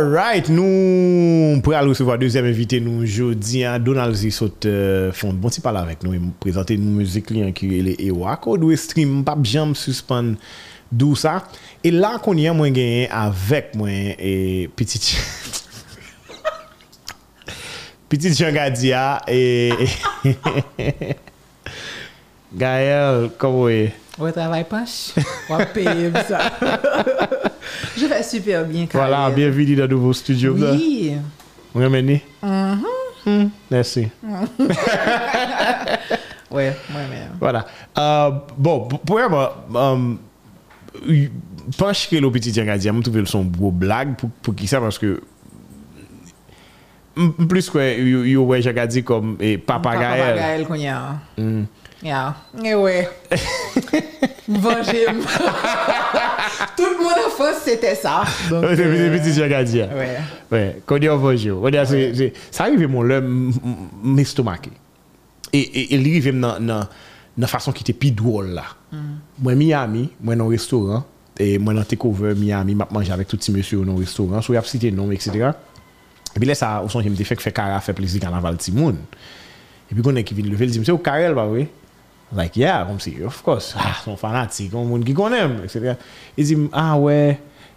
Alright, 0.00 0.48
nou 0.48 1.60
pral 1.60 1.84
recevoir 1.90 2.16
deuxième 2.16 2.46
invité 2.46 2.80
nous 2.80 3.02
aujourd'hui, 3.02 3.64
Donald 3.80 4.14
Z. 4.14 4.20
Zissot 4.20 4.64
euh, 4.64 5.12
font 5.12 5.34
bon 5.34 5.50
petit 5.50 5.60
parler 5.60 5.80
avec 5.80 6.02
nous 6.02 6.14
et 6.14 6.20
présenter 6.40 6.78
nous 6.78 6.90
musique 6.90 7.28
lien 7.30 7.52
qui 7.52 7.78
est 7.78 8.00
Ewako, 8.00 8.56
d'où 8.56 8.74
stream, 8.76 9.22
pas 9.22 9.36
jam 9.42 9.74
suspend 9.74 10.36
d'où 10.90 11.14
ça. 11.14 11.44
Et 11.84 11.90
là 11.90 12.18
qu'on 12.18 12.34
y 12.34 12.48
a 12.48 12.54
moins 12.54 12.70
gagné 12.70 13.10
avec 13.10 13.74
moi 13.74 13.90
et 13.90 14.70
petit 14.74 14.98
petit 18.08 18.32
Jean 18.32 18.52
Gadia 18.52 19.20
et 19.28 19.74
Gaël, 22.54 23.28
comment 23.36 23.68
est? 23.68 23.92
Ouais, 24.18 24.32
travail 24.32 24.64
poche. 24.64 25.12
On 25.50 25.58
va 25.58 25.66
payer 25.66 26.10
ça. 26.26 26.52
Je 27.96 28.06
vais 28.06 28.22
super 28.22 28.64
bien, 28.64 28.86
Karel. 28.86 29.08
Voilà, 29.08 29.30
bienvenue 29.30 29.76
dans 29.76 29.82
le 29.82 29.88
nouveau 29.88 30.12
studio. 30.12 30.54
Oui. 30.54 31.12
Vous 31.72 31.82
remenez? 31.82 32.22
Mm-hmm. 32.42 32.78
-hmm. 33.26 33.48
merci. 33.70 34.08
Mm. 34.22 34.44
ouais, 36.50 36.76
moi-même. 36.90 37.30
Voilà. 37.38 37.66
Euh, 37.98 38.30
bon, 38.56 38.86
pour 38.88 39.00
premièrement, 39.00 39.48
euh, 39.74 39.92
um, 39.92 40.18
pense 41.76 42.06
que 42.06 42.16
le 42.16 42.30
petit 42.30 42.52
Diangadia, 42.52 42.92
je 42.92 43.00
trouve 43.00 43.24
son 43.26 43.44
beau 43.44 43.70
blague 43.70 44.16
pour, 44.16 44.30
pour 44.42 44.54
qui 44.54 44.66
ça, 44.66 44.80
parce 44.80 44.98
que 44.98 45.20
plus 47.48 47.68
que 47.70 48.24
yo 48.26 48.44
ouais 48.44 48.62
Jacques 48.62 48.86
dit 48.88 49.02
comme 49.02 49.36
eh, 49.40 49.52
et 49.52 49.58
papa 49.58 49.96
Gaël. 49.96 50.20
Papa 50.20 50.36
Gaël 50.36 50.66
qu'on 50.66 50.74
y 50.74 50.86
a. 50.86 51.18
Hmm. 51.36 51.64
Ya, 52.00 52.32
ewe, 52.64 53.02
vanjem, 54.48 55.18
tout 56.78 56.94
moun 56.96 57.12
an 57.12 57.32
fos 57.36 57.58
sete 57.60 57.90
sa. 58.00 58.22
Se 58.48 58.86
piti 59.12 59.34
jen 59.36 59.50
ka 59.52 59.58
di 59.68 59.82
ya. 59.82 59.88
Kodi 60.88 61.10
an 61.12 61.20
vanjem, 61.20 61.60
sa 62.48 62.70
rive 62.70 62.88
moun 62.88 63.04
lè 63.10 63.18
m'estomake. 63.20 64.72
E 65.52 65.98
li 66.00 66.14
rive 66.14 66.32
m 66.32 66.40
nan 66.40 67.48
fason 67.50 67.76
ki 67.76 67.84
te 67.90 67.92
pi 67.92 68.14
dwol 68.16 68.54
la. 68.56 68.64
Mwen 69.44 69.60
Miami, 69.60 70.06
mwen 70.24 70.40
nan 70.40 70.48
restoran, 70.54 71.04
mwen 71.36 71.76
nan 71.82 71.88
takeover 71.90 72.32
Miami, 72.38 72.78
map 72.80 72.94
manje 72.96 73.12
avèk 73.12 73.28
touti 73.34 73.52
monsye 73.52 73.76
ou 73.76 73.84
nan 73.84 74.00
restoran, 74.00 74.40
sou 74.40 74.56
yap 74.56 74.64
site 74.70 74.88
nom, 74.96 75.12
etc. 75.12 75.50
E 76.32 76.40
bi 76.40 76.48
lè 76.48 76.56
sa, 76.56 76.78
ou 76.80 76.88
son 76.88 77.04
jem 77.04 77.12
te 77.18 77.28
fèk 77.28 77.44
fè 77.44 77.52
kara 77.52 77.76
fè 77.84 77.92
plezi 77.98 78.24
kan 78.24 78.32
aval 78.40 78.56
ti 78.56 78.72
moun. 78.72 78.96
E 79.90 79.92
pi 79.92 80.00
konen 80.06 80.24
ki 80.24 80.38
vin 80.38 80.48
level, 80.48 80.72
di 80.72 80.80
mse 80.80 80.96
ou 80.96 81.04
karel 81.04 81.36
ba 81.36 81.44
wey. 81.52 81.68
Like, 82.32 82.56
yeah, 82.56 82.84
kom 82.86 83.00
si, 83.02 83.22
of 83.22 83.42
course, 83.42 83.74
ah, 83.80 83.98
son 84.04 84.18
fanatik, 84.18 84.70
kon 84.70 84.86
moun 84.86 85.02
ki 85.06 85.14
konem, 85.18 85.58
etc. 85.66 85.96
E 86.38 86.46
zim, 86.46 86.68
ah, 86.70 86.94
we, 87.00 87.16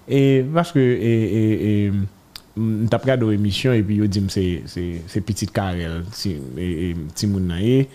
e, 0.05 0.19
vache 0.53 0.75
ke, 0.75 0.83
e, 0.93 1.13
e, 1.39 1.41
e, 1.69 2.51
m 2.61 2.85
tap 2.91 3.07
gado 3.07 3.31
emisyon, 3.33 3.79
e 3.81 3.85
pi 3.87 3.97
yo 4.03 4.09
dim 4.11 4.29
se, 4.29 4.45
se, 4.69 4.85
se 5.09 5.23
pitit 5.25 5.49
Karel, 5.55 6.03
si, 6.13 6.35
e, 6.37 6.69
e, 6.69 6.91
ti 7.17 7.29
moun 7.31 7.49
na 7.49 7.57
ye, 7.63 7.87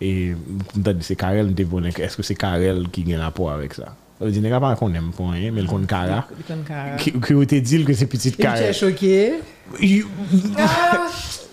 e, 0.00 0.14
m 0.32 0.80
tap 0.80 0.96
di 0.96 1.04
se 1.04 1.18
Karel, 1.20 1.52
m 1.52 1.58
te 1.58 1.68
bonen, 1.68 1.92
eske 2.08 2.24
se 2.24 2.38
Karel 2.40 2.86
ki 2.92 3.04
gen 3.10 3.24
apo 3.26 3.50
avek 3.52 3.76
sa? 3.76 3.92
Ou 4.16 4.32
di 4.32 4.40
nega 4.40 4.56
pa 4.62 4.72
konem 4.80 5.10
pou 5.12 5.28
an, 5.28 5.42
men 5.52 5.66
kon 5.68 5.82
kara. 5.88 6.22
Kon 6.48 6.62
kara. 6.64 6.96
Ki 7.02 7.34
ou 7.36 7.44
te 7.48 7.60
dil 7.60 7.84
ke 7.84 7.92
se 7.96 8.08
pitit 8.08 8.38
kara. 8.40 8.62
E 8.64 8.70
mche 8.70 8.78
chokye. 8.80 9.42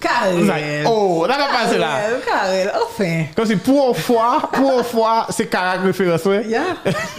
Karel. 0.04 0.86
Oh, 0.88 1.26
nan 1.28 1.40
pa 1.40 1.48
pase 1.52 1.80
la. 1.80 1.92
Karel, 2.24 2.70
ofen. 2.84 3.28
Kom 3.36 3.48
si 3.50 3.58
pou 3.64 3.90
an 3.90 3.98
fwa, 3.98 4.28
pou 4.54 4.78
an 4.78 4.88
fwa, 4.88 5.16
se 5.36 5.48
kara 5.52 5.78
kwe 5.82 5.92
fwe 5.96 6.08
raswe. 6.12 6.40
Ya, 6.52 6.64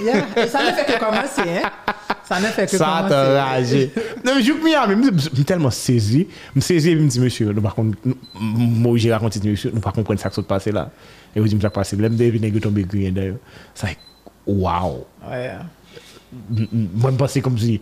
ya. 0.04 0.22
Sa 0.52 0.64
ne 0.64 0.72
fe 0.76 0.86
ke 0.88 0.96
komanse, 1.02 1.44
he. 1.48 1.64
Sa 2.28 2.40
ne 2.40 2.52
fe 2.54 2.64
ke 2.70 2.80
komanse. 2.80 2.80
Sa 2.80 3.08
te 3.10 3.20
raje. 3.36 3.82
Nan, 4.24 4.40
jouk 4.44 4.64
mi 4.64 4.72
an, 4.80 4.96
mi 4.96 5.44
telman 5.48 5.74
sezi. 5.76 6.24
Mi 6.56 6.64
sezi, 6.64 6.96
mi 6.96 7.08
di, 7.08 7.20
monsye, 7.24 7.50
nou 7.50 7.64
pa 7.64 7.74
kon, 7.76 7.92
mou 8.40 8.96
jera 8.96 9.20
kontit, 9.20 9.44
monsye, 9.44 9.72
nou 9.76 9.84
pa 9.84 9.92
kon 9.92 10.08
pren 10.08 10.20
sak 10.24 10.36
sot 10.36 10.48
pase 10.48 10.72
la. 10.72 10.88
E 11.34 11.40
ou 11.42 11.48
di 11.50 11.60
msak 11.60 11.76
pase, 11.76 12.00
lem 12.00 12.16
de 12.16 12.32
vi 12.32 12.40
negyo 12.40 12.64
tombe 12.64 12.84
griyen 12.88 13.16
dayo. 13.16 13.40
Sa 13.76 13.92
ek. 13.92 14.13
Wow. 14.46 15.06
Ouais. 15.28 15.52
M- 16.56 16.66
m- 16.72 16.88
Moi, 16.94 17.10
je 17.12 17.16
pensais 17.16 17.40
comme 17.40 17.58
si 17.58 17.80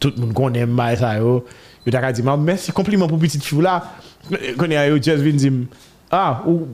tout 0.00 0.12
le 0.16 0.22
monde 0.22 0.34
connaît 0.34 0.66
mal 0.66 0.96
ça, 0.96 1.16
yo. 1.18 1.44
Yo, 1.86 1.92
mais 2.24 2.36
merci, 2.38 2.72
compliment 2.72 3.06
pour 3.08 3.18
petite 3.18 3.44
fille 3.44 3.60
là. 3.60 3.92
Quand 4.56 4.66
il 4.66 4.72
y 4.72 4.76
a 4.76 4.88
yo, 4.88 4.96
just 4.96 5.18
vient 5.18 5.32
dire, 5.32 5.52
ah, 6.10 6.42
ou, 6.46 6.66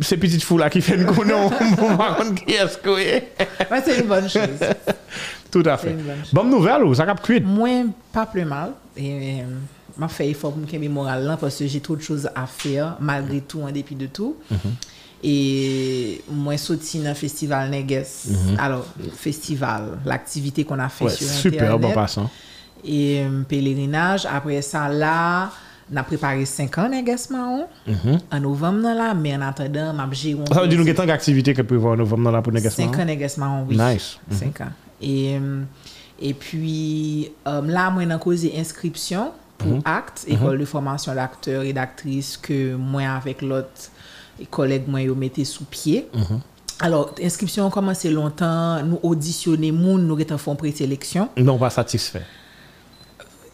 c'est 0.00 0.16
petite 0.16 0.42
fille 0.42 0.58
là 0.58 0.70
qui 0.70 0.80
fait 0.80 0.96
une. 0.96 1.04
Par 1.96 2.16
contre, 2.16 2.44
qui 2.44 2.52
est-ce 2.54 2.78
que 2.78 2.96
c'est 3.84 4.00
une 4.00 4.06
bonne 4.06 4.28
chose. 4.28 4.42
Tout 5.50 5.62
à 5.66 5.76
fait. 5.76 5.94
bonne 6.32 6.48
nouvelle, 6.50 6.84
ou, 6.84 6.94
ça 6.94 7.04
cap 7.04 7.20
cuit? 7.22 7.40
Moi, 7.40 7.84
pas 8.12 8.24
plus 8.26 8.44
mal. 8.44 8.70
Et 8.96 9.40
euh, 9.40 9.44
m'a 9.98 10.08
fait 10.08 10.28
effort 10.30 10.52
pour 10.52 10.78
me 10.80 10.88
moral 10.88 11.24
là 11.24 11.36
parce 11.36 11.58
que 11.58 11.66
j'ai 11.66 11.80
trop 11.80 11.96
de 11.96 12.02
choses 12.02 12.28
à 12.34 12.46
faire 12.46 12.96
malgré 13.00 13.40
tout, 13.40 13.60
en 13.62 13.70
dépit 13.70 13.94
de 13.94 14.06
tout. 14.06 14.36
Et 15.22 16.20
moi, 16.30 16.56
sorti 16.58 16.98
dans 16.98 17.10
le 17.10 17.14
festival 17.14 17.70
Neges. 17.70 18.06
Alors, 18.58 18.84
festival, 19.16 19.98
l'activité 20.04 20.64
qu'on 20.64 20.78
a 20.78 20.88
fait 20.88 21.04
Ouais, 21.04 21.10
sur 21.10 21.26
super, 21.28 21.62
Internet. 21.74 21.80
bon 21.80 21.92
passant. 21.92 22.30
Et 22.84 23.20
euh, 23.22 23.42
pèlerinage. 23.42 24.26
Après 24.26 24.60
ça, 24.62 24.88
là, 24.88 25.50
on 25.92 25.96
a 25.96 26.02
préparé 26.02 26.44
5 26.44 26.78
ans 26.78 26.88
Neges 26.88 27.30
Mahon. 27.30 27.66
En 28.32 28.40
novembre, 28.40 28.82
là, 28.82 29.14
mais 29.14 29.34
en 29.36 29.42
attendant, 29.42 29.92
m'a 29.92 30.08
géré 30.12 30.40
Ça 30.52 30.60
veut 30.62 30.68
dire 30.68 31.54
que 31.54 31.62
peut 31.62 31.76
voir 31.76 31.96
nous 31.96 32.06
vamos 32.06 32.24
dans 32.24 32.30
la 32.32 32.42
pour 32.42 32.52
négociation. 32.52 32.92
5 32.92 33.00
ans 33.00 33.04
Neges 33.04 33.36
Mahon, 33.36 33.66
oui. 33.68 33.76
Nice. 33.78 34.18
5 34.30 34.60
ans. 34.62 34.72
Et, 35.00 35.36
euh, 35.40 35.62
et 36.20 36.34
puis, 36.34 37.30
euh, 37.46 37.62
là, 37.62 37.90
moi, 37.90 38.02
j'ai 38.08 38.18
causé 38.18 38.52
inscription 38.58 39.30
pour 39.58 39.78
ACT, 39.84 40.24
École 40.28 40.58
de 40.58 40.64
formation 40.64 41.14
d'acteurs 41.14 41.62
et 41.62 41.72
d'actrices, 41.72 42.36
que 42.36 42.74
moi, 42.74 43.02
avec 43.02 43.42
l'autre 43.42 43.68
collègue, 44.50 44.84
moi, 44.88 45.02
yo 45.02 45.14
mettais 45.14 45.44
sous 45.44 45.64
pied. 45.64 46.08
Alors, 46.80 47.14
inscription 47.22 47.66
a 47.66 47.70
commencé 47.70 48.10
longtemps, 48.10 48.82
nous 48.82 48.98
auditionner 49.02 49.70
moun, 49.72 50.06
nous 50.06 50.18
avons 50.20 50.38
fait 50.38 50.50
une 50.50 50.56
présélection? 50.56 51.28
Non, 51.36 51.58
pas 51.58 51.70
satisfait. 51.70 52.22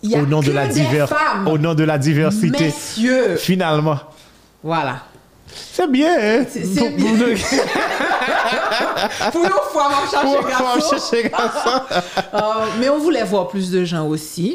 Y 0.03 0.15
a 0.15 0.23
Au 0.23 0.27
nom 0.27 0.41
de 0.41 0.53
la 0.53 0.69
femmes. 0.71 1.49
au 1.49 1.59
nom 1.59 1.75
de 1.75 1.83
la 1.85 1.99
diversité. 1.99 2.67
Messieurs, 2.67 3.37
Finalement. 3.37 3.99
voilà. 4.63 5.01
C'est 5.73 5.91
bien, 5.91 6.15
hein? 6.19 6.45
C'est- 6.49 6.91
bien. 6.97 7.17
pour- 9.33 9.45
une 9.45 9.51
fois, 9.73 9.91
on 10.77 10.81
chercher 10.81 11.29
garçon. 11.29 11.81
Euh, 12.35 12.39
mais 12.79 12.89
on 12.91 12.99
voulait 12.99 13.25
voir 13.25 13.49
plus 13.49 13.71
de 13.71 13.85
gens 13.85 14.07
aussi. 14.07 14.55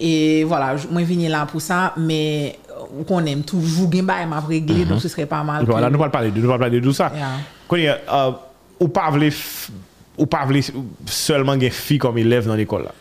Et 0.00 0.44
voilà, 0.44 0.76
moi, 0.90 1.02
je 1.02 1.06
viens 1.06 1.28
là 1.28 1.46
pour 1.46 1.60
ça, 1.60 1.92
mais 1.96 2.58
qu'on 3.06 3.24
aime 3.26 3.42
toujours 3.42 3.88
bien 3.88 4.02
bah, 4.02 4.24
m'a 4.26 4.40
réglé, 4.40 4.84
donc 4.84 5.00
ce 5.00 5.08
serait 5.08 5.26
pas 5.26 5.42
mal. 5.42 5.64
Voilà, 5.64 5.90
nous 5.90 5.98
pas 5.98 6.24
de 6.24 6.40
nous 6.40 6.58
pas 6.58 6.70
de 6.70 6.80
tout 6.80 6.92
ça. 6.92 7.12
Yeah. 7.14 7.98
Euh, 8.12 8.30
ou 8.80 8.88
pas 8.88 9.10
vle 9.10 9.30
ou 10.16 10.26
pas 10.26 10.44
vle 10.44 10.60
seulement 11.06 11.56
des 11.56 11.70
filles 11.70 11.98
comme 11.98 12.18
élèves 12.18 12.46
dans 12.46 12.54
l'école 12.54 12.84
là? 12.84 12.92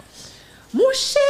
Mon 0.73 0.89
cher, 0.91 1.21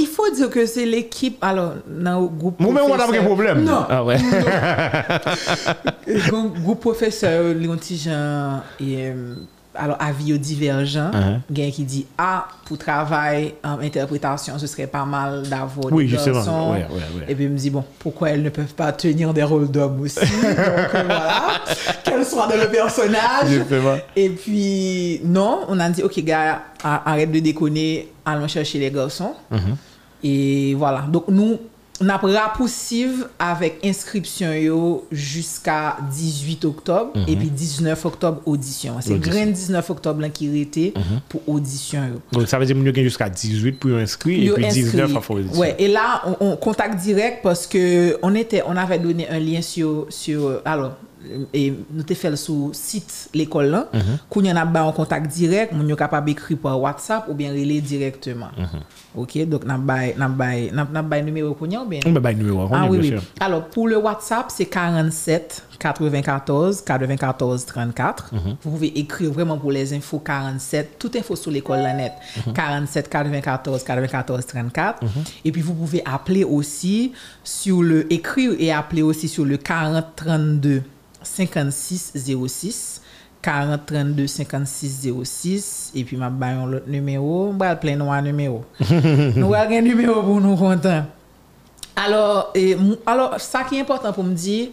il 0.00 0.06
faut 0.06 0.28
dire 0.30 0.50
que 0.50 0.66
c'est 0.66 0.84
l'équipe, 0.84 1.38
alors, 1.40 1.74
dans 1.86 2.20
le 2.20 2.26
groupe 2.26 2.58
Moi-même, 2.58 2.82
on 2.84 2.94
a 2.94 3.06
pas 3.06 3.12
de 3.12 3.24
problème. 3.24 3.62
Non. 3.62 3.86
Ah 3.88 4.02
ouais. 4.02 4.16
Groupe 6.26 6.60
groupe 6.60 6.80
professeur, 6.80 7.54
Léon 7.54 7.76
Tijan, 7.76 8.60
et 8.80 9.10
euh, 9.10 9.36
alors 9.78 9.96
avis 10.00 10.38
divergent. 10.38 11.10
Il 11.50 11.58
y 11.58 11.66
a 11.66 11.70
qui 11.70 11.84
dit 11.84 12.06
ah 12.18 12.48
pour 12.66 12.78
travail 12.78 13.54
en 13.64 13.78
interprétation 13.80 14.58
ce 14.58 14.66
serait 14.66 14.86
pas 14.86 15.04
mal 15.04 15.42
d'avoir 15.48 15.92
Oui, 15.92 16.06
des 16.06 16.16
garçons. 16.16 16.72
Ouais, 16.72 16.86
ouais, 16.90 17.20
ouais. 17.20 17.26
Et 17.28 17.34
puis 17.34 17.44
il 17.44 17.50
me 17.50 17.56
dit 17.56 17.70
bon 17.70 17.84
pourquoi 17.98 18.30
elles 18.30 18.42
ne 18.42 18.50
peuvent 18.50 18.74
pas 18.74 18.92
tenir 18.92 19.32
des 19.32 19.42
rôles 19.42 19.70
d'hommes 19.70 20.00
aussi? 20.00 20.20
Donc 20.20 20.44
euh, 20.44 21.02
voilà 21.06 21.60
qu'elles 22.04 22.24
soient 22.24 22.46
dans 22.46 22.56
le 22.56 22.68
personnage. 22.68 23.48
Et 24.16 24.30
puis 24.30 25.20
non 25.24 25.60
on 25.68 25.78
a 25.80 25.88
dit 25.90 26.02
ok 26.02 26.18
gars 26.24 26.62
arrête 26.82 27.30
de 27.30 27.40
déconner 27.40 28.08
allons 28.24 28.48
chercher 28.48 28.78
les 28.78 28.90
garçons. 28.90 29.34
Mm-hmm. 29.52 30.24
Et 30.24 30.74
voilà 30.74 31.04
donc 31.08 31.24
nous 31.28 31.58
nap 32.04 32.22
raposiv 32.22 33.24
avèk 33.42 33.80
inskripsyon 33.86 34.54
yo 34.60 34.78
jiska 35.10 35.98
18 36.06 36.66
oktob, 36.68 37.14
mm 37.14 37.24
-hmm. 37.24 37.32
epi 37.32 37.50
19 37.50 38.04
oktob 38.06 38.42
audisyon. 38.46 39.00
Se 39.02 39.18
gren 39.18 39.52
19 39.52 39.90
oktob 39.90 40.20
lan 40.22 40.30
ki 40.30 40.50
rete 40.52 40.86
mm 40.94 41.02
-hmm. 41.02 41.20
pou 41.28 41.42
audisyon 41.46 42.08
yo. 42.12 42.20
Donc 42.32 42.48
sa 42.48 42.58
vè 42.58 42.66
di 42.66 42.74
moun 42.74 42.86
yo 42.86 42.94
gen 42.94 43.04
jiska 43.04 43.28
18 43.28 43.78
pou 43.78 43.90
yo 43.90 44.00
inskri, 44.00 44.46
epi 44.48 44.68
19 44.68 45.16
afo 45.16 45.34
audisyon. 45.34 45.60
Ouais, 45.60 45.74
et 45.78 45.88
la, 45.88 46.22
on, 46.26 46.36
on 46.40 46.56
kontak 46.56 46.96
direk, 47.02 47.42
paske 47.42 48.14
on, 48.22 48.34
on 48.66 48.76
avè 48.76 48.98
donè 48.98 49.26
un 49.30 49.38
lien 49.38 49.62
sur, 49.62 50.06
sur 50.10 50.46
euh, 50.46 50.62
alors, 50.64 50.92
e 51.52 51.64
nou 51.72 52.06
te 52.06 52.16
fel 52.18 52.36
sou 52.40 52.72
sit 52.76 53.28
l'ekol 53.36 53.70
lan, 53.72 53.88
koun 54.32 54.48
yon 54.50 54.60
ap 54.60 54.72
ba 54.74 54.84
an 54.88 54.94
kontak 54.96 55.28
direk, 55.32 55.74
moun 55.76 55.88
yo 55.90 55.98
kapab 55.98 56.28
ekri 56.32 56.56
pa 56.60 56.74
WhatsApp 56.78 57.28
ou 57.28 57.36
bien 57.38 57.52
rele 57.56 57.80
direktman. 57.84 58.54
Ok, 59.14 59.38
donc 59.48 59.64
nap 59.64 59.80
bay, 59.80 60.14
nap, 60.16 60.36
nap 60.92 61.08
bay 61.08 61.22
numéro 61.22 61.54
koun 61.54 61.76
ou 61.76 61.88
bien? 61.88 62.00
On 62.06 62.12
va 62.12 62.20
bay 62.20 62.34
numéro, 62.34 62.68
Ah 62.72 62.86
oui, 62.88 62.98
oui. 63.00 63.14
Alors, 63.40 63.64
pour 63.64 63.88
le 63.88 63.96
WhatsApp, 63.96 64.46
c'est 64.48 64.66
47 64.66 65.64
94 65.78 66.82
94 66.82 67.64
34. 67.64 68.30
Vous 68.62 68.70
pouvez 68.70 68.98
écrire 68.98 69.32
vraiment 69.32 69.58
pour 69.58 69.72
les 69.72 69.92
infos 69.94 70.18
47, 70.18 70.98
toute 70.98 71.16
info 71.16 71.36
sur 71.36 71.50
l'école 71.50 71.78
la 71.80 71.94
net. 71.94 72.12
47 72.54 73.08
94 73.08 73.82
94 73.82 74.46
34. 74.46 75.00
Et 75.44 75.52
puis, 75.52 75.62
vous 75.62 75.74
pouvez 75.74 76.02
appeler 76.04 76.44
aussi 76.44 77.12
sur 77.42 77.82
le, 77.82 78.12
écrire 78.12 78.52
et 78.58 78.72
appeler 78.72 79.02
aussi 79.02 79.28
sur 79.28 79.44
le 79.44 79.56
40 79.56 80.04
32 80.16 80.82
56 81.36 82.12
06. 82.48 83.02
40 83.40 83.86
32 83.86 84.26
56 84.26 85.08
06 85.22 85.92
et 85.94 86.02
puis 86.02 86.16
ma 86.16 86.28
bayon 86.28 86.66
l'autre 86.66 86.88
numéro 86.88 87.52
va 87.52 87.76
plein 87.76 87.94
noir 87.94 88.20
numéro 88.20 88.64
nous 88.80 89.54
avons 89.54 89.76
un 89.76 89.80
numéro 89.80 90.20
pour 90.24 90.40
nous 90.40 90.56
contents 90.56 91.04
alors, 91.98 92.52
et, 92.54 92.76
alors, 93.06 93.40
ça 93.40 93.64
qui 93.64 93.76
est 93.76 93.80
important 93.80 94.12
pour 94.12 94.22
me 94.22 94.32
dire, 94.32 94.68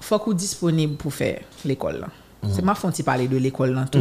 faut 0.00 0.18
qu'on 0.18 0.32
disponible 0.32 0.96
pour 0.96 1.12
faire 1.12 1.40
l'école. 1.64 2.00
là. 2.00 2.06
C'est 2.50 2.62
ma 2.62 2.74
fonte 2.74 3.02
parler 3.02 3.26
de 3.26 3.36
l'école 3.36 3.74
là 3.74 3.86
tout. 3.90 3.98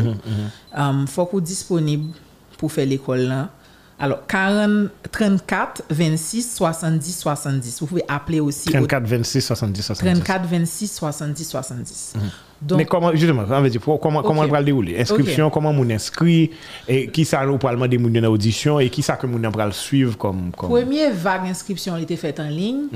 Um, 0.78 1.08
faut 1.08 1.26
qu'on 1.26 1.40
disponible 1.40 2.14
pour 2.58 2.72
faire 2.72 2.86
l'école 2.86 3.22
là. 3.22 3.50
Alors, 3.98 4.28
40, 4.28 4.90
34, 5.10 5.84
26, 5.90 6.56
70, 6.56 7.18
70. 7.18 7.80
Vous 7.80 7.88
pouvez 7.88 8.04
appeler 8.08 8.42
aussi 8.42 8.68
au 8.70 8.74
34, 8.74 9.04
26, 9.06 9.42
70, 9.42 9.82
70. 9.82 10.14
34, 10.14 10.46
26, 10.46 10.88
70, 10.88 11.46
70. 11.46 12.14
Donc, 12.62 12.78
Mais 12.78 12.86
comment, 12.86 13.14
justement, 13.14 13.46
on 13.50 13.62
dire, 13.64 13.82
comment, 14.02 14.22
on 14.26 14.48
va 14.48 14.60
le 14.60 14.66
dérouler? 14.66 15.00
Inscription, 15.00 15.50
comment 15.50 15.70
on 15.70 15.90
inscrit, 15.90 16.52
et 16.88 17.08
qui 17.08 17.24
ça 17.24 17.46
nous 17.46 17.58
parle 17.58 17.88
des 17.88 17.98
en 17.98 18.24
audition, 18.26 18.80
et 18.80 18.90
qui 18.90 19.02
ça 19.02 19.16
que 19.16 19.28
moun 19.28 19.48
va 19.56 19.66
le 19.66 19.72
suivre 19.72 20.18
comme, 20.18 20.52
comme... 20.58 20.70
Première 20.70 21.14
vague 21.14 21.48
inscription 21.48 21.94
a 21.94 22.02
été 22.02 22.18
faite 22.18 22.40
en 22.40 22.50
ligne. 22.50 22.88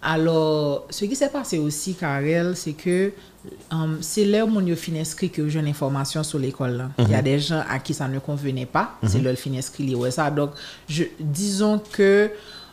Alors, 0.00 0.86
ce 0.90 1.04
qui 1.04 1.16
s'est 1.16 1.28
passé 1.28 1.58
aussi, 1.58 1.94
Karel, 1.94 2.56
c'est 2.56 2.72
que 2.72 3.12
um, 3.72 3.98
c'est 4.00 4.24
là 4.24 4.44
où 4.44 4.48
on 4.48 4.76
fin 4.76 4.94
inscrit 4.94 5.30
que 5.30 5.48
j'ai 5.48 5.58
une 5.58 5.66
information 5.66 6.22
sur 6.22 6.38
l'école. 6.38 6.88
Il 6.98 7.10
y 7.10 7.14
a 7.14 7.22
des 7.22 7.38
gens 7.40 7.62
à 7.68 7.78
qui 7.80 7.94
ça 7.94 8.06
ne 8.06 8.18
convenait 8.20 8.66
pas. 8.66 8.94
C'est 9.04 9.20
là 9.20 9.30
le 9.30 9.36
fin 9.36 9.52
inscrit. 9.54 9.94
ouais 9.94 10.10
ça. 10.10 10.30
Donc, 10.30 10.50
je, 10.88 11.04
disons 11.18 11.80
que 11.92 12.30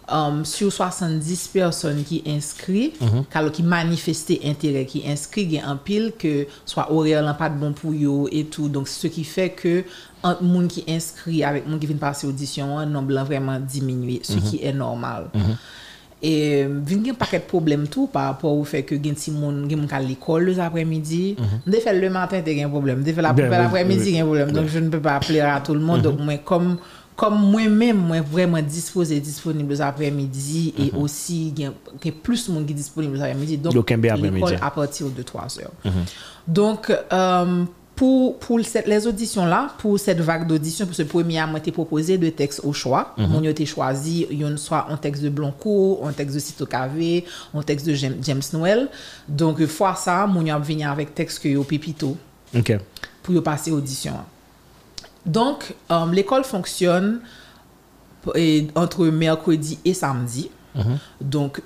um, 0.08 0.46
sur 0.46 0.72
70 0.72 1.48
personnes 1.48 2.04
qui 2.04 2.22
inscrivent, 2.28 2.94
alors 3.34 3.52
qui 3.52 3.64
manifestaient 3.64 4.42
intérêt, 4.46 4.86
qui 4.86 5.04
inscrivent, 5.08 5.52
il 5.52 5.56
y 5.56 5.60
a 5.60 5.68
un 5.68 5.78
pile 5.78 6.14
que 6.18 6.46
soit 6.64 6.92
horaire 6.92 7.36
pas 7.38 7.50
de 7.50 7.58
bon 7.58 7.74
pour 7.74 7.92
eux 7.92 8.30
et 8.32 8.46
tout. 8.46 8.70
Donc, 8.70 8.88
ce 8.88 9.08
qui 9.08 9.24
fait 9.24 9.50
que 9.50 9.84
entre 10.22 10.44
monde 10.44 10.68
qui 10.68 10.84
inscrit 10.88 11.44
avec 11.44 11.68
monde 11.68 11.80
qui 11.80 11.88
vient 11.88 11.98
passer 11.98 12.28
audition, 12.28 12.78
un 12.78 12.86
nombre 12.86 13.16
vraiment 13.24 13.60
diminué, 13.60 14.20
ce 14.24 14.38
qui 14.38 14.64
est 14.64 14.74
normal. 14.74 15.32
Et 16.22 16.64
euh, 16.64 16.80
vin 16.86 17.04
gen 17.04 17.14
paquet 17.14 17.40
de 17.40 17.44
problèmes 17.44 17.88
tout 17.88 18.08
par 18.08 18.26
rapport 18.26 18.54
au 18.54 18.64
fait 18.64 18.84
que 18.84 18.96
gen 18.96 19.14
ti 19.16 19.32
moun 19.32 19.68
gen 19.70 19.78
moun 19.80 19.88
ka 19.88 20.00
l'école 20.00 20.46
les 20.46 20.60
après-midi. 20.60 21.36
Mm 21.38 21.72
fait 21.82 22.00
le 22.00 22.10
matin 22.10 22.42
te 22.42 22.50
gen 22.50 22.70
problème, 22.70 23.04
de 23.04 23.12
la- 23.22 23.34
Ben, 23.34 23.50
oui. 24.12 24.16
gen 24.16 24.24
problème. 24.26 24.52
Donc 24.52 24.68
je 24.68 24.80
ne 24.80 24.90
peux 24.90 25.00
pas 25.02 25.16
appeler 25.18 25.42
à 25.42 25.60
tout 25.60 25.74
le 25.74 25.82
monde. 25.82 26.02
Donc 26.02 26.20
moi 26.20 26.38
comme 26.38 26.78
comme 27.16 27.40
moi-même 27.52 27.98
moi 27.98 28.22
vraiment 28.22 28.62
disposé 28.62 29.20
disponible 29.20 29.72
les 29.74 29.82
après-midi 29.82 30.74
et 30.78 30.92
aussi 30.98 31.54
gen, 31.58 31.72
gen 32.04 32.12
plus 32.14 32.50
moun 32.50 32.66
qui 32.66 32.74
disponible 32.74 33.16
les 33.16 33.22
après-midi. 33.22 33.58
Donc 33.58 33.74
Donc, 34.16 34.26
l'école 34.36 34.54
à 34.62 34.72
partir 34.72 35.08
de 35.10 35.22
3 35.22 35.60
heures. 35.60 35.72
Donc, 36.48 36.92
euh, 37.12 37.64
pour, 37.96 38.38
pour 38.40 38.60
cette- 38.66 38.88
les 38.88 39.08
auditions 39.08 39.46
là, 39.46 39.70
pour 39.78 39.98
cette 39.98 40.20
vague 40.20 40.46
d'audition, 40.48 40.86
pour 40.86 40.96
ce 40.96 41.04
premier, 41.04 41.46
moi, 41.46 41.60
été 41.60 41.72
proposé 41.72 42.18
deux 42.18 42.32
textes 42.32 42.60
au 42.64 42.74
choix. 42.74 43.14
Mon 43.18 43.42
yo 43.42 43.52
été 43.52 43.66
choisi, 43.66 44.28
yon 44.30 44.58
soit 44.58 44.88
un 44.90 44.98
texte 44.98 45.24
de 45.24 45.30
Blanco, 45.30 46.02
un 46.04 46.12
texte 46.12 46.36
de 46.36 46.40
Cito 46.42 46.66
KV, 46.66 47.24
un 47.54 47.62
texte 47.64 47.86
de 47.88 47.94
James, 47.94 48.18
James 48.22 48.42
Noël. 48.54 48.90
Donc, 49.30 49.62
euh, 49.62 49.68
fois 49.68 49.96
ça, 49.96 50.28
mon 50.28 50.46
a 50.48 50.60
venu 50.60 50.84
avec 50.84 51.16
texte 51.16 51.40
que 51.40 51.48
yo 51.48 51.64
pépito 51.64 52.18
OK. 52.54 52.78
pour 53.24 53.34
yo 53.34 53.42
passer 53.42 53.72
audition. 53.72 54.14
Donc, 55.26 55.74
euh, 55.90 56.12
l'école 56.12 56.44
fonctionne 56.44 57.22
entre 58.76 59.06
mercredi 59.06 59.80
et 59.86 59.94
samedi. 59.94 60.50
Donc, 61.22 61.62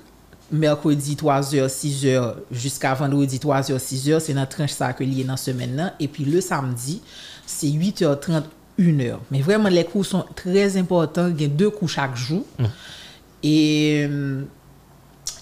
mercredi 0.52 1.14
3h, 1.14 1.66
6h, 1.68 2.34
jusqu'à 2.50 2.94
vendredi 2.94 3.38
3h, 3.38 3.76
6h, 3.78 4.20
c'est 4.20 4.34
notre 4.34 4.56
tranche 4.56 4.70
ça 4.72 4.92
que 4.92 5.04
lié 5.04 5.24
dans 5.24 5.32
la 5.32 5.36
semaine. 5.36 5.76
Là. 5.76 5.94
Et 6.00 6.08
puis 6.08 6.24
le 6.24 6.40
samedi, 6.40 7.00
c'est 7.46 7.68
8h30, 7.68 8.42
1h. 8.78 9.16
Mais 9.30 9.40
vraiment, 9.40 9.68
les 9.68 9.84
cours 9.84 10.06
sont 10.06 10.24
très 10.34 10.76
importants. 10.76 11.28
Il 11.28 11.40
y 11.40 11.44
a 11.44 11.48
deux 11.48 11.70
cours 11.70 11.88
chaque 11.88 12.16
jour. 12.16 12.44
Mmh. 12.58 12.64
Et, 13.42 14.06
euh, 14.08 14.42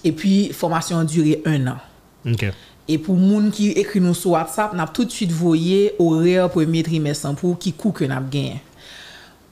et 0.03 0.11
puis, 0.11 0.51
formation 0.53 0.99
a 0.99 1.05
duré 1.05 1.41
un 1.45 1.67
an. 1.67 1.77
Okay. 2.25 2.51
Et 2.87 2.97
pour 2.97 3.15
les 3.15 3.29
gens 3.29 3.49
qui 3.51 3.69
écrit 3.69 4.01
nous 4.01 4.13
sur 4.13 4.31
WhatsApp, 4.31 4.71
on 4.73 4.79
a 4.79 4.87
tout 4.87 5.05
de 5.05 5.11
suite 5.11 5.31
voyé 5.31 5.93
horaire 5.99 6.49
premier 6.49 6.83
trimestre 6.83 7.33
pour 7.35 7.57
qui 7.57 7.73
coût 7.73 7.91
que 7.91 8.03
nous 8.03 8.11
avons 8.11 8.27
gagné. 8.27 8.61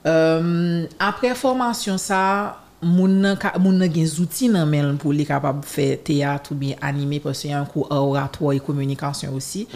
Euh, 0.06 0.86
après 1.00 1.36
formation, 1.36 1.98
ça, 1.98 2.62
moun 2.82 3.22
nan 3.22 3.36
ka- 3.38 3.58
moun 3.60 3.78
nan 3.78 3.90
gen 3.94 4.06
outils 4.20 4.50
nan 4.50 4.70
men 4.70 4.98
pour 4.98 5.12
les 5.14 5.26
capable 5.26 5.64
faire 5.66 5.98
théâtre 6.04 6.52
ou 6.52 6.56
bien 6.56 6.76
animer 6.82 7.20
parce 7.20 7.40
qu'il 7.42 7.50
y 7.50 7.54
a 7.54 7.60
un 7.60 7.66
cours 7.66 7.88
oratoire 7.90 8.54
et 8.54 8.60
communication 8.60 9.34
aussi. 9.34 9.68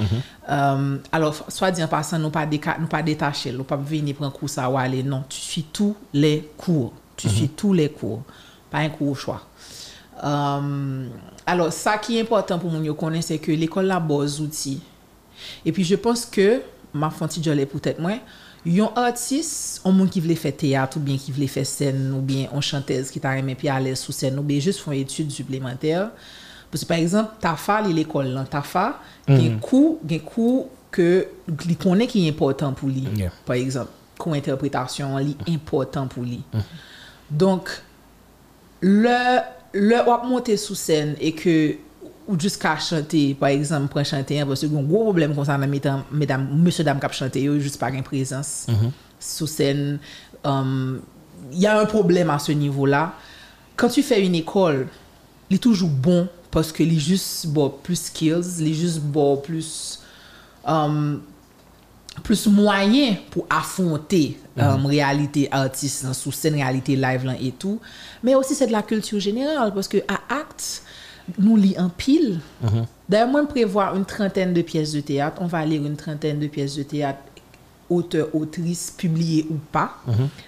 Euh, 0.49 0.97
alors 1.11 1.35
soit 1.49 1.71
dit 1.71 1.83
en 1.83 1.87
passant 1.87 2.19
nous 2.19 2.29
pas 2.29 2.45
déca- 2.45 2.79
nous 2.79 2.87
pas 2.87 3.01
détacher, 3.01 3.51
nous 3.51 3.63
pas 3.63 3.75
venir 3.77 4.15
prendre 4.15 4.31
cours 4.33 4.49
ça 4.49 4.69
ou 4.69 4.77
aller 4.77 5.01
non, 5.03 5.23
tu 5.27 5.39
suis 5.39 5.63
tous 5.63 5.95
les 6.13 6.49
cours. 6.57 6.93
Tu 7.17 7.29
suis 7.29 7.49
tous 7.49 7.73
les 7.73 7.89
cours. 7.89 8.21
Pas 8.69 8.79
un 8.79 8.89
cours 8.89 9.09
au 9.09 9.15
choix. 9.15 9.41
Euh, 10.23 11.07
alors, 11.45 11.69
qui 12.01 12.17
est 12.17 12.21
important 12.21 12.57
pour 12.59 12.71
nous 12.71 12.93
connaître, 12.93 13.25
c'est 13.27 13.37
que 13.37 13.51
l'école 13.51 13.89
a 13.91 13.99
beaux 13.99 14.25
outils. 14.25 14.81
Et 15.65 15.71
puis, 15.71 15.83
je 15.83 15.95
pense 15.95 16.25
que, 16.25 16.61
ma 16.93 17.09
fonti 17.09 17.41
jolé 17.43 17.65
peut-être 17.65 17.99
moi, 17.99 18.13
Yon 18.67 18.93
artist, 18.99 19.79
yon 19.81 19.95
moun 19.97 20.09
ki 20.11 20.21
vle 20.21 20.35
fè 20.37 20.51
teat 20.53 20.93
ou 20.97 21.01
bien 21.01 21.17
ki 21.17 21.33
vle 21.33 21.47
fè 21.49 21.63
sèn 21.65 22.11
ou 22.13 22.21
bien 22.25 22.45
yon 22.45 22.61
chantez 22.65 23.09
ki 23.09 23.21
ta 23.23 23.33
remen 23.33 23.57
pi 23.57 23.71
alè 23.73 23.95
sou 23.97 24.13
sèn 24.13 24.37
ou 24.37 24.45
bien 24.45 24.61
jist 24.61 24.83
fon 24.83 24.93
etude 24.93 25.33
suplementèr. 25.33 26.11
Pwese 26.71 26.85
par 26.85 27.01
exemple, 27.01 27.35
Tafa 27.41 27.79
li 27.83 27.95
l'ekol 27.97 28.29
lan. 28.35 28.45
Tafa 28.49 28.91
mm. 28.91 29.31
gen 29.33 29.41
mm-hmm. 29.41 29.63
kou, 29.65 29.95
gen 30.07 30.21
kou 30.27 30.67
ke 30.93 31.07
li 31.65 31.77
konen 31.81 32.09
ki 32.11 32.27
important 32.29 32.77
pou 32.77 32.91
li. 32.91 33.07
Yeah. 33.17 33.33
Par 33.47 33.57
exemple, 33.57 33.97
kou 34.21 34.37
interpretasyon 34.37 35.17
li 35.19 35.33
mm-hmm. 35.33 35.55
important 35.57 36.13
pou 36.13 36.23
li. 36.27 36.39
Mm. 36.51 36.61
Mm-hmm. 36.61 36.85
Donk, 37.41 37.73
le, 38.85 39.17
le 39.73 40.03
wap 40.05 40.29
monte 40.29 40.53
sou 40.61 40.77
sèn 40.77 41.15
e 41.17 41.33
ke 41.35 41.55
ou 42.27 42.39
jusqu'à 42.39 42.77
chanter, 42.77 43.33
par 43.33 43.49
exemple, 43.49 43.87
pour 43.87 44.03
chanter, 44.05 44.39
hein, 44.39 44.45
parce 44.45 44.61
que 44.61 44.65
un 44.67 44.83
gros 44.83 45.03
problème 45.03 45.35
concernant 45.35 45.67
mesdames, 45.67 46.03
mesdames, 46.11 46.47
monsieur, 46.53 46.83
dame 46.83 46.99
qui 46.99 47.13
chanter, 47.13 47.41
yo, 47.43 47.59
juste 47.59 47.79
pas 47.79 47.89
une 47.89 48.03
présence 48.03 48.67
sous 49.19 49.47
scène. 49.47 49.99
Um, 50.43 51.01
Il 51.51 51.59
y 51.59 51.67
a 51.67 51.79
un 51.79 51.85
problème 51.85 52.29
à 52.29 52.39
ce 52.39 52.51
niveau-là. 52.51 53.13
Quand 53.75 53.89
tu 53.89 54.03
fais 54.03 54.25
une 54.25 54.35
école, 54.35 54.87
il 55.49 55.55
est 55.55 55.59
toujours 55.59 55.89
bon 55.89 56.27
parce 56.51 56.71
que 56.71 56.83
il 56.83 56.95
est 56.95 56.99
juste 56.99 57.47
bon, 57.47 57.73
plus 57.83 57.99
skills, 57.99 58.59
il 58.59 58.67
est 58.67 58.73
juste 58.73 58.99
bon, 58.99 59.37
plus 59.37 59.99
um, 60.65 61.21
plus 62.23 62.47
moyen 62.47 63.15
pour 63.29 63.45
affronter 63.49 64.37
euh, 64.57 64.75
réalité 64.75 65.47
artiste 65.49 66.11
sous 66.13 66.31
scène 66.31 66.55
réalité 66.55 66.95
live 66.95 67.25
là 67.25 67.35
et 67.41 67.51
tout 67.51 67.79
mais 68.21 68.35
aussi 68.35 68.53
c'est 68.53 68.67
de 68.67 68.71
la 68.71 68.81
culture 68.81 69.19
générale 69.19 69.73
parce 69.73 69.87
que 69.87 69.97
à 70.07 70.19
acte 70.35 70.83
nous 71.39 71.57
lit 71.57 71.75
en 71.77 71.89
pile 71.89 72.39
d'ailleurs 73.09 73.27
moi 73.27 73.41
je 73.41 73.47
prévois 73.47 73.93
une 73.95 74.05
trentaine 74.05 74.53
de 74.53 74.61
pièces 74.61 74.93
de 74.93 75.01
théâtre 75.01 75.37
on 75.41 75.47
va 75.47 75.65
lire 75.65 75.85
une 75.85 75.95
trentaine 75.95 76.39
de 76.39 76.47
pièces 76.47 76.75
de 76.75 76.83
théâtre 76.83 77.19
auteur, 77.91 78.29
autrice, 78.33 78.93
publié 78.97 79.45
ou 79.49 79.55
pas. 79.71 79.97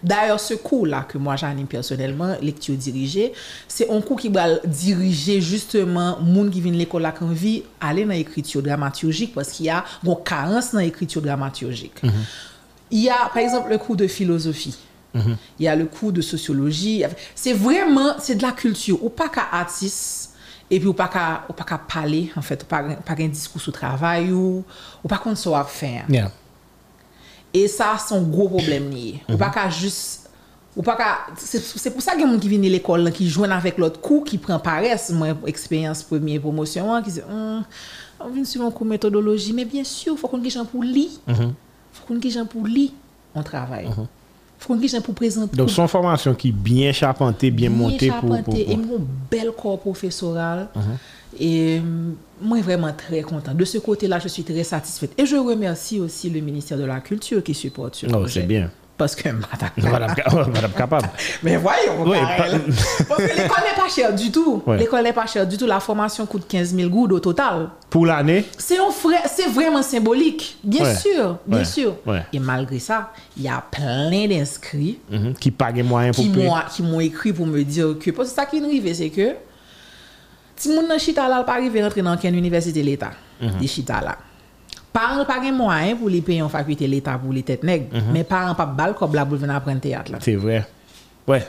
D'ailleurs, 0.01 0.39
ce 0.39 0.53
cours-là 0.53 1.05
que 1.07 1.17
moi 1.17 1.35
j'anime 1.35 1.67
personnellement, 1.67 2.35
lecture 2.41 2.75
dirigée, 2.75 3.33
c'est 3.67 3.89
un 3.89 4.01
cours 4.01 4.19
qui 4.19 4.29
va 4.29 4.59
diriger 4.65 5.41
justement 5.41 6.19
monde 6.21 6.49
qui 6.49 6.61
vient 6.61 6.71
de 6.71 6.77
l'école 6.77 7.11
qui 7.15 7.23
envie 7.23 7.63
aller 7.81 8.05
dans 8.05 8.11
l'écriture 8.11 8.63
dramaturgique 8.63 9.33
parce 9.35 9.49
qu'il 9.51 9.65
y 9.65 9.69
a 9.69 9.83
une 10.03 10.15
carence 10.23 10.71
dans 10.71 10.79
l'écriture 10.79 11.21
dramaturgique. 11.21 12.01
Il 12.89 12.99
y 12.99 13.09
a 13.09 13.29
par 13.33 13.37
exemple 13.37 13.69
le 13.69 13.77
cours 13.77 13.95
de 13.95 14.07
philosophie. 14.07 14.77
Il 15.59 15.65
y 15.65 15.67
a 15.67 15.75
le 15.75 15.85
cours 15.85 16.11
de 16.11 16.21
sociologie. 16.21 17.03
C'est 17.35 17.53
vraiment, 17.53 18.15
c'est 18.19 18.35
de 18.35 18.41
la 18.41 18.51
culture. 18.51 19.03
Ou 19.03 19.09
pas 19.09 19.29
qu'à 19.29 19.47
artiste, 19.51 20.32
et 20.73 20.79
puis 20.79 20.87
ou 20.87 20.93
pas 20.93 21.07
qu'à 21.07 21.45
ou 21.47 21.53
pas 21.53 21.63
qu'à 21.63 21.77
parler, 21.77 22.31
en 22.35 22.41
fait, 22.41 22.63
ou 22.63 22.65
pas, 22.65 22.81
pas 22.81 23.13
un 23.19 23.27
discours 23.27 23.61
sur 23.61 23.71
travail, 23.71 24.31
ou, 24.31 24.63
ou 25.03 25.07
pas 25.07 25.19
qu'on 25.19 25.35
soit 25.35 25.63
faire. 25.65 26.05
Yeah. 26.09 26.31
Et 27.53 27.67
ça, 27.67 27.95
c'est 28.03 28.15
un 28.15 28.23
gros 28.23 28.47
problème 28.49 28.89
lié. 28.89 29.21
Ou 29.29 29.37
pas 29.37 29.49
qu'à 29.49 29.69
juste... 29.69 30.31
Ou 30.75 30.81
pas. 30.81 30.97
C'est 31.37 31.91
pour 31.91 32.01
ça 32.01 32.13
qu'il 32.13 32.21
y 32.21 32.23
a 32.23 32.25
des 32.25 32.33
gens 32.33 32.39
qui 32.39 32.49
viennent 32.49 32.65
à 32.65 32.69
l'école, 32.69 33.11
qui 33.11 33.29
jouent 33.29 33.43
avec 33.43 33.77
l'autre 33.77 34.01
cours, 34.01 34.23
qui 34.23 34.39
prend 34.39 34.57
paresse, 34.57 35.11
moi, 35.11 35.27
expérience 35.45 36.01
première 36.01 36.41
promotion, 36.41 36.91
hein, 36.91 37.03
qui 37.03 37.11
dit, 37.11 37.21
Hum, 37.29 37.63
on 38.19 38.29
vient 38.29 38.43
suivre 38.43 38.65
un 38.65 38.71
cours 38.71 38.87
méthodologie, 38.87 39.53
mais 39.53 39.65
bien 39.65 39.83
sûr, 39.83 40.13
il 40.13 40.17
faut 40.17 40.27
qu'on 40.27 40.43
ait 40.43 40.49
gens 40.49 40.65
pour 40.65 40.81
lire. 40.81 41.11
Il 41.27 41.35
faut 41.91 42.07
qu'on 42.07 42.19
ait 42.19 42.29
gens 42.31 42.47
pour 42.47 42.65
lire, 42.65 42.89
on 43.35 43.43
travaille. 43.43 43.85
Il 43.85 43.93
faut 43.93 44.07
pour 45.01 45.15
présenter. 45.15 45.55
Donc, 45.57 45.69
son 45.69 45.87
formation 45.87 46.33
qui 46.33 46.49
est 46.49 46.51
bien 46.51 46.91
charpentée, 46.91 47.51
bien, 47.51 47.69
montée 47.69 48.09
pour, 48.09 48.19
pour, 48.21 48.29
charpenté, 48.35 48.63
pour- 48.65 48.73
et 48.73 48.77
mon 48.77 49.05
bel 49.29 49.51
corps 49.51 49.79
professoral. 49.79 50.69
Et 51.39 51.79
euh, 51.79 52.11
moi, 52.41 52.61
vraiment 52.61 52.91
très 52.93 53.21
content. 53.21 53.53
De 53.55 53.65
ce 53.65 53.79
côté-là, 53.79 54.19
je 54.19 54.27
suis 54.27 54.43
très 54.43 54.63
satisfaite. 54.63 55.11
Et 55.17 55.25
je 55.25 55.35
remercie 55.35 55.99
aussi 55.99 56.29
le 56.29 56.39
ministère 56.41 56.77
de 56.77 56.83
la 56.85 56.99
Culture 56.99 57.41
qui 57.43 57.53
supporte 57.55 57.95
ce 57.95 58.05
Oh, 58.05 58.09
projet. 58.09 58.41
c'est 58.41 58.47
bien. 58.47 58.69
Parce 59.03 59.15
que, 59.17 59.27
madame, 59.27 59.69
Madame, 60.15 60.51
Madame 60.53 60.71
capable. 60.71 61.09
mais 61.43 61.57
voyons, 61.57 62.03
Oui, 62.05 62.15
Karel. 62.37 62.61
Parce 63.09 63.21
que 63.21 63.27
l'école 63.41 63.63
n'est 63.65 63.81
pas 63.81 63.89
chère 63.93 64.15
du 64.15 64.31
tout. 64.31 64.63
L'école 64.79 65.03
n'est 65.03 65.11
pas 65.11 65.25
chère 65.25 65.45
du 65.45 65.57
tout. 65.57 65.65
La 65.65 65.81
formation 65.81 66.25
coûte 66.25 66.45
15 66.47 66.73
000 66.73 66.89
gouttes 66.89 67.11
au 67.11 67.19
total. 67.19 67.67
Pour 67.89 68.05
l'année, 68.05 68.45
C'est 68.57 68.77
vraiment 69.49 69.81
symbolique. 69.81 70.57
Bien 70.63 70.85
Ouais. 70.85 70.95
sûr, 70.95 71.37
bien 71.45 71.59
Ouais. 71.59 71.65
sûr. 71.65 71.95
Ouais. 72.05 72.21
Et 72.31 72.39
malgré 72.39 72.79
ça, 72.79 73.11
il 73.35 73.43
y 73.43 73.49
a 73.49 73.61
plein 73.69 74.09
d'inscrits 74.25 74.99
mhm, 75.11 75.33
qui 75.33 75.51
pague 75.51 75.83
moyen 75.83 76.11
pour 76.13 76.23
qui 76.23 76.29
payer. 76.29 76.47
m'ont 76.47 76.55
qui 76.73 76.81
m'ont 76.81 77.01
écrit 77.01 77.33
pour 77.33 77.45
me 77.45 77.61
dire 77.61 77.95
que 77.99 78.09
parce 78.11 78.29
que 78.29 78.35
ça 78.35 78.45
qui 78.45 78.61
nous 78.61 78.67
arrive 78.67 78.93
c'est 78.95 79.09
que 79.09 79.35
si 80.55 80.69
nan 80.69 80.97
chita 80.97 81.27
là 81.27 81.43
pas 81.43 81.53
arrivé 81.55 81.83
rentrer 81.83 82.01
dans 82.01 82.15
quelle 82.15 82.35
université 82.37 82.81
l'état 82.81 83.11
Mhm. 83.41 83.59
des 83.59 83.67
chita 83.67 83.99
là 83.99 84.17
parents 84.93 85.25
pas 85.25 85.41
gen 85.43 85.55
moyen 85.55 85.95
pour 85.95 86.07
les 86.09 86.21
payer 86.21 86.41
en 86.43 86.49
faculté 86.49 86.87
l'état 86.87 87.17
pour 87.17 87.33
les 87.33 87.43
têtes 87.43 87.63
nègres 87.63 87.87
Mhm. 87.91 88.01
mais 88.13 88.23
parents 88.23 88.53
pas 88.55 88.65
bal 88.67 88.93
comme 88.93 89.15
là 89.15 89.25
pour 89.25 89.37
venir 89.37 89.55
apprendre 89.55 89.79
théâtre 89.81 90.11
là 90.11 90.19
C'est 90.21 90.35
vrai. 90.35 90.65
Ouais. 91.27 91.43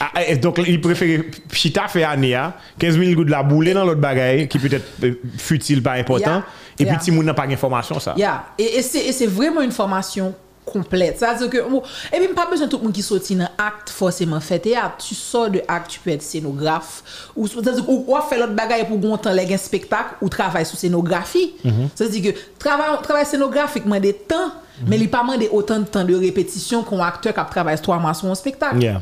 Ah, 0.00 0.22
et 0.28 0.36
donc, 0.36 0.60
il 0.64 0.80
préfère 0.80 1.22
Chita 1.50 1.88
fait 1.88 2.04
année, 2.04 2.32
hein, 2.36 2.52
15 2.78 2.96
000 2.96 3.14
gouttes 3.16 3.26
de 3.26 3.32
la 3.32 3.42
boule 3.42 3.72
dans 3.74 3.84
l'autre 3.84 4.00
bagaille, 4.00 4.46
qui 4.46 4.56
peut-être 4.60 4.86
euh, 5.02 5.14
futile, 5.36 5.82
pas 5.82 5.94
important. 5.94 6.34
Yeah. 6.34 6.44
Et 6.78 6.84
puis, 6.86 6.96
si 7.00 7.10
moun 7.10 7.26
n'a 7.26 7.34
pas 7.34 7.48
d'information, 7.48 7.98
ça. 7.98 8.14
Yeah. 8.16 8.44
Et 8.58 8.80
c'est 8.82 9.26
vraiment 9.26 9.60
une 9.60 9.72
formation 9.72 10.32
complète. 10.70 11.18
C'est-à-dire 11.18 11.50
que, 11.50 11.68
bon, 11.68 11.82
et 12.12 12.18
puis, 12.18 12.28
pas 12.34 12.46
besoin 12.46 12.66
de 12.66 12.70
tout 12.70 12.78
le 12.78 12.84
monde 12.84 12.92
qui 12.92 13.02
sortit 13.02 13.36
dans 13.36 13.48
acte 13.58 13.90
forcément 13.90 14.40
fait 14.40 14.58
théâtre. 14.58 14.96
Tu 14.98 15.14
sors 15.14 15.50
de 15.50 15.62
acte, 15.68 15.90
tu 15.90 16.00
peux 16.00 16.10
être 16.10 16.22
scénographe, 16.22 17.30
ou, 17.36 17.46
c'est-à-dire, 17.46 17.88
ou, 17.88 18.04
ou 18.06 18.16
faire 18.28 18.38
l'autre 18.40 18.54
bagaille 18.54 18.86
pour 18.86 18.98
gontan 18.98 19.32
les 19.32 19.52
un 19.52 19.56
spectacle, 19.56 20.14
ou 20.20 20.28
travailler 20.28 20.64
sur 20.64 20.78
scénographie. 20.78 21.54
C'est-à-dire 21.94 22.32
que 22.32 22.38
travail, 22.58 22.88
travail 23.02 23.26
scénographique, 23.26 23.86
moi, 23.86 24.00
des 24.00 24.12
temps, 24.14 24.52
mais 24.86 24.96
il 24.96 25.10
pas 25.10 25.22
demandé 25.22 25.48
autant 25.50 25.80
de 25.80 25.84
temps 25.84 26.04
de 26.04 26.14
répétition 26.14 26.82
qu'un 26.82 27.00
acteur 27.00 27.34
qui 27.34 27.40
travaille 27.50 27.80
trois 27.80 27.98
mois 27.98 28.14
sur 28.14 28.28
un 28.28 28.34
spectacle 28.34 28.78
Yeah. 28.80 29.00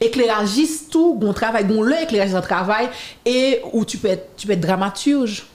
éclairagiste 0.00 0.90
tout 0.90 1.14
gon 1.14 1.32
travail 1.32 1.64
gon 1.66 1.82
le 1.82 1.94
éclairagiste 2.02 2.36
en 2.36 2.40
travail 2.40 2.88
et 3.24 3.60
où 3.72 3.84
tu 3.84 3.96
peux 3.98 4.08
être 4.08 4.30
tu 4.36 4.46
peux 4.46 4.54
être 4.54 4.60
dramaturge 4.60 5.46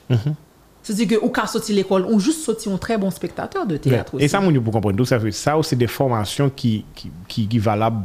c'est-à-dire 0.82 1.08
que 1.18 1.24
ou 1.24 1.28
qu'à 1.30 1.46
sortir 1.46 1.76
l'école 1.76 2.06
ou 2.06 2.18
juste 2.20 2.40
sortir 2.42 2.72
un 2.72 2.78
très 2.78 2.96
bon 2.98 3.10
spectateur 3.10 3.66
de 3.66 3.74
Ouais. 3.74 3.78
théâtre 3.78 4.12
Et 4.14 4.16
aussi. 4.16 4.28
ça, 4.28 4.40
mon 4.40 4.52
pour 4.60 4.72
comprendre 4.72 5.04
ça, 5.04 5.18
ça, 5.30 5.56
c'est 5.62 5.76
des 5.76 5.86
formations 5.86 6.50
qui, 6.50 6.84
qui, 6.94 7.10
qui, 7.28 7.46
qui 7.46 7.58
valables, 7.58 8.04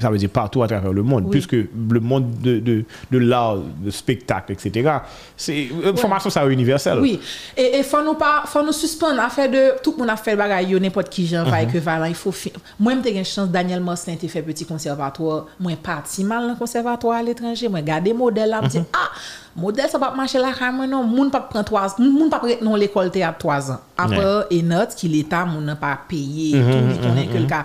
ça 0.00 0.10
veut 0.10 0.18
dire 0.18 0.30
partout 0.30 0.62
à 0.62 0.68
travers 0.68 0.92
le 0.92 1.02
monde, 1.02 1.24
Oui. 1.24 1.30
puisque 1.30 1.52
le 1.52 2.00
monde 2.00 2.30
de, 2.40 2.58
de, 2.58 2.84
de 3.10 3.18
l'art, 3.18 3.56
de 3.56 3.90
spectacle, 3.90 4.52
etc., 4.52 4.90
c'est 5.36 5.64
une 5.64 5.96
formation, 5.96 6.30
ça, 6.30 6.46
universelle. 6.46 6.98
Oui, 7.00 7.18
et 7.56 7.78
il 7.78 7.84
faut 7.84 8.02
nous 8.02 8.14
pas 8.14 8.42
faut 8.46 8.62
nous 8.62 8.72
suspendre 8.72 9.20
à 9.20 9.28
faire 9.28 9.50
de 9.50 9.82
tout 9.82 9.92
le 9.92 9.98
monde 9.98 10.10
a 10.10 10.16
fait 10.16 10.36
bagaille 10.36 10.78
n'importe 10.80 11.08
qui 11.08 11.26
j'en 11.26 11.44
Mhm. 11.44 11.50
pas 11.50 11.62
équivalent 11.62 12.04
il 12.06 12.14
faut 12.14 12.34
moi 12.78 12.92
j'ai 13.04 13.18
une 13.18 13.24
chance 13.24 13.48
Daniel 13.48 13.80
Mosselin 13.80 14.16
t'ai 14.16 14.28
fait 14.28 14.42
petit 14.42 14.64
conservatoire 14.64 15.46
moi 15.58 15.72
parti 15.82 16.24
mal 16.24 16.42
dans 16.42 16.48
le 16.50 16.54
conservatoire 16.56 17.18
à 17.18 17.22
l'étranger 17.22 17.68
moi 17.68 17.80
garder 17.82 18.12
modèle 18.12 18.50
là 18.50 18.58
me 18.60 18.66
Mhm. 18.66 18.70
dit 18.70 18.78
ah 18.92 19.10
modèle 19.56 19.88
ça 19.88 19.98
pas 19.98 20.12
marcher 20.14 20.38
là 20.38 20.52
même 20.72 20.88
non 20.90 21.02
moun 21.04 21.30
pas 21.30 21.40
prendre 21.40 21.64
trois 21.64 21.94
moun 21.98 22.28
pas 22.30 22.38
prendre 22.38 22.76
l'école 22.76 23.10
théâtre 23.10 23.38
trois 23.38 23.70
ans 23.70 23.80
après 23.96 24.46
et 24.50 24.62
note 24.62 24.94
qui 24.94 25.08
l'état 25.08 25.44
moun 25.44 25.64
n'a 25.64 25.76
pas 25.76 25.98
payé 26.08 26.56
Mhm, 26.56 26.70
tout 26.72 26.88
les 27.02 27.08
connaît 27.08 27.26
que 27.26 27.38
le 27.38 27.46
cas 27.46 27.64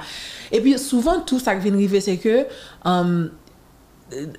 E 0.52 0.62
pi 0.64 0.75
souvan 0.82 1.24
tout 1.28 1.42
sa 1.42 1.56
ki 1.58 1.66
vin 1.66 1.80
rive 1.80 2.02
se 2.04 2.18
ke, 2.22 2.46
um, 2.86 3.28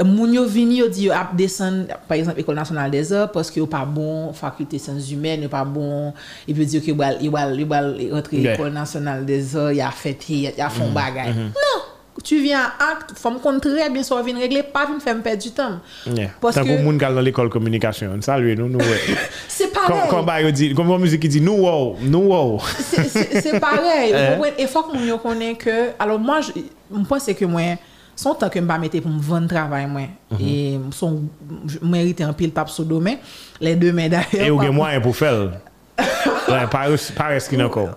moun 0.07 0.35
yo 0.37 0.45
vini 0.47 0.79
yo 0.79 0.87
di 0.93 1.09
yo 1.09 1.15
ap 1.17 1.35
desen, 1.39 1.85
par 2.07 2.17
exemple, 2.17 2.41
Ekol 2.41 2.55
Nationale 2.55 2.91
des 2.95 3.13
Arts, 3.13 3.33
poske 3.35 3.59
yo 3.59 3.67
pa 3.71 3.83
bon 3.85 4.31
fakulte 4.37 4.79
sens 4.83 5.11
humen, 5.11 5.43
yo 5.43 5.51
pa 5.53 5.65
bon, 5.67 6.13
e 6.47 6.55
pi 6.55 6.67
di 6.67 6.79
yo 6.79 6.85
ki 6.85 6.95
yo 6.95 7.35
bal 7.35 7.93
rentre 8.15 8.45
Ekol 8.55 8.73
Nationale 8.77 9.27
des 9.27 9.57
Arts, 9.57 9.75
ya 9.75 9.91
fete, 9.91 10.45
ya 10.47 10.71
fon 10.71 10.89
mm-hmm. 10.89 10.95
bagay. 10.95 11.33
Mm 11.33 11.51
-hmm. 11.51 11.53
Non! 11.67 11.96
Tu 12.25 12.40
viens 12.42 12.61
à 12.61 12.92
acte 12.92 13.12
faut 13.16 13.30
me 13.30 13.38
compte 13.38 13.61
très 13.62 13.90
bien 13.90 14.02
ça 14.02 14.20
vient 14.23 14.38
régler 14.38 14.62
pas 14.62 14.87
venir 14.87 15.00
faire 15.00 15.14
me 15.14 15.23
perdre 15.23 15.42
du 15.42 15.50
temps 15.50 15.80
Yeah. 16.06 16.30
parce 16.40 16.54
Tant 16.54 16.62
que 16.62 16.68
que 16.68 16.82
moun 16.82 16.99
dans 16.99 17.20
l'école 17.20 17.49
communication, 17.49 18.11
salut, 18.20 18.56
nous, 18.56 18.68
nous, 18.68 18.78
ouais. 18.78 19.00
c'est 19.49 19.73
pareil 19.73 20.25
bah, 20.25 20.42
yo 20.42 20.50
dit, 20.50 20.75
comme 20.75 20.88
la 20.90 20.99
musique 20.99 21.23
qui 21.23 21.28
dit, 21.28 21.40
nous, 21.40 21.52
wow, 21.52 21.96
nous, 22.02 22.18
wow. 22.18 22.61
c'est- 22.78 23.61
pareil. 23.61 24.12
Vous 24.12 24.35
comprenez? 24.37 24.54
Et 24.58 24.66
faut 24.66 24.82
que 24.82 24.96
nous 24.96 25.18
connaisse 25.18 25.56
que. 25.58 25.90
Alors, 25.99 26.18
moi, 26.18 26.40
je, 26.40 26.50
pense 27.08 27.26
que 27.26 27.44
moi, 27.44 27.62
son 28.14 28.35
temps 28.35 28.49
que 28.49 28.58
je 28.58 28.64
me 28.64 28.78
mettre 28.78 29.00
pour 29.00 29.11
me 29.11 29.20
vendre 29.20 29.49
travail, 29.49 29.87
moi. 29.87 30.02
Mhm. 30.30 30.38
Et 30.40 30.80
son, 30.90 31.23
je 31.66 31.78
mérite 31.87 32.20
un 32.20 32.32
pile 32.32 32.50
tape 32.52 32.70
sur 32.70 32.85
domaine. 32.85 33.18
Les 33.61 33.76
deux 33.76 33.92
médailles. 33.92 34.25
Et 34.32 34.50
ou 34.50 34.61
gen 34.61 34.73
moyen 34.73 35.00
pour 35.00 35.16
faire. 35.16 35.52
Lè, 36.47 36.62
pares 36.71 37.49
ki 37.50 37.59
nan 37.59 37.71
kon. 37.73 37.91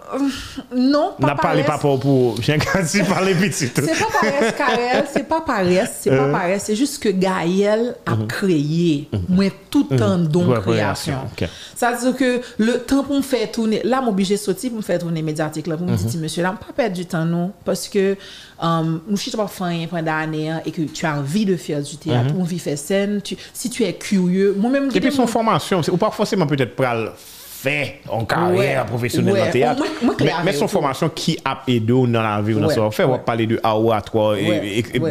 Non, 0.74 1.14
pa 1.18 1.22
pares. 1.22 1.28
Na 1.28 1.36
pale 1.38 1.66
pa 1.68 1.78
pou 1.82 2.00
pou, 2.02 2.34
jen 2.44 2.62
kan 2.62 2.86
si 2.90 3.04
pale 3.08 3.36
pitit. 3.38 3.78
Se 3.86 3.96
pa 4.00 4.10
pares 4.16 4.56
karel, 4.58 5.04
se 5.12 5.24
pa 5.30 5.40
pares, 5.46 5.96
se 6.04 6.12
pa 6.12 6.24
euh. 6.24 6.34
pares, 6.34 6.66
se 6.66 6.78
jist 6.78 7.00
ke 7.04 7.14
Gaël 7.20 7.92
ap 8.10 8.26
kreye, 8.32 9.08
mwen 9.28 9.54
tout 9.70 9.94
an 9.98 10.26
mhm. 10.26 10.28
don 10.34 10.52
kreasyon. 10.66 11.30
Sa 11.78 11.94
dizo 11.96 12.16
ke, 12.18 12.32
le 12.62 12.80
tan 12.90 13.04
pou 13.06 13.18
m 13.20 13.26
fè 13.26 13.46
toune, 13.54 13.82
la 13.86 14.02
m 14.04 14.12
obije 14.12 14.40
soti 14.42 14.72
pou 14.74 14.82
m 14.82 14.86
fè 14.86 15.00
toune 15.02 15.24
mediatik 15.26 15.70
la, 15.70 15.78
pou 15.80 15.88
m 15.88 15.96
diti, 15.96 16.16
mhm. 16.16 16.26
monsye 16.26 16.46
la, 16.46 16.54
m 16.56 16.62
pa 16.62 16.76
pèd 16.76 16.98
du 16.98 17.08
tan 17.10 17.30
nou, 17.30 17.54
paske 17.68 18.12
m 18.60 19.18
chit 19.20 19.38
wap 19.40 19.52
fanyen 19.54 19.90
pwenda 19.92 20.20
anè, 20.26 20.62
e 20.66 20.74
ke 20.76 20.90
tu 20.90 21.10
anvi 21.10 21.46
de 21.50 21.58
fèr 21.60 21.84
du 21.86 22.00
teat, 22.02 22.34
ou 22.34 22.46
anvi 22.46 22.62
fè 22.62 22.78
sèn, 22.80 23.20
si 23.26 23.74
tu 23.74 23.86
è 23.86 23.94
kuryè, 24.02 24.56
mou 24.58 24.74
mèm... 24.74 24.90
E 24.94 25.04
pi 25.04 25.14
son 25.14 25.30
formasyon, 25.30 25.86
ou 25.94 26.02
pa 26.02 26.10
fosèman 26.16 26.50
pwetèt 26.50 26.74
pral 26.80 27.12
fè, 27.14 27.39
fait 27.62 28.00
en 28.08 28.24
carrière 28.24 28.84
ouais, 28.84 28.88
professionnelle 28.88 29.34
ouais, 29.34 29.50
en 29.50 29.52
théâtre. 29.52 29.84
Moi, 30.02 30.16
moi, 30.18 30.28
mais, 30.46 30.54
son 30.54 30.68
formation 30.68 31.10
qui 31.10 31.38
a 31.44 31.62
aidé 31.68 31.92
dans 31.92 32.08
non 32.08 32.22
la 32.22 32.42
vie, 32.42 32.54
ou 32.54 32.60
dans 32.60 32.70
ce 32.70 32.80
qu'on 32.80 32.92
fait, 32.92 33.04
on 33.04 33.12
va 33.12 33.18
parler 33.18 33.48
de 33.48 33.60
oratoire, 33.62 34.36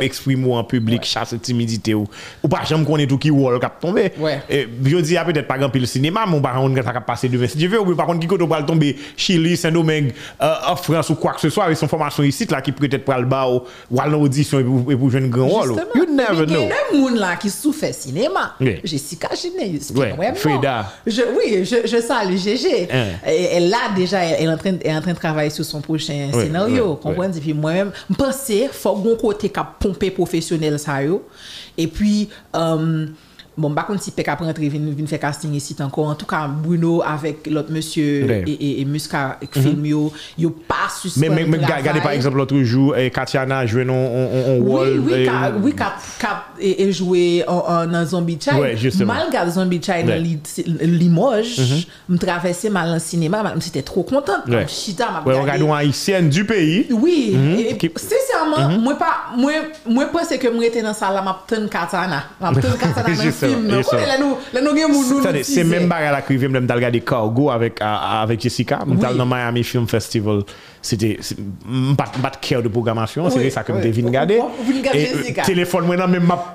exprimer 0.01 0.55
en 0.55 0.65
public, 0.65 1.05
chasse 1.05 1.35
timidité, 1.43 1.95
ou, 1.95 2.07
ou 2.43 2.49
pas 2.49 2.65
jamais 2.65 2.85
connaît 2.85 3.07
tout 3.07 3.19
qui 3.19 3.31
ou 3.31 3.47
alors 3.49 3.61
cap 3.61 3.79
tomber. 3.79 4.13
Je 4.49 5.01
dis, 5.01 5.17
ah, 5.17 5.25
peut-être 5.25 5.47
pas 5.47 5.59
grand 5.59 5.69
pile 5.69 5.87
cinéma, 5.87 6.25
mon 6.27 6.41
par 6.41 6.55
contre, 6.55 6.83
quand 6.83 7.01
passé 7.03 7.29
devant, 7.29 7.47
si 7.47 7.61
je 7.61 7.67
veux, 7.67 7.81
ou 7.81 7.95
par 7.95 8.07
contre, 8.07 8.21
qui 8.21 8.27
peut 8.27 8.49
pas 8.49 8.63
tomber 8.63 8.97
Chili, 9.17 9.57
Saint-Domingue, 9.57 10.13
euh, 10.41 10.55
en 10.69 10.77
France 10.77 11.11
ou 11.11 11.17
quoi 11.17 11.33
que 11.33 11.41
ce 11.41 11.51
soit, 11.51 11.65
avec 11.65 11.77
son 11.77 11.89
formation 11.89 12.23
ici, 12.23 12.47
là, 12.47 12.63
qui 12.63 12.73
peut-être 12.73 13.05
pas 13.05 13.19
le 13.19 13.27
bas 13.27 13.47
ou, 13.49 13.63
ou 13.91 14.01
à 14.01 14.07
l'audition 14.07 14.61
et 14.61 14.97
pour 14.97 15.11
jouer 15.11 15.21
un 15.23 15.29
grand 15.29 15.49
rôle. 15.49 15.77
You 15.95 16.07
never 16.11 16.47
know. 16.47 16.61
Il 16.61 16.69
y 16.69 16.73
a 16.73 17.09
des 17.09 17.15
gens 17.15 17.21
là 17.21 17.37
qui 17.37 17.51
souffrent 17.51 17.93
cinéma. 17.93 18.55
Jessica 18.85 19.29
Gineyus. 19.35 19.93
Oui, 19.95 20.07
Frida. 20.35 20.93
Bon. 21.07 21.13
Oui, 21.37 21.65
je 21.65 22.01
salue. 22.01 22.38
GG. 22.39 22.89
Hein. 22.91 23.05
Et 23.27 23.45
Elle 23.45 23.71
là 23.71 23.91
déjà, 23.95 24.23
elle 24.25 24.49
est 24.49 24.53
en 24.53 24.57
train, 24.57 24.73
elle 24.81 24.91
est 24.91 24.97
en 24.97 25.01
train 25.01 25.13
de 25.13 25.19
travailler 25.19 25.51
sur 25.51 25.65
son 25.65 25.81
prochain 25.81 26.31
scénario. 26.33 26.91
ouais, 26.91 26.97
comprenez? 27.01 27.37
Et 27.37 27.41
puis 27.41 27.55
moi-même, 27.55 27.93
je 28.09 28.15
pensais, 28.15 28.69
faut 28.73 28.95
qu'on 28.95 29.17
côté 29.17 29.53
a 29.55 29.65
pompé 29.65 30.11
professionnel 30.11 30.79
ça 30.79 31.03
yo. 31.03 31.27
Et 31.77 31.87
puis, 31.87 32.29
euh, 32.57 33.07
Bon, 33.59 33.73
bakon 33.75 33.99
si 33.99 34.13
pek 34.15 34.29
ap 34.31 34.43
rentre 34.47 34.69
vin, 34.71 34.85
vin 34.95 35.09
fè 35.11 35.19
casting 35.19 35.57
e 35.59 35.61
sit 35.63 35.81
anko. 35.83 36.05
En 36.07 36.15
tout 36.19 36.29
ka, 36.31 36.45
Bruno 36.47 37.01
avèk 37.03 37.49
lot 37.51 37.67
monsye 37.75 38.45
e 38.47 38.85
muska 38.87 39.23
ek 39.43 39.57
mhm. 39.57 39.65
film 39.65 39.89
yo, 39.89 40.03
yo 40.39 40.53
pa 40.69 40.87
suspèm. 40.95 41.35
Mè 41.35 41.59
gade 41.83 41.99
par 42.05 42.15
exemple 42.15 42.39
loutre 42.39 42.61
jou, 42.63 42.93
eh, 42.95 43.09
Katiana 43.15 43.65
jwen 43.67 43.91
an 43.91 44.63
wol. 44.63 45.01
Oui, 45.03 45.75
kap 45.75 46.61
e 46.63 46.87
jwè 46.87 47.25
nan 47.91 48.07
Zombie 48.07 48.39
Child. 48.39 48.79
Mhm. 48.79 49.11
Mal 49.11 49.33
gade 49.35 49.57
Zombie 49.57 49.83
Child 49.83 50.15
Limoges, 50.87 51.89
m 52.07 52.23
travesse 52.23 52.71
mal 52.71 52.95
an 52.95 53.03
sinema, 53.03 53.43
m 53.57 53.65
sète 53.65 53.83
tro 53.89 54.07
kontant. 54.07 54.47
M 54.47 54.71
chita 54.71 55.11
m 55.11 55.19
ap 55.19 55.27
gade. 55.27 55.35
Mwen 55.35 55.51
gade 55.51 55.67
an 55.67 55.75
Haitienne 55.81 56.31
du 56.31 56.47
peyi. 56.47 56.87
Oui, 56.95 57.35
mhm. 57.35 57.99
sèsèrman, 58.07 58.79
mwen 58.87 59.03
pa, 59.03 59.11
mwen 59.35 60.15
pense 60.15 60.39
ke 60.39 60.55
m 60.55 60.63
rete 60.63 60.87
nan 60.87 60.95
sa 60.95 61.11
la 61.11 61.27
m 61.27 61.35
ap 61.35 61.43
ten 61.51 61.67
Katiana. 61.67 62.23
M 62.39 62.53
ap 62.53 62.63
ten 62.63 62.79
Katiana 62.87 63.19
men. 63.19 63.48
film. 63.49 63.69
Là, 63.69 64.19
nous 64.19 64.69
avons 64.69 65.23
nous 65.23 65.43
C'est 65.43 65.65
même 65.65 65.89
bagarre 65.89 66.13
la 66.13 66.23
que 66.23 66.35
je 66.35 66.39
viens 66.47 66.61
de 66.61 66.73
regarder 66.73 67.01
Cargo 67.01 67.51
euh, 67.51 67.69
avec 67.81 68.41
Jessica. 68.41 68.81
Nous 68.87 68.97
dans 68.97 69.11
le 69.11 69.25
Miami 69.25 69.65
Film 69.65 69.87
Festival. 69.87 70.43
c'était 70.83 71.19
pas 71.97 72.31
de 72.31 72.47
care 72.47 72.63
de 72.63 72.69
programmation 72.69 73.29
c'était 73.31 73.51
ça 73.51 73.63
que 73.63 73.73
me 73.73 73.83
devine 73.83 74.11
garder 74.11 74.41
euh, 74.41 75.43
téléphone 75.45 75.87
moi 75.87 75.97
non, 75.97 76.09
même 76.09 76.25
m'a 76.25 76.55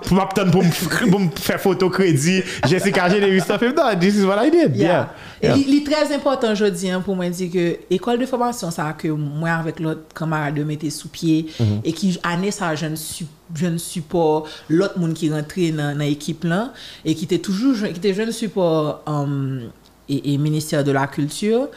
pour 0.52 1.20
me 1.20 1.30
faire 1.36 1.60
photo 1.60 1.90
crédit. 1.90 2.42
Jessica 2.68 3.10
j'ai 3.10 3.20
vu 3.30 3.40
ça 3.40 3.58
fait 3.58 3.74
this 4.00 4.16
is 4.16 4.24
what 4.24 4.46
I 4.46 4.52
did. 4.52 4.76
Yeah, 4.76 5.10
il 5.42 5.76
est 5.76 5.86
très 5.86 6.14
important 6.14 6.56
je 6.56 6.66
dis 6.66 6.90
pour 7.04 7.16
moi 7.16 7.30
dire 7.30 7.52
que 7.52 7.78
école 7.90 8.20
de 8.20 8.26
formation 8.26 8.72
ça 8.72 8.94
que 8.98 9.08
moi 9.08 9.52
avec 9.52 9.80
l'autre 9.80 10.04
camarade 10.16 10.58
mettait 10.60 10.90
sous 10.90 11.10
pied 11.10 11.48
mm-hmm. 11.60 11.82
et 11.84 11.94
qui 11.94 12.20
année 12.24 12.52
ça 12.52 12.76
jeune 12.76 12.96
jeune 13.54 13.78
support 13.78 14.48
l'autre 14.70 14.98
monde 15.00 15.14
qui 15.14 15.32
rentrait 15.32 15.72
dans 15.72 15.98
l'équipe 15.98 16.44
là 16.44 16.72
et 17.06 17.16
qui 17.16 17.26
était 17.26 17.40
toujours 17.40 17.76
qui 17.76 17.86
était 17.86 18.14
jeune 18.14 18.32
support 18.32 19.02
euh, 19.08 19.68
et, 20.10 20.38
ministère 20.38 20.84
de 20.84 20.92
la 20.92 21.08
culture. 21.08 21.70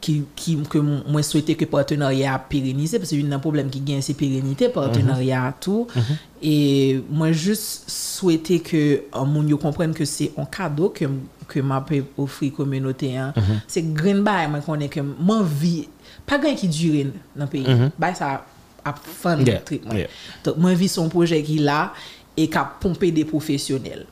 ki, 0.00 0.14
ki 0.36 0.56
mwen 0.60 1.24
souwete 1.26 1.54
ke 1.58 1.66
partenarya 1.70 2.38
perenize, 2.50 2.98
parce 2.98 3.16
yon 3.16 3.30
nan 3.30 3.42
problem 3.42 3.70
ki 3.72 3.82
gen 3.86 4.02
se 4.04 4.14
perenite, 4.18 4.70
partenarya 4.74 5.40
mm 5.40 5.50
-hmm. 5.50 5.60
tou, 5.60 5.86
mm 5.94 6.02
-hmm. 6.02 6.16
e 6.42 7.02
mwen 7.10 7.34
just 7.34 7.90
souwete 7.90 8.58
ke 8.58 9.02
euh, 9.14 9.26
moun 9.26 9.48
yo 9.48 9.58
komprenn 9.58 9.94
ke 9.94 10.06
se 10.06 10.30
an 10.36 10.46
kado 10.46 10.88
ke, 10.88 11.08
ke 11.48 11.62
mwen 11.62 11.84
pe 11.88 12.02
ofri 12.18 12.50
komenote 12.50 13.12
an, 13.18 13.32
mm 13.36 13.42
-hmm. 13.42 13.60
se 13.66 13.82
gren 13.82 14.24
bay 14.24 14.48
mwen 14.48 14.62
konen 14.62 14.88
ke 14.88 15.02
mwen 15.02 15.44
vi, 15.60 15.88
pa 16.26 16.38
gen 16.38 16.56
ki 16.56 16.68
dure 16.68 17.04
nan 17.36 17.48
peyi, 17.48 17.68
mhm. 17.68 17.92
bay 17.98 18.14
sa 18.14 18.40
ap 18.84 18.98
fan 19.22 19.46
yeah. 19.46 19.64
trik 19.64 19.84
mwen. 19.84 19.98
Yeah. 19.98 20.56
Mwen 20.56 20.76
vi 20.76 20.88
son 20.88 21.08
proje 21.08 21.42
ki 21.44 21.58
la, 21.58 21.92
e 22.36 22.46
ka 22.46 22.64
pompe 22.80 23.10
de 23.12 23.24
profesyonel. 23.24 24.06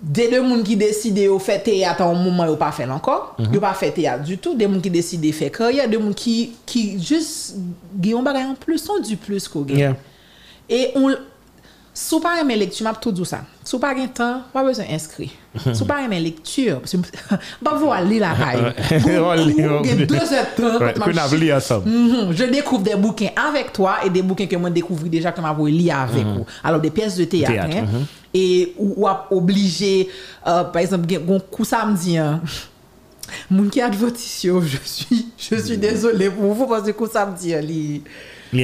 De 0.00 0.24
de 0.32 0.38
moun 0.40 0.62
ki 0.64 0.78
deside 0.80 1.26
yo 1.26 1.36
fè 1.42 1.58
teyat 1.60 1.98
an 2.00 2.14
mouman 2.16 2.48
yo 2.48 2.56
pa 2.60 2.70
fè 2.72 2.86
lankor, 2.88 3.34
mm 3.36 3.44
-hmm. 3.44 3.54
yo 3.54 3.60
pa 3.60 3.74
fè 3.76 3.90
teyat 3.92 4.24
du 4.24 4.38
tout, 4.38 4.54
de 4.54 4.66
moun 4.66 4.80
ki 4.80 4.90
deside 4.90 5.32
fè 5.36 5.50
karya, 5.52 5.86
de 5.86 5.98
moun 5.98 6.14
ki, 6.14 6.52
ki 6.66 6.96
jous, 6.98 7.54
gen 8.00 8.16
yon 8.16 8.22
bagay 8.22 8.42
an 8.48 8.54
plus, 8.54 8.78
son 8.78 9.00
du 9.00 9.16
plus 9.16 9.48
ko 9.48 9.64
gen. 9.68 9.78
Yeah. 9.78 9.96
E 10.70 10.92
on, 10.96 11.16
Sou 12.00 12.16
pa 12.22 12.32
remen 12.38 12.56
lektur, 12.56 12.86
map 12.86 12.96
tout 13.02 13.12
dou 13.12 13.28
sa. 13.28 13.42
Sou 13.66 13.76
pa 13.82 13.90
gen 13.96 14.08
tan, 14.16 14.40
wap 14.54 14.64
bezon 14.64 14.88
inskri. 14.88 15.26
Sou 15.66 15.84
pa 15.88 15.98
remen 16.00 16.22
lektur, 16.24 16.78
bap 17.64 17.76
vou 17.76 17.92
al 17.92 18.08
li 18.08 18.20
la 18.22 18.30
ray. 18.38 18.62
Gen 19.84 20.00
2 20.08 20.22
etan. 20.38 20.78
Koun 20.96 21.20
av 21.20 21.34
li 21.36 21.50
asam. 21.52 21.84
Je 22.32 22.48
dekouvre 22.48 22.86
de 22.88 22.96
bouken 23.02 23.36
avèk 23.44 23.74
toa 23.76 23.98
e 24.06 24.10
de 24.14 24.24
bouken 24.24 24.48
ke 24.48 24.60
mwen 24.60 24.74
dekouvri 24.78 25.12
deja 25.12 25.34
ke 25.36 25.44
mwen 25.44 25.52
avou 25.52 25.68
li 25.68 25.90
avèk 25.92 26.32
ou. 26.38 26.48
Alors 26.64 26.80
de 26.80 26.88
piyes 26.94 27.20
de 27.20 27.28
teatre. 27.28 27.84
E 28.32 28.46
wap 28.78 29.28
oblige, 29.34 30.08
euh, 30.46 30.64
par 30.72 30.80
exemple, 30.80 31.10
gen 31.10 31.28
kou 31.52 31.68
samdi 31.68 32.16
an. 32.22 32.40
Moun 33.50 33.68
ki 33.70 33.84
advotisyon, 33.84 34.64
je 34.64 35.56
suis 35.60 35.78
désolé 35.78 36.30
pou 36.30 36.48
mou, 36.48 36.62
pou 36.62 36.72
pas 36.72 36.80
de 36.80 36.96
kou 36.96 37.10
samdi 37.10 37.52
an 37.58 37.66
li... 37.66 37.82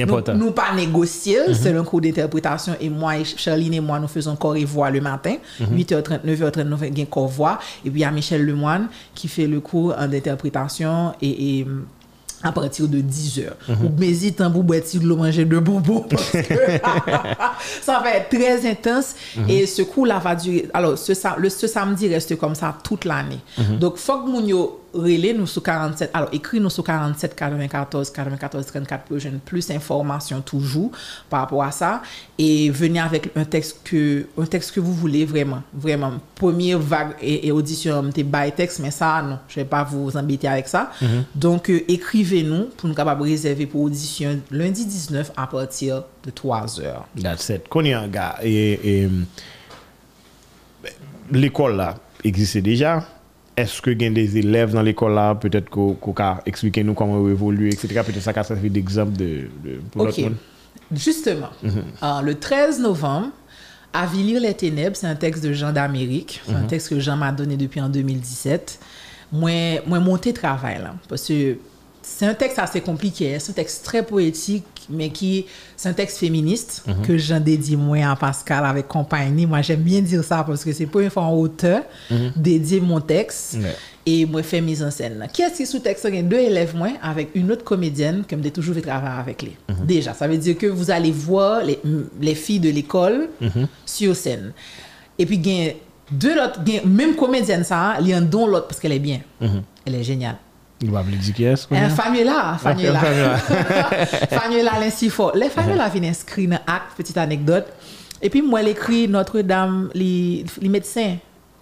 nous, 0.05 0.11
nous 0.35 0.51
pas 0.51 0.73
négocier, 0.75 1.39
c'est 1.53 1.73
un 1.75 1.83
cours 1.83 2.01
d'interprétation 2.01 2.75
et 2.81 2.89
moi, 2.89 3.17
et 3.17 3.23
Charline 3.25 3.73
et 3.75 3.79
moi, 3.79 3.99
nous 3.99 4.07
faisons 4.07 4.35
corps 4.35 4.55
et 4.57 4.65
voix 4.65 4.89
le 4.89 5.01
matin, 5.01 5.35
8h30, 5.61 6.19
9h30, 6.25 6.63
nous 6.63 6.77
faisons 6.77 7.05
corps 7.05 7.27
voix, 7.27 7.59
et 7.85 7.89
puis 7.89 7.99
il 7.99 8.03
y 8.03 8.05
a 8.05 8.11
Michel 8.11 8.45
Lemoine 8.45 8.87
qui 9.15 9.27
fait 9.27 9.47
le 9.47 9.59
cours 9.59 9.93
d'interprétation 9.95 11.13
et, 11.21 11.59
et 11.59 11.67
à 12.43 12.51
partir 12.51 12.87
de 12.87 12.99
10 13.01 13.39
heures. 13.39 13.55
Ou 13.67 13.89
pour 14.51 14.63
boire 14.63 14.79
de 14.79 15.07
l'eau 15.07 15.15
manger 15.15 15.43
de 15.45 15.57
bonbons 15.57 16.01
parce 16.09 16.29
que 16.31 16.37
ça 17.81 17.99
va 17.99 18.11
être 18.15 18.29
très 18.29 18.69
intense. 18.69 19.15
Et 19.49 19.65
ce 19.65 19.81
cours-là 19.81 20.19
va 20.19 20.35
durer. 20.35 20.67
Alors, 20.73 20.97
ce, 20.97 21.13
sa- 21.13 21.35
le, 21.37 21.49
ce 21.49 21.65
samedi 21.67 22.07
reste 22.07 22.35
comme 22.37 22.53
ça 22.55 22.75
toute 22.83 23.05
l'année. 23.05 23.39
Donc, 23.79 23.97
faut 23.97 24.19
que 24.19 24.45
yo 24.47 24.81
relais 25.01 25.33
nous 25.33 25.47
sur 25.47 25.63
47. 25.63 26.11
Alors, 26.13 26.29
écris 26.31 26.59
nous 26.59 26.69
sur 26.69 26.83
47 26.83 27.35
94 27.35 28.09
94 28.09 28.65
34 28.65 29.03
pour 29.03 29.17
plus 29.45 29.67
d'informations 29.67 30.41
toujours 30.41 30.91
par 31.29 31.41
rapport 31.41 31.63
à 31.63 31.71
ça 31.71 32.01
et 32.37 32.69
venez 32.69 32.99
avec 32.99 33.31
un 33.35 33.45
texte 33.45 33.81
que 33.83 34.27
un 34.37 34.45
texte 34.45 34.71
que 34.71 34.79
vous 34.79 34.93
voulez 34.93 35.25
vraiment 35.25 35.61
vraiment 35.73 36.13
première 36.35 36.79
vague 36.79 37.15
et, 37.21 37.47
et 37.47 37.51
audition 37.51 38.09
t'es 38.11 38.23
by 38.23 38.51
texte 38.55 38.79
mais 38.79 38.91
ça 38.91 39.21
non 39.21 39.39
je 39.47 39.55
vais 39.55 39.65
pas 39.65 39.83
vous 39.83 40.15
embêter 40.15 40.47
avec 40.47 40.67
ça 40.67 40.91
donc 41.35 41.69
euh, 41.69 41.81
écrivez-nous 41.87 42.65
pour 42.77 42.89
nous 42.89 42.95
capables 42.95 43.21
de 43.21 43.29
réserver 43.29 43.65
pour 43.65 43.81
audition 43.81 44.39
lundi 44.51 44.85
19 44.85 45.31
à 45.35 45.47
partir 45.47 46.03
de 46.23 46.31
3 46.31 46.81
heures 46.81 47.05
That's 47.21 47.49
it. 47.49 47.67
Qu'on 47.67 47.83
y 47.83 47.93
a 47.93 48.01
un 48.01 48.07
gars, 48.07 48.35
et, 48.41 49.01
et, 49.03 49.09
l'école 51.31 51.75
là 51.75 51.95
existe 52.23 52.57
déjà. 52.57 53.03
Est-ce 53.57 53.81
que 53.81 53.89
y 53.89 54.05
a 54.05 54.09
des 54.09 54.37
élèves 54.37 54.71
dans 54.71 54.83
l'école 54.83 55.15
là, 55.15 55.33
peut-être 55.33 55.69
qu'on 55.69 55.95
ka 56.13 56.41
expliquer 56.45 56.83
nous 56.83 56.93
comment 56.93 57.27
évoluer, 57.27 57.69
etc. 57.69 58.01
Peut-être 58.05 58.21
ça, 58.21 58.31
ça 58.43 58.55
fait 58.55 58.69
d'exemple 58.69 59.13
de, 59.17 59.49
de, 59.63 59.79
pour 59.91 60.03
monde. 60.05 60.35
Justement, 60.91 61.49
euh, 61.65 62.21
le 62.21 62.35
13 62.35 62.79
novembre, 62.79 63.31
Avilir 63.93 64.41
les 64.41 64.53
ténèbres, 64.53 64.95
c'est 64.95 65.07
un 65.07 65.15
texte 65.15 65.43
de 65.43 65.53
Jean 65.53 65.71
d'Amérique. 65.71 66.41
Un 66.49 66.63
texte 66.63 66.89
que 66.89 66.99
Jean 66.99 67.17
m'a 67.17 67.31
donné 67.31 67.57
depuis 67.57 67.81
en 67.81 67.89
2017. 67.89 68.79
Moi, 69.31 69.81
moi 69.87 69.99
monté 69.99 70.33
travail 70.33 70.77
là, 70.79 70.93
parce 71.09 71.27
que 71.27 71.57
c'est 72.01 72.25
un 72.27 72.33
texte 72.33 72.59
assez 72.59 72.81
compliqué. 72.81 73.33
hein. 73.33 73.37
C'est 73.39 73.51
un 73.51 73.55
texte 73.55 73.83
très 73.83 74.03
poétique, 74.03 74.65
mais 74.89 75.09
qui 75.09 75.45
c'est 75.75 75.89
un 75.89 75.93
texte 75.93 76.17
féministe 76.17 76.83
que 77.03 77.17
Jean 77.17 77.39
dédie 77.39 77.75
moi 77.75 77.97
à 78.09 78.15
Pascal 78.15 78.65
avec 78.65 78.87
compagnie. 78.87 79.45
Moi, 79.45 79.61
j'aime 79.61 79.81
bien 79.81 80.01
dire 80.01 80.23
ça 80.23 80.43
parce 80.45 80.63
que 80.63 80.71
c'est 80.73 80.85
la 80.85 80.89
première 80.89 81.11
fois 81.11 81.23
en 81.23 81.33
auteur 81.35 81.83
dédié 82.35 82.79
mon 82.79 82.99
texte 83.01 83.57
et 84.05 84.25
moi 84.25 84.41
fait 84.43 84.61
mise 84.61 84.81
en 84.81 84.89
scène 84.91 85.19
là. 85.19 85.27
Qui 85.27 85.41
est-ce 85.41 85.57
qui 85.57 85.65
sous 85.65 85.79
texte? 85.79 86.05
Il 86.09 86.15
y 86.15 86.19
a 86.19 86.21
deux 86.21 86.37
élèves 86.39 86.75
moi 86.75 86.89
avec 87.01 87.29
une 87.35 87.51
autre 87.51 87.63
comédienne 87.63 88.23
que 88.27 88.35
j'ai 88.41 88.51
toujours 88.51 88.75
fait 88.75 88.81
travailler 88.81 89.19
avec 89.19 89.41
les. 89.41 89.57
Déjà, 89.85 90.13
ça 90.13 90.27
veut 90.27 90.37
dire 90.37 90.57
que 90.57 90.67
vous 90.67 90.89
allez 90.91 91.11
voir 91.11 91.63
les, 91.63 91.79
les 92.21 92.35
filles 92.35 92.59
de 92.59 92.69
l'école 92.69 93.29
sur 93.85 94.15
scène. 94.15 94.53
Et 95.19 95.25
puis 95.25 95.35
il 95.37 95.47
y 95.47 95.69
a 95.69 95.73
deux 96.09 96.41
autres, 96.41 96.61
même 96.85 97.15
comédienne 97.15 97.63
ça, 97.65 97.95
il 97.99 98.07
y 98.07 98.13
a 98.13 98.17
un 98.17 98.21
don 98.21 98.47
l'autre 98.47 98.67
parce 98.67 98.79
qu'elle 98.79 98.93
est 98.93 98.99
bien. 98.99 99.19
Elle 99.85 99.95
est 99.95 100.03
géniale. 100.03 100.37
Il 100.81 100.91
va 100.91 100.99
appeler 100.99 101.17
dire 101.17 101.33
qui 101.33 101.43
est-ce 101.43 101.67
qu'on 101.67 101.75
Un 101.75 101.85
a? 101.85 101.89
Fanuela, 101.89 102.57
Fanuela. 102.61 102.99
Fanuela. 102.99 103.37
Fanuela 104.29 104.71
l'insi 104.79 105.09
fort. 105.09 105.31
Les 105.35 105.49
Fanuela 105.49 105.89
viennent 105.89 106.05
inscrire 106.05 106.49
dans 106.49 106.55
acte, 106.67 106.95
petite 106.95 107.17
anecdote. 107.17 107.65
Et 108.21 108.29
puis 108.29 108.41
moi, 108.41 108.61
l'écrit 108.61 109.07
Notre-Dame, 109.07 109.89
les, 109.93 110.45
les 110.61 110.69
médecins, 110.69 111.17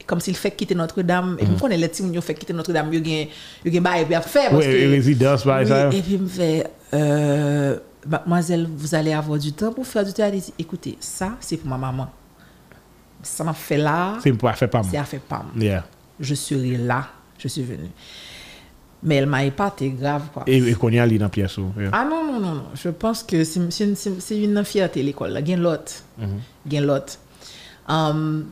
comme 0.05 0.19
s'il 0.19 0.35
fait 0.35 0.51
quitter 0.51 0.75
Notre-Dame. 0.75 1.37
Et 1.39 1.45
puis, 1.45 1.55
on 1.61 1.67
est 1.69 1.77
les 1.77 1.87
petits, 1.87 2.03
ils 2.03 2.21
fait 2.21 2.33
quitter 2.33 2.53
Notre-Dame, 2.53 2.89
il 2.91 3.07
y 3.07 3.21
a 3.23 3.25
il 3.65 3.73
y 3.73 3.77
a 3.77 3.81
bail, 3.81 4.05
puis 4.05 4.15
à 4.15 4.21
faire. 4.21 4.51
parce 4.51 4.65
Oui, 4.65 5.03
par 5.45 5.55
Oui, 5.55 5.61
exemple. 5.61 5.95
Et 5.95 6.01
puis, 6.01 6.13
il 6.13 6.21
me 6.21 6.27
fait, 6.27 6.67
euh, 6.93 7.77
mademoiselle, 8.07 8.67
vous 8.75 8.93
allez 8.95 9.13
avoir 9.13 9.39
du 9.39 9.51
temps 9.53 9.71
pour 9.73 9.85
faire 9.87 10.03
du 10.05 10.13
théâtre. 10.13 10.35
Il 10.35 10.41
dit, 10.41 10.53
Écoutez, 10.59 10.97
ça, 10.99 11.31
c'est 11.39 11.57
pour 11.57 11.69
ma 11.69 11.77
maman. 11.77 12.07
Ça 13.23 13.43
m'a 13.43 13.53
fait 13.53 13.77
là, 13.77 14.17
C'est 14.21 14.31
pour 14.33 14.51
faire 14.53 14.69
pas 14.69 14.83
c'est 14.83 14.91
mal. 14.93 15.01
à 15.01 15.05
faire 15.05 15.19
pas. 15.21 15.45
Yeah. 15.57 15.83
Je 16.19 16.35
serai 16.35 16.77
là, 16.77 17.07
je 17.39 17.47
suis 17.47 17.63
venue. 17.63 17.89
Mais 19.07 19.15
elle 19.17 19.27
m'a 19.27 19.45
épaté 19.45 19.89
grave, 19.91 20.23
quoi. 20.33 20.43
Et, 20.47 20.57
et 20.57 20.73
qu'on 20.73 20.89
y 20.89 20.97
a 20.99 21.07
dans 21.07 21.29
pièce. 21.29 21.57
yeah. 21.57 21.89
Ah 21.93 22.05
non, 22.09 22.25
non, 22.25 22.39
non, 22.39 22.53
non. 22.55 22.63
Je 22.73 22.89
pense 22.89 23.21
que 23.23 23.43
c'est 23.43 23.59
une, 23.59 23.95
une 24.31 24.65
fierté 24.65 25.03
l'école. 25.03 25.37
Il 25.39 25.49
y 25.49 25.53
a 25.53 25.57
l'autre. 25.57 25.93
Il 26.65 26.73
y 26.73 26.77
a 26.77 26.81
l'autre. 26.81 27.13
Um, 27.87 28.45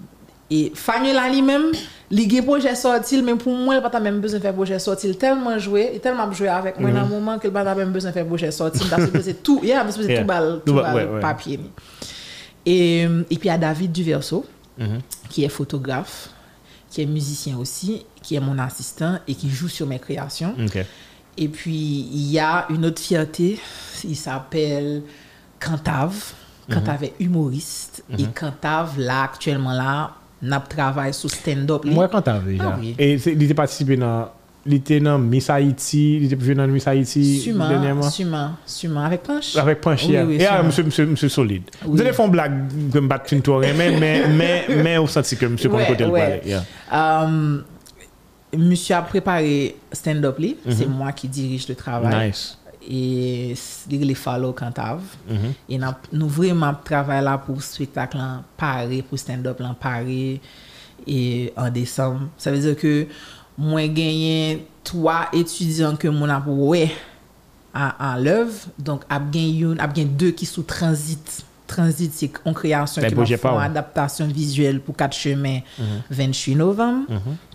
et 0.51 0.71
Fanuela 0.75 1.27
lui-même, 1.29 1.71
il 2.11 2.37
a 2.37 2.43
projet 2.43 2.75
sorti, 2.75 3.19
mais 3.23 3.33
pour 3.33 3.55
moi, 3.55 3.73
il 3.75 3.81
n'a 3.81 3.89
pas 3.89 3.99
même 3.99 4.19
besoin 4.21 4.37
de 4.37 4.43
faire 4.43 4.53
projet 4.53 4.77
sorti. 4.77 5.07
Il 5.07 5.13
a 5.13 5.15
tellement 5.15 5.57
joué, 5.57 5.89
il 5.93 5.97
a 5.97 5.99
tellement 5.99 6.31
joué 6.31 6.47
avec 6.49 6.79
moi 6.79 6.91
dans 6.91 6.99
un 6.99 7.05
moment 7.05 7.39
qu'il 7.39 7.49
n'a 7.51 7.63
pas 7.63 7.73
même 7.73 7.91
besoin 7.91 8.11
de 8.11 8.13
faire 8.13 8.27
projet 8.27 8.51
sorti. 8.51 8.87
Parce 8.87 9.07
que 9.07 9.19
c'est 9.21 9.41
tout, 9.41 9.63
que 9.97 10.03
c'est 10.03 10.11
Yeah. 10.11 10.21
tout 10.21 10.27
bal, 10.27 10.61
Tout 10.63 10.73
bal, 10.75 10.83
bal 10.83 10.95
ouais, 11.07 11.13
ouais. 11.15 11.19
papier. 11.19 11.59
Et, 12.65 13.01
et 13.01 13.07
puis 13.07 13.39
il 13.43 13.47
y 13.47 13.49
a 13.49 13.57
David 13.57 13.91
Duverso, 13.91 14.45
qui 15.29 15.43
est 15.43 15.49
photographe, 15.49 16.29
qui 16.91 17.01
est 17.01 17.05
musicien 17.07 17.57
aussi, 17.57 18.05
qui 18.23 18.35
est 18.35 18.39
mon 18.39 18.57
assistant 18.57 19.19
et 19.27 19.35
qui 19.35 19.49
joue 19.49 19.67
sur 19.67 19.85
mes 19.85 19.99
créations. 19.99 20.55
Et 21.37 21.47
puis, 21.47 22.07
il 22.11 22.31
y 22.31 22.39
a 22.39 22.65
une 22.69 22.85
autre 22.85 23.01
fierté, 23.01 23.59
il 24.03 24.15
s'appelle 24.15 25.01
Cantave. 25.59 26.15
Cantave 26.71 27.03
est 27.03 27.13
humoriste. 27.19 28.03
Et 28.17 28.25
Cantave, 28.33 28.99
là, 28.99 29.23
actuellement, 29.23 29.73
là, 29.73 30.11
n'a 30.41 30.59
travaille 30.59 31.13
sur 31.13 31.29
stand-up. 31.29 31.85
Moi, 31.85 32.09
Ah 32.13 32.21
là. 32.25 32.41
oui. 32.79 32.95
Et 32.99 33.13
il 33.13 33.43
était 33.43 33.53
participé 33.53 33.95
dans. 33.97 34.29
Il 34.65 34.75
était 34.75 35.01
dans 35.01 35.19
Miss 35.19 35.49
Haïti. 35.49 36.17
Il 36.17 36.25
était 36.25 36.35
venu 36.35 36.55
dans 36.55 36.67
Miss 36.67 36.87
Haïti 36.87 37.41
Sûrement, 37.41 37.67
dernièrement. 37.67 38.09
sûrement, 38.09 38.51
sûrement. 38.65 39.03
Avec 39.03 39.23
Punch. 39.23 39.57
Avec 39.57 39.81
Panchi. 39.81 40.17
Oui, 40.17 40.23
oui, 40.25 40.35
et 40.35 40.45
ah, 40.45 40.63
monsieur, 40.63 40.83
monsieur, 40.83 41.05
monsieur 41.05 41.27
solide. 41.27 41.63
Vous 41.85 41.99
allez 41.99 42.13
faire 42.13 42.25
une 42.25 42.31
blague 42.31 42.69
que 42.93 42.99
me 42.99 43.07
battre 43.09 43.33
une 43.33 43.41
tour, 43.41 43.59
mais, 43.59 43.73
mais, 43.73 44.25
mais, 44.29 44.65
mais, 44.69 44.97
vous 44.97 45.07
sentez 45.07 45.35
que 45.35 45.47
monsieur, 45.47 45.69
Ouais, 45.69 45.85
côté 45.85 46.05
le 46.05 46.11
ouais. 46.11 46.41
Yeah. 46.45 46.63
Euh, 46.93 47.59
Monsieur 48.57 48.95
a 48.95 49.01
préparé 49.01 49.75
stand-up 49.91 50.37
mm 50.39 50.43
-hmm. 50.45 50.71
c'est 50.77 50.85
moi 50.87 51.11
qui 51.11 51.27
dirige 51.27 51.67
le 51.67 51.75
travail. 51.75 52.27
Nice. 52.27 52.57
Et 52.89 53.55
il 53.89 54.01
les 54.07 54.15
follow 54.15 54.51
cantave. 54.53 55.01
mm 55.29 55.35
-hmm. 55.35 55.53
Et 55.73 55.79
nous 56.11 56.27
vraiment 56.27 56.73
travaillons 56.83 57.25
là 57.25 57.37
pour 57.37 57.61
spectacle 57.61 58.17
en 58.17 58.43
Paris, 58.57 59.01
pour 59.01 59.17
stand-up 59.17 59.59
en 59.61 59.73
Paris 59.73 60.39
et 61.07 61.53
en 61.55 61.69
décembre. 61.69 62.21
Ça 62.37 62.51
veut 62.51 62.59
dire 62.59 62.75
que 62.75 63.07
moi 63.57 63.87
gagné 63.87 64.65
trois 64.83 65.27
étudiants 65.33 65.95
que 65.95 66.07
mon 66.07 66.29
a 66.29 66.39
en, 67.73 67.89
en 67.99 68.15
l'œuvre. 68.15 68.53
Donc, 68.77 69.01
j'ai 69.09 69.75
gagné 69.75 70.05
deux 70.05 70.31
qui 70.31 70.45
sont 70.45 70.63
transit. 70.63 71.45
Transit, 71.65 72.11
c'est 72.13 72.31
en 72.45 72.53
création 72.53 73.01
Ben, 73.01 73.07
qui 73.09 73.15
ouais. 73.57 73.63
adaptation 73.63 74.27
visuelle 74.27 74.79
pour 74.81 74.95
quatre 74.95 75.15
chemins 75.15 75.59
28 76.09 76.55
novembre. 76.55 77.05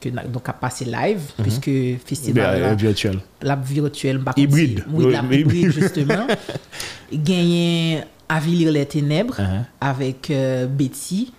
Que, 0.00 0.08
na- 0.08 0.24
donc, 0.24 0.48
a 0.48 0.52
passé 0.52 0.84
live, 0.86 1.20
puisque 1.42 1.70
festival 2.04 2.54
Ben, 2.54 2.60
là, 2.60 2.66
euh, 2.68 2.74
virtuel. 2.74 3.18
la 3.42 3.54
virtuelle, 3.56 4.20
par 4.20 4.36
Hybride. 4.38 4.84
Oui, 4.90 5.12
la 5.12 5.22
hybride, 5.36 5.70
justement. 5.72 6.26
Gagné 7.12 8.02
Avilir 8.28 8.72
les 8.72 8.84
Ténèbres 8.86 9.36
Uh-huh. 9.38 9.64
avec 9.80 10.30
euh, 10.30 10.66
Betty 10.66 11.32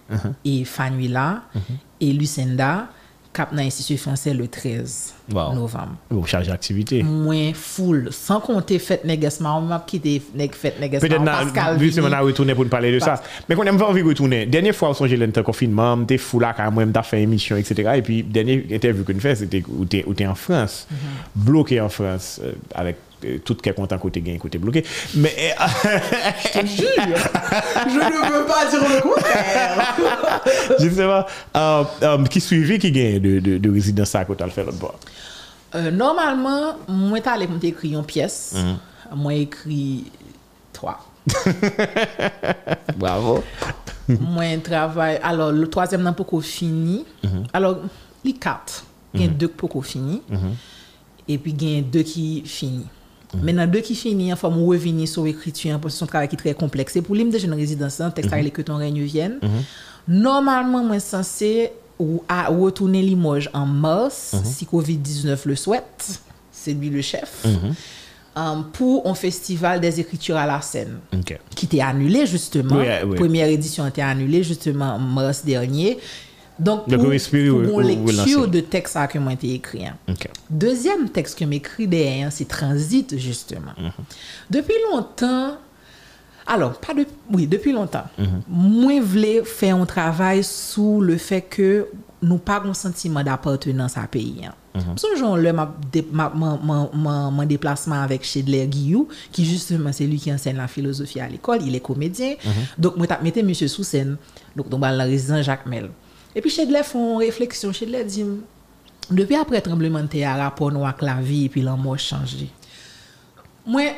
et 0.44 0.64
Fanuela 0.66 1.44
Uh-huh. 1.56 1.60
et 2.02 2.14
Lucinda, 2.14 2.88
cap 3.40 3.54
dans 3.56 3.62
l'Institut 3.62 3.98
français 3.98 4.34
le 4.34 4.48
13 4.48 5.14
Wow. 5.32 5.54
novembre. 5.54 5.96
Bon, 6.10 6.26
charge 6.26 6.48
d'activité. 6.48 7.04
Moins 7.04 7.52
full, 7.54 8.08
sans 8.12 8.40
compter 8.40 8.80
Fête 8.80 9.06
Negesma, 9.06 9.54
on 9.54 9.62
m'a 9.62 9.84
quitté 9.86 10.22
Neg- 10.36 10.54
Fête 10.56 10.80
Negesma, 10.82 11.08
Peut-être 11.08 11.24
Pascal 11.24 11.80
justement 11.80 12.08
Vini. 12.08 12.16
on 12.18 12.20
a 12.20 12.22
retourné 12.22 12.56
pour 12.56 12.66
parler 12.68 12.92
de 12.92 12.98
ça. 13.00 13.22
Mais 13.48 13.56
quand 13.56 13.62
on 13.62 13.66
aime 13.66 13.80
envie 13.82 14.02
de 14.02 14.08
retourner, 14.08 14.48
dernière 14.48 14.74
fois 14.76 14.90
où 15.00 15.08
j'ai 15.08 15.18
le 15.18 15.28
confinement, 15.44 15.96
j'étais 16.00 16.18
fou 16.18 16.40
là 16.40 16.54
quand 16.58 16.72
même, 16.72 16.92
t'as 16.92 17.04
fait 17.04 17.22
émission, 17.22 17.56
etc. 17.58 17.92
Et 17.98 18.02
puis, 18.02 18.24
dernière 18.24 18.62
interview 18.72 19.04
qu'on 19.04 19.20
fait, 19.20 19.36
c'était 19.36 19.64
où 19.70 19.86
où 20.08 20.14
t'es 20.16 20.26
en 20.28 20.36
France, 20.36 20.88
Mm-hmm. 20.92 21.44
bloqué 21.46 21.80
en 21.80 21.90
France, 21.90 22.42
euh, 22.44 22.54
euh, 23.26 23.38
tout 23.44 23.56
quel 23.62 23.74
content 23.74 23.98
côté 23.98 24.22
gain, 24.22 24.38
côté 24.38 24.58
bloqué. 24.58 24.84
Mais 25.16 25.56
euh, 25.60 25.66
Je 26.54 26.60
te 26.60 26.66
jure, 26.66 26.88
je 27.88 27.94
ne 27.94 28.40
veux 28.40 28.46
pas 28.46 28.70
dire 28.70 28.82
le 28.82 29.02
contraire. 29.02 29.96
justement, 30.80 31.26
euh, 31.56 31.84
euh, 32.04 32.24
qui 32.26 32.42
suivit 32.42 32.80
qui 32.80 32.92
gagne 32.92 33.20
de, 33.20 33.40
de, 33.40 33.58
de 33.58 33.70
résidence 33.72 34.16
à 34.16 34.26
côté, 34.26 34.44
le 34.44 34.50
fait 34.52 34.64
l'autre 34.64 34.78
bord? 34.78 35.00
Euh, 35.76 35.92
normalement, 35.92 36.76
moi, 36.88 37.20
t'allais 37.22 37.48
me 37.48 37.64
écrire 37.64 38.00
une 38.00 38.06
pièce. 38.06 38.56
Mm-hmm. 38.56 39.16
Moi, 39.16 39.34
écrit 39.36 40.06
trois. 40.74 41.06
Bravo. 42.98 43.44
moi 44.08 44.46
travaille 44.64 45.20
alors 45.22 45.52
le 45.52 45.68
troisième 45.70 46.02
n'a 46.02 46.14
pas 46.14 46.24
encore 46.24 46.42
fini 46.42 47.06
alors 47.54 47.78
les 48.24 48.34
quatre 48.34 48.84
il 49.14 49.22
y 49.22 49.26
a 49.26 49.28
deux 49.28 49.48
qui 49.48 49.54
pas 49.54 49.66
encore 49.66 49.86
fini 49.86 50.22
et 51.28 51.38
puis 51.38 51.52
il 51.60 51.76
y 51.76 51.78
a 51.78 51.82
deux 51.82 52.02
qui 52.02 52.42
fini 52.46 52.88
Maintenant, 53.42 53.68
deux 53.68 53.82
qui 53.82 53.96
finit, 53.96 54.34
enfin, 54.34 54.50
moi, 54.50 54.76
revenir 54.76 55.08
sur 55.08 55.24
l'écriture, 55.24 55.80
parce 55.80 55.94
que 55.94 56.00
c'est 56.00 56.04
un 56.04 56.08
travail 56.08 56.28
qui 56.28 56.36
est 56.36 56.40
très 56.40 56.54
complexe. 56.54 56.96
Et 56.96 57.02
pour 57.02 57.16
l'hymne 57.16 57.30
de 57.30 57.38
jeune 57.38 57.54
résidence, 57.54 58.02
un 58.02 58.12
texte 58.12 58.34
avec 58.34 58.54
que 58.54 58.62
ton 58.62 58.78
règne 58.78 59.02
vienne. 59.04 59.40
Normalement, 60.08 60.84
moi, 60.84 61.00
censé 61.00 61.72
ou 62.00 62.24
à 62.28 62.48
retourner 62.48 63.02
Limoges 63.02 63.50
en 63.54 63.66
mars, 63.66 64.36
si 64.44 64.66
Covid-19 64.66 65.38
le 65.46 65.56
souhaite. 65.56 66.22
C'est 66.52 66.74
lui 66.74 66.90
le 66.90 67.02
chef. 67.02 67.46
Um, 68.36 68.66
pour 68.72 69.06
un 69.08 69.16
festival 69.16 69.82
des 69.82 70.00
écritures 70.00 70.38
à 70.38 70.46
la 70.46 70.62
scène 70.62 71.00
qui 71.56 71.66
était 71.66 71.82
annulé 71.82 72.26
justement. 72.26 72.78
Oui, 72.78 72.86
oui. 73.06 73.16
Première 73.18 73.48
édition 73.48 73.86
été 73.86 74.02
annulée 74.02 74.44
justement 74.44 74.94
en 74.94 75.00
mars 75.00 75.44
dernier. 75.44 75.98
Donc, 76.60 76.86
pour, 76.88 76.98
Donc 76.98 77.02
pour, 77.02 77.64
pour 77.64 77.72
bon 77.72 77.80
lecture 77.80 78.48
de 78.48 78.60
texte 78.60 78.96
à 78.98 79.08
que 79.08 79.18
moi 79.18 79.34
j'ai 79.42 79.54
écrit. 79.56 79.86
Hein. 79.86 79.96
Okay. 80.10 80.30
Deuxième 80.50 81.10
texte 81.10 81.38
que 81.40 81.46
m'écrit 81.46 81.88
derrière, 81.88 82.32
c'est 82.32 82.48
Transit, 82.48 83.18
justement. 83.18 83.74
Mm 83.78 83.88
-hmm. 83.88 84.04
Depuis 84.50 84.80
longtemps, 84.92 85.58
alors, 86.48 86.74
pas 86.80 86.94
de, 86.94 87.06
oui, 87.32 87.48
depuis 87.48 87.72
longtemps, 87.72 88.08
mm 88.18 88.24
-hmm. 88.24 88.42
moi 88.50 89.00
voulais 89.02 89.44
faire 89.44 89.76
un 89.76 89.86
travail 89.86 90.44
sous 90.44 91.00
le 91.02 91.18
fait 91.18 91.42
que 91.56 91.88
nous 92.22 92.38
pas 92.38 92.62
un 92.66 92.74
sentiment 92.74 93.24
d'appartenance 93.24 93.96
à 93.98 94.08
pays. 94.08 94.50
Songeons 94.96 95.36
le 95.36 95.52
mon 97.36 97.46
déplacement 97.46 98.02
avec 98.08 98.24
Chedler 98.24 98.66
Guillou, 98.68 99.08
qui 99.32 99.46
justement 99.46 99.92
c'est 99.92 100.06
lui 100.06 100.18
qui 100.24 100.32
enseigne 100.34 100.58
la 100.58 100.68
philosophie 100.68 101.20
à 101.20 101.28
l'école, 101.28 101.60
il 101.68 101.76
est 101.76 101.80
comédien. 101.92 102.32
Mm 102.32 102.50
-hmm. 102.50 102.82
Donc, 102.84 102.94
moi, 102.98 103.06
je 103.10 103.24
mettais 103.24 103.44
monsieur 103.44 103.68
sous 103.76 103.84
scène, 103.92 104.18
donc, 104.56 104.70
dans 104.70 104.80
la 104.80 105.06
résidence 105.14 105.44
Jacques 105.50 105.66
Mel. 105.66 105.90
Epi 106.36 106.50
chedle 106.54 106.84
fon 106.86 107.20
refleksyon, 107.24 107.74
chedle 107.74 108.04
di, 108.06 108.26
depi 109.10 109.38
apre 109.40 109.62
tremblemente 109.66 110.24
a 110.26 110.38
rapon 110.38 110.82
wak 110.84 111.02
mhm. 111.02 111.06
mhm. 111.06 111.10
la 111.10 111.22
vi, 111.22 111.46
epi 111.50 111.62
lan 111.66 111.80
mò 111.82 111.96
chanji. 111.98 112.50
Mwen, 113.66 113.96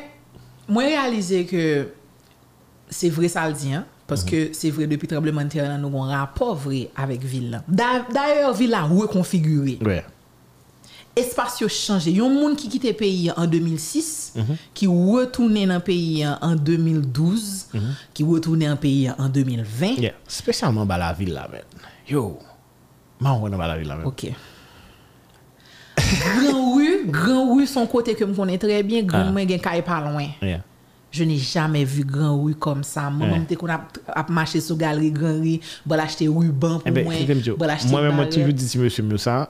mwen 0.68 0.92
realize 0.92 1.44
ke 1.48 1.64
se 2.92 3.10
vre 3.12 3.28
sal 3.32 3.56
di, 3.56 3.74
an, 3.76 3.88
Paske 4.06 4.36
mm 4.36 4.46
-hmm. 4.46 4.54
se 4.54 4.70
vre 4.70 4.86
depi 4.86 5.06
tremblemente 5.06 5.60
a 5.60 5.68
nan 5.68 5.80
nou 5.80 5.90
kon 5.90 6.10
rapor 6.10 6.56
vre 6.64 6.88
avèk 6.94 7.22
vil 7.24 7.50
lan. 7.50 7.62
D'ayor, 7.68 8.56
vil 8.58 8.70
lan 8.70 8.90
wè 8.90 9.06
konfigurè. 9.08 9.76
Wè. 9.80 9.86
Ouais. 9.86 10.04
Espasyon 11.16 11.68
chanje. 11.68 12.10
Yon 12.10 12.32
moun 12.32 12.56
ki 12.56 12.68
kite 12.72 12.92
peyi 12.96 13.30
an 13.30 13.46
2006, 13.46 14.32
mm 14.34 14.42
-hmm. 14.42 14.56
ki 14.74 14.86
wotounen 14.86 15.70
an 15.70 15.80
peyi 15.80 16.24
an 16.24 16.56
2012, 16.56 17.68
mm 17.74 17.80
-hmm. 17.80 17.94
ki 18.12 18.24
wotounen 18.24 18.70
an 18.70 18.76
peyi 18.76 19.08
an 19.08 19.30
2020. 19.32 20.00
Yeah. 20.00 20.14
Spesyalman 20.26 20.86
ba 20.86 20.98
la 20.98 21.12
vil 21.12 21.32
la 21.32 21.48
men. 21.52 21.62
Yo. 22.12 22.38
Man, 23.18 23.38
on 23.40 23.46
est 23.46 23.50
dans 23.50 23.56
la 23.56 23.96
man. 23.96 24.04
Ok. 24.04 24.26
Grand 25.96 26.74
rue, 26.76 27.06
Grand 27.06 27.54
rue, 27.54 27.66
son 27.66 27.86
côté 27.86 28.14
que 28.14 28.26
je 28.26 28.32
connais 28.32 28.58
très 28.58 28.82
bien, 28.82 29.02
Grand 29.02 29.32
Ah. 29.34 29.46
gen 29.48 29.58
kay 29.58 29.80
pas 29.80 30.00
loin. 30.00 30.26
Yeah. 30.42 30.60
Je 31.10 31.24
n'ai 31.24 31.38
jamais 31.38 31.84
vu 31.84 32.04
Grand 32.04 32.42
rue 32.42 32.54
comme 32.54 32.84
ça. 32.84 33.08
Moi, 33.08 33.28
même 33.28 33.46
te 33.46 33.54
qu'on 33.54 33.68
a, 33.70 33.80
a 34.08 34.26
marché 34.30 34.60
sur 34.60 34.76
galerie 34.76 35.10
Grand 35.10 35.40
rue, 35.40 35.60
pour 35.88 35.98
acheter 35.98 36.28
ruban 36.28 36.80
pour 36.80 36.82
Eh 36.84 36.90
ben, 36.90 37.04
moi, 37.04 37.14
acheter 37.14 37.88
moi-même, 37.88 38.14
moi, 38.16 38.26
toujours 38.26 38.52
dit, 38.52 38.68
si 38.68 38.76
monsieur 38.78 39.02
Moussa, 39.04 39.48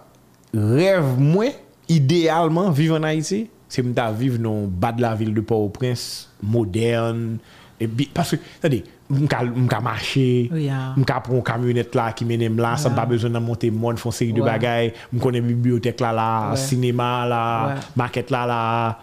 rêve, 0.54 1.18
moi, 1.18 1.46
idéalement, 1.88 2.70
vivre 2.70 2.96
en 2.96 3.02
Haïti, 3.02 3.50
c'est 3.68 3.82
me 3.82 3.92
vivre 4.12 4.38
dans 4.38 4.60
le 4.60 4.66
bas 4.68 4.92
de 4.92 5.02
la 5.02 5.16
ville 5.16 5.34
de 5.34 5.40
Port-au-Prince, 5.40 6.30
moderne, 6.42 7.38
et 7.80 7.88
parce 8.14 8.30
que, 8.30 8.36
attendez, 8.58 8.84
m'ka 9.12 9.80
marcher, 9.80 10.50
ah. 10.70 10.94
m'ka 10.96 11.20
prendre 11.20 11.38
une 11.38 11.42
camionnette 11.42 11.94
là 11.94 12.12
qui 12.12 12.24
mène 12.24 12.56
là, 12.56 12.76
sans 12.76 12.90
pas 12.90 13.06
besoin 13.06 13.30
de 13.30 13.38
monter 13.38 13.70
monde, 13.70 13.98
font 13.98 14.10
série 14.10 14.32
de 14.32 14.42
bagailles, 14.42 14.92
m'connais 15.12 15.40
bibliothèque 15.40 16.00
là, 16.00 16.12
là, 16.12 16.56
cinéma 16.56 17.26
là, 17.26 17.74
maquette 17.96 18.30
là, 18.30 18.46
là. 18.46 18.98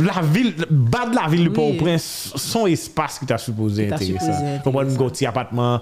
La 0.00 0.22
ville, 0.22 0.54
bas 0.70 1.06
de 1.06 1.14
la 1.14 1.28
ville 1.28 1.44
de. 1.44 1.48
Port-au-Prince, 1.50 2.32
son 2.36 2.66
espace 2.66 3.18
qui 3.18 3.26
t'a 3.26 3.36
supposé 3.36 3.92
intéressant. 3.92 4.60
Pour 4.62 4.72
moi, 4.72 4.84
un 4.84 4.86
petit 4.86 5.26
appartement, 5.26 5.80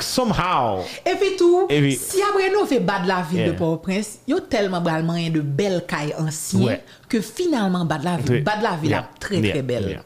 somehow. 0.00 0.80
Et 1.06 1.14
puis 1.20 1.36
tout, 1.38 1.68
si 1.68 2.20
après 2.22 2.50
nous 2.50 2.66
fait 2.66 2.80
bas 2.80 3.00
de 3.00 3.08
la 3.08 3.22
ville 3.22 3.46
de 3.46 3.52
Port-au-Prince, 3.52 4.20
il 4.26 4.34
y 4.34 4.36
a 4.36 4.40
tellement 4.40 4.80
de 4.80 5.40
belles 5.40 5.84
cailles 5.86 6.14
anciennes 6.18 6.78
que 7.08 7.20
finalement 7.20 7.84
bas 7.84 7.98
de 7.98 8.04
la 8.04 8.16
ville, 8.16 8.42
bas 8.42 8.56
de 8.56 8.62
la 8.62 8.76
ville 8.76 8.92
est 8.92 9.20
très 9.20 9.40
très 9.40 9.62
belle. 9.62 10.02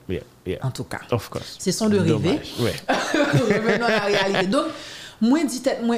Yeah. 0.47 0.59
En 0.65 0.71
tout 0.71 0.85
cas. 0.85 1.01
Of 1.11 1.29
course. 1.29 1.57
C'est 1.59 1.73
son 1.73 1.89
de 1.89 1.99
rêver. 1.99 2.41
Ouais. 2.61 2.75
Revenons 2.89 3.85
à 3.87 3.91
la 3.91 4.01
réalité. 4.01 4.47
Donc, 4.47 4.67
moi 5.21 5.43
dit 5.45 5.61
tête 5.61 5.83
moi, 5.83 5.97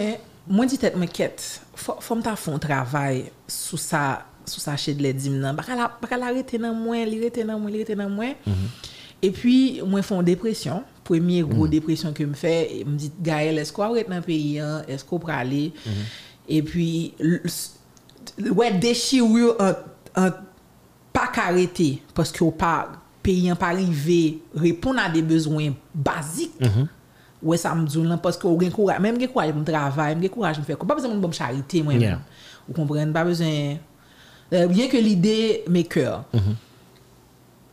moi 0.49 0.65
dit 0.67 0.79
tête 0.79 0.97
moi 0.97 1.07
quête. 1.07 1.61
Faut 1.75 2.15
me 2.15 2.23
font 2.37 2.55
un 2.55 2.59
travail 2.59 3.31
sous 3.47 3.77
ça 3.77 4.25
sous 4.47 4.61
ça 4.61 4.77
chez 4.77 4.95
de 4.95 5.03
les 5.03 5.13
dim 5.13 5.33
nan. 5.33 5.55
Baka 5.55 5.77
la 5.77 5.91
baka 6.01 6.17
la 6.17 6.27
arrêter 6.27 6.59
nan 6.59 6.75
moi, 6.75 7.05
li 7.05 7.23
rete 7.23 7.45
nan 7.45 7.61
moi, 7.61 7.71
li 7.71 7.79
rete 7.85 7.95
nan 7.97 8.09
moi. 8.09 8.35
Et 9.21 9.31
puis 9.31 9.81
moi 9.85 10.01
font 10.03 10.23
dépression. 10.23 10.83
Premier 11.05 11.43
gros 11.43 11.67
dépression 11.67 12.13
que 12.13 12.23
me 12.23 12.35
fait, 12.35 12.77
et 12.81 12.85
me 12.85 12.97
dit 12.97 13.11
Gaël, 13.21 13.59
est-ce 13.59 13.73
qu'on 13.73 13.83
arrête 13.83 14.09
dans 14.11 14.17
le 14.17 14.23
pays 14.23 14.59
hein? 14.59 14.83
Est-ce 14.89 15.05
qu'on 15.05 15.19
peut 15.19 15.33
aller? 15.33 15.73
Et 16.49 16.63
puis 16.63 17.15
le- 17.19 17.43
le- 18.39 18.51
ouais 18.53 18.73
déchirure 18.73 19.57
en, 19.59 19.73
en 20.23 20.31
pas 21.13 21.27
qu'arrêter 21.29 22.03
parce 22.15 22.31
que 22.31 22.45
pas 22.51 22.91
pays 23.23 23.53
pas 23.59 23.67
arrivé 23.69 24.39
répondre 24.55 25.01
à 25.01 25.09
des 25.09 25.23
besoins 25.23 25.73
basiques. 25.95 26.53
Ouais 27.43 27.57
ça 27.57 27.75
me 27.75 27.87
dit 27.87 28.03
parce 28.23 28.37
que 28.37 28.49
gen 28.49 28.71
courage 28.73 28.99
même 29.01 29.21
gen 29.21 29.29
courage 29.29 29.53
pour 29.53 29.63
même 29.63 30.21
gen 30.23 30.29
courage 30.31 30.59
me 30.59 30.65
faire 30.65 30.77
pas 30.79 30.95
besoin 30.95 31.15
de 31.15 31.21
bonne 31.21 31.33
charité 31.33 31.83
moi 31.83 31.95
Yeah. 31.95 32.21
vous 32.67 32.75
comprenez 32.75 33.13
pas 33.13 33.23
besoin 33.25 33.77
euh, 34.53 34.67
bien 34.67 34.89
que 34.89 34.97
l'idée 34.97 35.63
mes 35.69 35.85
cœurs 35.85 36.25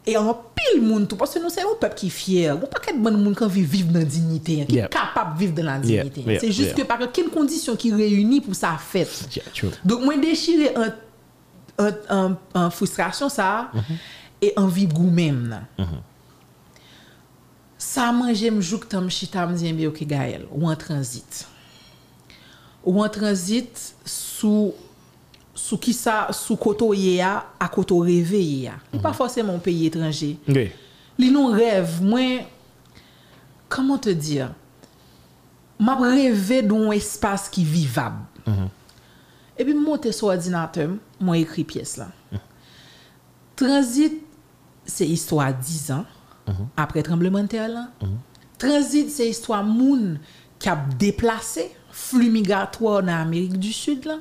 et 0.06 0.16
en 0.18 0.40
pile 0.56 0.84
monde 0.84 1.08
tout 1.08 1.16
parce 1.16 1.34
que 1.34 1.40
nous 1.40 1.50
c'est 1.50 1.62
un 1.62 1.76
peuple 1.82 1.96
qui 1.96 2.08
est 2.08 2.10
fier. 2.12 2.56
On 2.56 2.68
pas 2.68 2.80
qu'être 2.80 3.02
bon 3.02 3.18
monde 3.18 3.36
qui 3.36 3.50
vit 3.50 3.64
vivre 3.64 3.92
dans 3.92 4.00
la 4.00 4.06
dignité 4.06 4.62
hein, 4.62 4.66
qui 4.70 4.78
est 4.78 4.88
capable 4.88 5.34
de 5.34 5.40
vivre 5.40 5.56
dans 5.56 5.64
la 5.64 5.78
Yeah, 5.80 6.04
dignité 6.04 6.22
yeah, 6.30 6.40
c'est 6.40 6.52
juste 6.52 6.76
que 6.76 6.84
par 6.84 7.00
quelle 7.12 7.30
condition 7.30 7.76
qui 7.76 7.92
réunit 7.92 8.42
pour 8.42 8.54
ça 8.54 8.78
fête. 8.80 9.28
Donc, 9.84 10.04
moi, 10.04 10.16
déchiré 10.18 10.70
en, 10.78 11.84
en, 11.84 11.92
en, 12.10 12.36
en 12.54 12.70
frustration, 12.70 13.30
ça, 13.30 13.72
et 14.42 14.54
envie 14.58 14.88
goût 14.88 15.10
même. 15.10 15.48
là. 15.50 15.86
Ça, 17.78 18.12
manger, 18.12 18.52
me 18.52 18.62
joue 18.62 18.80
que 18.80 18.88
tam 18.88 19.10
chita, 19.10 19.46
me 19.46 19.56
dit, 19.56 19.72
bien, 19.74 19.90
ok, 19.90 20.04
Gaël, 20.06 20.46
ou 20.52 20.70
en 20.70 20.76
transit. 20.76 21.48
Ou 22.84 23.04
en 23.04 23.10
transit 23.10 23.96
sous 24.06 24.74
sous 25.54 25.78
qui 25.78 25.94
ça, 25.94 26.28
sous 26.32 26.58
koto 26.58 26.94
yé 26.94 27.22
a, 27.22 27.46
à 27.60 27.70
koto 27.70 28.00
rêvé 28.00 28.44
yé 28.44 28.68
a. 28.68 28.74
Il 28.94 29.00
Pas 29.00 29.14
forcément 29.14 29.54
un 29.56 29.60
pays 29.60 29.86
étranger. 29.86 30.38
Oui. 30.48 30.70
Li 31.18 31.32
nou 31.32 31.48
rêve, 31.48 32.04
moi, 32.04 32.46
comment 33.70 33.98
te 33.98 34.10
dire? 34.10 34.52
M'a 35.80 35.96
rêvé 35.96 36.62
d'un 36.62 36.92
espace 36.92 37.48
qui 37.48 37.64
vivable. 37.64 38.20
Et 39.58 39.64
puis, 39.64 39.74
monter 39.74 40.12
sur 40.12 40.28
ordinateur, 40.28 40.90
moi 41.22 41.38
écrit 41.38 41.64
pièce 41.64 41.96
là. 41.96 42.10
Transit 43.56 44.22
c'est 44.86 45.08
histoire 45.08 45.54
10 45.54 45.92
ans 45.92 46.06
après 46.78 47.02
tremblement 47.04 47.42
de 47.42 47.48
terre 47.48 47.70
là. 47.70 47.90
Transit, 48.58 49.10
c'est 49.10 49.28
histoire 49.30 49.64
moun 49.64 50.20
qui 50.60 50.70
a 50.70 50.76
déplacé 50.98 51.72
flux 51.92 52.30
migratoire 52.30 53.02
dans 53.02 53.08
l'Amérique 53.18 53.58
du 53.60 53.74
Sud 53.74 54.06
là. 54.06 54.18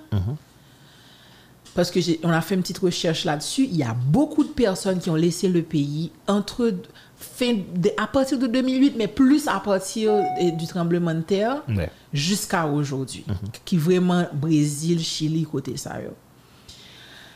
Parce 1.75 1.91
que 1.91 1.99
on 2.25 2.31
a 2.31 2.41
fait 2.41 2.55
une 2.55 2.61
petite 2.63 2.79
recherche 2.79 3.25
là-dessus. 3.25 3.65
Il 3.65 3.77
y 3.77 3.83
a 3.83 3.95
beaucoup 3.95 4.45
de 4.45 4.49
personnes 4.51 5.01
qui 5.01 5.11
ont 5.11 5.17
laissé 5.17 5.49
le 5.49 5.63
pays 5.63 6.13
entre 6.29 6.73
fin 7.17 7.55
de- 7.75 7.91
à 7.97 8.07
partir 8.07 8.39
de 8.39 8.47
2008, 8.47 8.95
mais 8.97 9.09
plus 9.09 9.49
à 9.49 9.59
partir 9.59 10.13
du 10.57 10.67
tremblement 10.69 11.15
de 11.15 11.23
terre 11.23 11.63
Ouais. 11.69 11.91
jusqu'à 12.13 12.67
aujourd'hui. 12.67 13.25
Qui 13.65 13.77
vraiment 13.77 14.25
Brésil, 14.33 15.01
Chili, 15.01 15.43
côté 15.45 15.77
ça. 15.77 16.01
yo. 16.01 16.11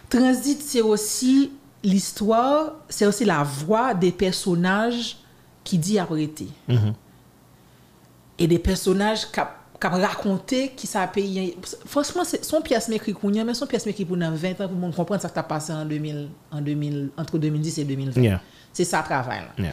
Transit, 0.09 0.63
c'est 0.63 0.83
aussi 0.83 1.51
l'histoire, 1.85 2.73
c'est 2.89 3.07
aussi 3.07 3.25
la 3.25 3.43
voix 3.43 3.95
des 3.95 4.13
personnages 4.13 5.17
qui 5.65 5.79
dit 5.79 5.99
arrêter. 5.99 6.49
Et 8.39 8.47
des 8.47 8.59
personnages 8.59 9.27
qui 9.31 9.41
qui 9.81 9.87
raconté 9.87 10.71
qui 10.75 10.89
ça 10.89 11.07
pays. 11.07 11.57
Franchement, 11.87 12.25
c'est 12.25 12.45
son 12.45 12.61
pièce 12.61 12.89
m'écrit 12.89 13.15
mais 13.45 13.55
son 13.55 13.67
pièce 13.67 13.87
m'écrit 13.87 14.05
pour 14.05 14.17
dans 14.17 14.33
20 14.33 14.61
ans 14.61 14.67
pour 14.69 14.77
moun 14.77 14.93
comprendre 14.93 15.23
ça 15.23 15.29
qui 15.29 15.39
a 15.39 15.43
passé 15.45 15.73
en 15.73 15.85
2000, 15.85 16.29
en 16.51 16.61
2000, 16.61 17.11
entre 17.17 17.39
2010 17.39 17.79
et 17.79 17.85
2020. 17.85 18.21
Yeah. 18.21 18.41
C'est 18.73 18.85
ça 18.85 18.99
le 18.99 19.05
travail. 19.05 19.43
Yeah. 19.57 19.73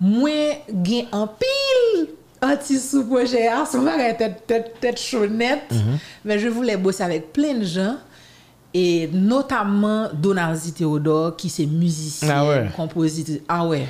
Moi, 0.00 0.62
gen 0.84 1.06
un 1.12 1.26
pile 1.26 2.10
artiste 2.40 2.90
sous 2.92 3.04
projet, 3.06 3.48
ah, 3.48 3.64
son 3.70 3.82
bagay 3.82 4.16
tête, 4.16 4.46
tête, 4.80 5.12
Mhm. 5.72 5.98
mais 6.24 6.38
je 6.38 6.48
voulais 6.48 6.76
bosser 6.76 7.02
avec 7.02 7.32
plein 7.32 7.54
de 7.54 7.64
gens, 7.64 7.96
et 8.74 9.08
notamment 9.12 10.08
Donaldi 10.12 10.72
Théodore, 10.72 11.36
qui 11.36 11.48
c'est 11.48 11.66
musicien, 11.66 12.28
Ah 12.30 12.46
ouais. 12.48 12.68
compositeur. 12.76 13.36
Ah 13.48 13.66
ouais. 13.66 13.86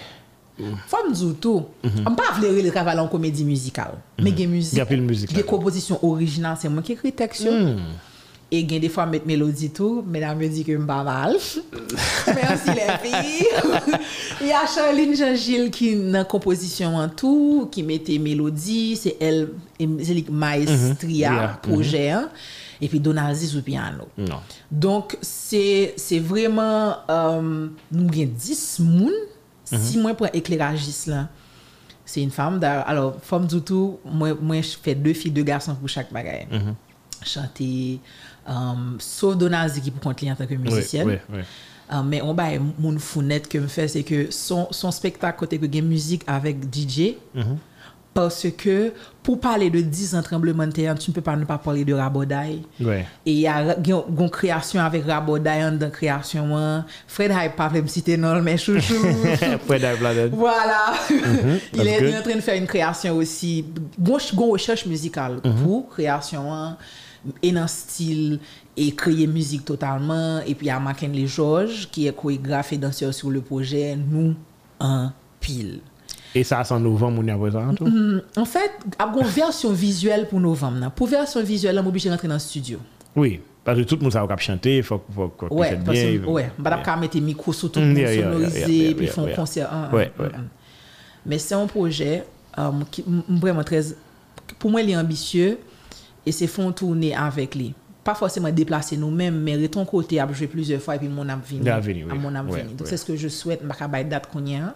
Faut 0.87 1.09
me 1.09 1.13
dire 1.15 1.35
tout. 1.41 1.65
On 2.07 2.15
pas 2.15 2.33
vouloir 2.37 2.53
le 2.63 2.71
travail 2.71 2.99
en 3.01 3.09
comédie 3.09 3.45
musicale, 3.45 3.95
mais 4.23 4.31
musique. 4.47 4.75
Il 4.75 4.79
y 4.79 4.81
a 4.81 4.85
musique 5.03 5.31
Gen 5.31 5.39
là-dedans. 5.39 5.51
composition 5.57 5.99
originale, 6.05 6.57
c'est 6.61 6.69
moi 6.69 6.83
qui 6.83 6.93
écris 6.93 7.13
texte. 7.13 7.43
yo. 7.45 7.51
Et 8.53 8.69
gen 8.69 8.79
des 8.79 8.89
fois 8.91 9.05
mettre 9.07 9.27
mélodie 9.27 9.71
tout, 9.71 10.05
mesdames 10.07 10.39
me 10.39 10.47
dit 10.47 10.63
que 10.65 10.77
m'pas 10.77 11.03
mal. 11.03 11.35
Merci 12.27 12.69
les 12.69 13.09
filles. 13.11 13.47
Il 14.43 14.47
y 14.47 14.53
a 14.53 14.65
Charline 14.73 15.17
Jean-Gilles 15.17 15.71
qui 15.73 15.97
dans 15.97 16.25
composition 16.25 16.95
en 16.95 17.09
tout, 17.09 17.69
qui 17.73 17.83
mettait 17.83 18.19
mélodie, 18.19 18.95
c'est 18.97 19.17
elle, 19.21 19.49
c'est 19.81 20.31
maestria 20.31 21.33
Yeah. 21.33 21.59
projet. 21.63 22.13
et 22.81 22.89
puis 22.89 23.01
Donazis 23.01 23.57
ou 23.57 23.63
piano. 23.63 24.09
Non. 24.17 24.41
Donc, 24.71 25.17
c'est 25.21 25.95
vraiment, 26.21 26.97
euh, 27.09 27.69
nous 27.93 28.09
avons 28.09 28.31
10 28.37 28.81
moun, 28.81 29.13
mm 29.13 29.77
-hmm. 29.77 29.79
si 29.79 29.99
moi 29.99 30.15
pour 30.15 30.29
éclairagiste 30.33 31.07
là, 31.07 31.29
c'est 32.05 32.23
une 32.23 32.31
femme, 32.31 32.63
alors, 32.63 33.17
femme 33.23 33.47
du 33.47 33.61
tout, 33.63 33.99
moi, 34.05 34.35
moi 34.41 34.61
je 34.61 34.77
fais 34.83 34.95
deux 34.95 35.15
filles, 35.15 35.33
deux 35.33 35.43
garçons 35.43 35.75
pour 35.75 35.89
chaque 35.89 36.13
bagaille. 36.13 36.47
Mm 36.51 36.57
-hmm. 36.59 36.75
Chanter, 37.27 38.01
um, 38.47 38.99
sauf 38.99 39.37
Donazis 39.37 39.81
qui 39.81 39.91
pour 39.91 40.03
compte 40.03 40.23
en 40.25 40.37
tant 40.37 40.47
que 40.47 40.55
musicienne. 40.55 41.09
Oui, 41.09 41.19
oui, 41.31 41.39
oui. 41.39 41.45
Uh, 41.91 42.03
mais 42.03 42.23
on 42.23 42.33
va 42.35 42.45
mon 42.79 42.99
founette 42.99 43.47
que 43.47 43.59
me 43.59 43.67
fait, 43.67 43.89
c'est 43.89 44.03
que 44.03 44.31
son, 44.31 44.69
son 44.71 44.91
spectacle 44.91 45.39
côté 45.39 45.59
que 45.59 45.67
game 45.67 45.87
musique 45.87 46.23
avec 46.27 46.57
DJ, 46.75 47.17
mm 47.35 47.41
-hmm. 47.43 47.57
Parce 48.15 48.47
que 48.57 48.93
pour 49.23 49.41
parler 49.41 49.71
de 49.71 49.81
10 49.81 50.15
ans 50.15 50.23
tremblement 50.23 50.67
de 50.67 50.73
terre 50.73 50.97
tu 50.99 51.11
ne 51.11 51.15
peux 51.15 51.21
pas 51.21 51.35
ne 51.37 51.45
pas 51.45 51.59
parler 51.59 51.85
de 51.85 51.93
Rabodaï 51.93 52.63
Ouais. 52.81 53.07
et 53.27 53.33
il 53.33 53.41
y 53.41 53.47
a 53.49 53.77
une 53.85 54.31
création 54.31 54.81
avec 54.81 55.05
Rabodaï 55.05 55.77
dans 55.77 55.91
création 55.91 56.57
hein. 56.57 56.87
Fred 57.09 57.33
Hype 57.35 57.57
pas 57.57 57.69
me 57.71 57.87
citer 57.89 58.17
non 58.17 58.41
mais 58.41 58.57
chouchou 58.57 58.95
Fred 59.67 59.83
Hype 59.83 60.33
voilà. 60.33 60.95
il, 61.11 61.17
that's 61.79 61.87
est, 61.87 61.99
good. 62.01 62.09
il 62.09 62.15
est 62.15 62.19
en 62.19 62.23
train 62.23 62.37
de 62.37 62.41
faire 62.41 62.57
une 62.57 62.67
création 62.67 63.17
aussi. 63.17 63.65
Gon 63.99 64.51
recherche 64.51 64.87
musicale 64.87 65.41
pour 65.63 65.89
création 65.89 66.53
hein, 66.53 66.77
et 67.43 67.53
dans 67.53 67.67
style 67.67 68.39
et 68.77 68.93
créer 68.95 69.27
musique 69.27 69.65
totalement. 69.65 70.39
Et 70.47 70.55
puis 70.55 70.67
il 70.67 70.69
y 70.69 70.71
a 70.71 70.79
Mackenley 70.79 71.27
George 71.27 71.89
qui 71.91 72.07
est 72.07 72.13
chorégraphe 72.15 72.73
et 72.73 72.77
danseur 72.79 73.13
sur 73.15 73.31
le 73.31 73.41
projet 73.41 73.97
Nous 73.97 74.35
en 74.81 75.11
pile. 75.41 75.81
Et 76.35 76.43
ça, 76.45 76.63
c'est 76.65 76.75
en 76.75 76.81
novembre, 76.81 77.21
on 77.21 77.27
y 77.27 77.31
a 77.31 77.37
tout? 77.75 77.85
Hum, 77.85 78.23
En 78.37 78.45
fait, 78.45 78.71
il 78.87 78.91
y 78.99 79.03
a 79.03 79.21
une 79.23 79.27
version 79.29 79.71
visuelle 79.73 80.27
pour 80.29 80.41
novembre. 80.41 80.91
Pour 80.97 81.07
version 81.07 81.43
visuelle, 81.43 81.79
on 81.79 81.85
est 81.85 81.89
obligé 81.89 82.09
de 82.09 82.15
rentrer 82.15 82.29
dans 82.29 82.35
le 82.35 82.41
studio. 82.41 82.79
Oui. 83.15 83.41
Parce 83.65 83.79
que 83.79 83.85
tout 83.85 83.97
le 83.97 84.03
monde 84.03 84.13
sait 84.13 84.19
chanter, 84.41 84.77
il 84.79 84.83
faut 84.83 85.01
faut- 85.15 85.33
faut 85.39 85.47
qu'il 85.49 85.57
Ouais, 85.59 85.71
fasse 85.71 85.85
parce 85.87 85.99
que, 85.99 86.27
ouais, 86.27 86.51
madame 86.59 86.83
ka 86.83 86.97
mettre 86.97 87.17
micro 87.19 87.51
sur 87.53 87.73
tout 87.73 87.81
Mm, 87.81 87.83
le 87.83 87.89
monde 87.89 87.97
sonorisé, 88.23 88.59
yeah, 88.61 88.69
yeah, 88.69 88.95
puis 88.95 89.07
concert. 89.35 89.73
un, 89.73 89.91
Ouais, 89.91 90.13
un, 90.19 90.23
ouais. 90.23 90.29
un. 90.35 90.45
Mais 91.25 91.39
c'est 91.39 91.55
un 91.55 91.67
projet 91.67 92.25
euh, 92.59 92.71
qui 92.91 93.03
vraiment 93.29 93.65
très, 93.65 93.81
pour 94.59 94.71
moi, 94.71 94.83
il 94.83 94.91
est 94.91 94.97
ambitieux 94.97 95.59
et 96.27 96.33
c'est 96.33 96.47
font 96.47 96.73
tourner 96.73 97.15
avec 97.15 97.55
lui. 97.55 97.73
Pas 98.03 98.15
forcément 98.15 98.51
déplacer 98.51 98.99
nous-mêmes, 98.99 99.41
mais 99.41 99.57
de 99.57 99.67
ton 99.67 99.87
côté, 99.87 100.21
à 100.21 100.31
jouer 100.31 100.47
plusieurs 100.47 100.83
fois 100.83 100.97
et 100.97 100.99
puis 100.99 101.09
mon 101.09 101.27
âme 101.27 101.41
a 101.73 101.81
oui. 102.05 102.13
À 102.13 102.15
mon 102.17 102.35
âme. 102.35 102.49
Donc 102.77 102.87
c'est 102.87 102.99
ce 102.99 103.07
que 103.07 103.17
je 103.17 103.29
souhaite, 103.29 103.61
je 103.63 103.67
vais 103.67 103.91
pas 103.91 104.05
date 104.05 104.27
qu'on 104.31 104.45
y 104.45 104.57
a. 104.57 104.75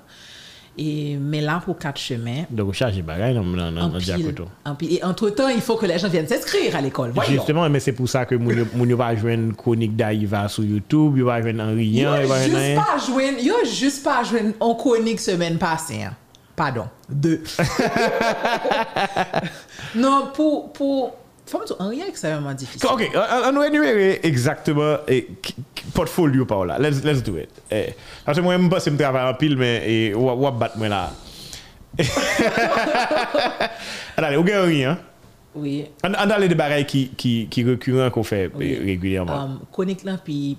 Et, 0.79 1.17
mais 1.21 1.41
là, 1.41 1.61
pour 1.65 1.77
quatre 1.77 1.99
chemins, 1.99 2.45
Donc, 2.51 2.73
charger 2.73 3.03
bagaille 3.03 3.35
dans 3.35 3.89
Diakoto. 3.99 4.47
en 4.65 4.75
pile. 4.77 4.95
Et 4.95 5.05
entre-temps, 5.05 5.49
il 5.49 5.61
faut 5.61 5.77
que 5.77 5.87
les 5.87 5.99
gens 5.99 6.09
viennent 6.09 6.29
s'inscrire 6.29 6.77
à 6.77 6.81
l'école. 6.81 7.13
Justement, 7.29 7.69
mais 7.69 7.81
c'est 7.81 7.93
pour 7.93 8.09
ça 8.09 8.25
que 8.25 8.37
yo 8.37 8.97
va 8.97 9.17
joindre 9.17 9.55
chronique 9.57 9.97
d'Aïva 9.97 10.49
sur 10.49 10.65
YouTube, 10.65 11.15
il 11.17 11.25
va 11.25 11.39
Henri 11.39 11.87
Yo 11.87 12.11
Yan, 12.11 12.21
il 12.23 12.27
va 12.27 12.83
pas 12.83 12.99
joindre, 13.05 13.39
yo 13.41 13.55
juste 13.65 14.05
pas 14.05 14.23
joindre 14.23 14.53
en 14.61 14.75
chronique 14.75 15.21
semaine 15.21 15.59
passée. 15.59 16.03
hein. 16.05 16.13
Pardon, 16.55 16.87
deux. 17.09 17.43
non, 19.95 20.29
pour, 20.35 20.73
pour, 20.73 21.15
Fom 21.49 21.65
tou, 21.65 21.79
an 21.81 21.89
riyan 21.93 22.11
ek 22.13 22.19
sa 22.21 22.35
yon 22.35 22.45
man 22.45 22.59
difisil. 22.59 22.85
Ok, 22.91 23.07
euh, 23.09 23.17
euh, 23.23 23.47
an 23.49 23.55
nou 23.57 23.65
enumere 23.65 24.19
exactement 24.29 25.09
portfolio 25.97 26.45
pa 26.49 26.61
ou 26.61 26.69
la. 26.69 26.77
Let's 26.83 27.25
do 27.25 27.39
it. 27.41 27.63
Ase 28.29 28.45
mwen 28.45 28.67
mba 28.67 28.83
se 28.85 28.93
mtrava 28.93 29.25
an 29.31 29.39
pil 29.41 29.57
men 29.61 30.17
wap 30.19 30.61
bat 30.61 30.77
mwen 30.81 30.93
la. 30.93 31.07
Adale, 34.17 34.37
ou 34.37 34.45
gen 34.47 34.67
riyan? 34.71 35.01
Oui. 35.59 35.87
An 36.07 36.15
dale 36.29 36.49
de 36.51 36.57
baray 36.59 36.85
ki 36.87 37.65
rekuran 37.67 38.13
kon 38.15 38.27
fè 38.27 38.45
regulyèman. 38.53 39.59
Konik 39.75 40.05
lan 40.07 40.21
pi 40.25 40.55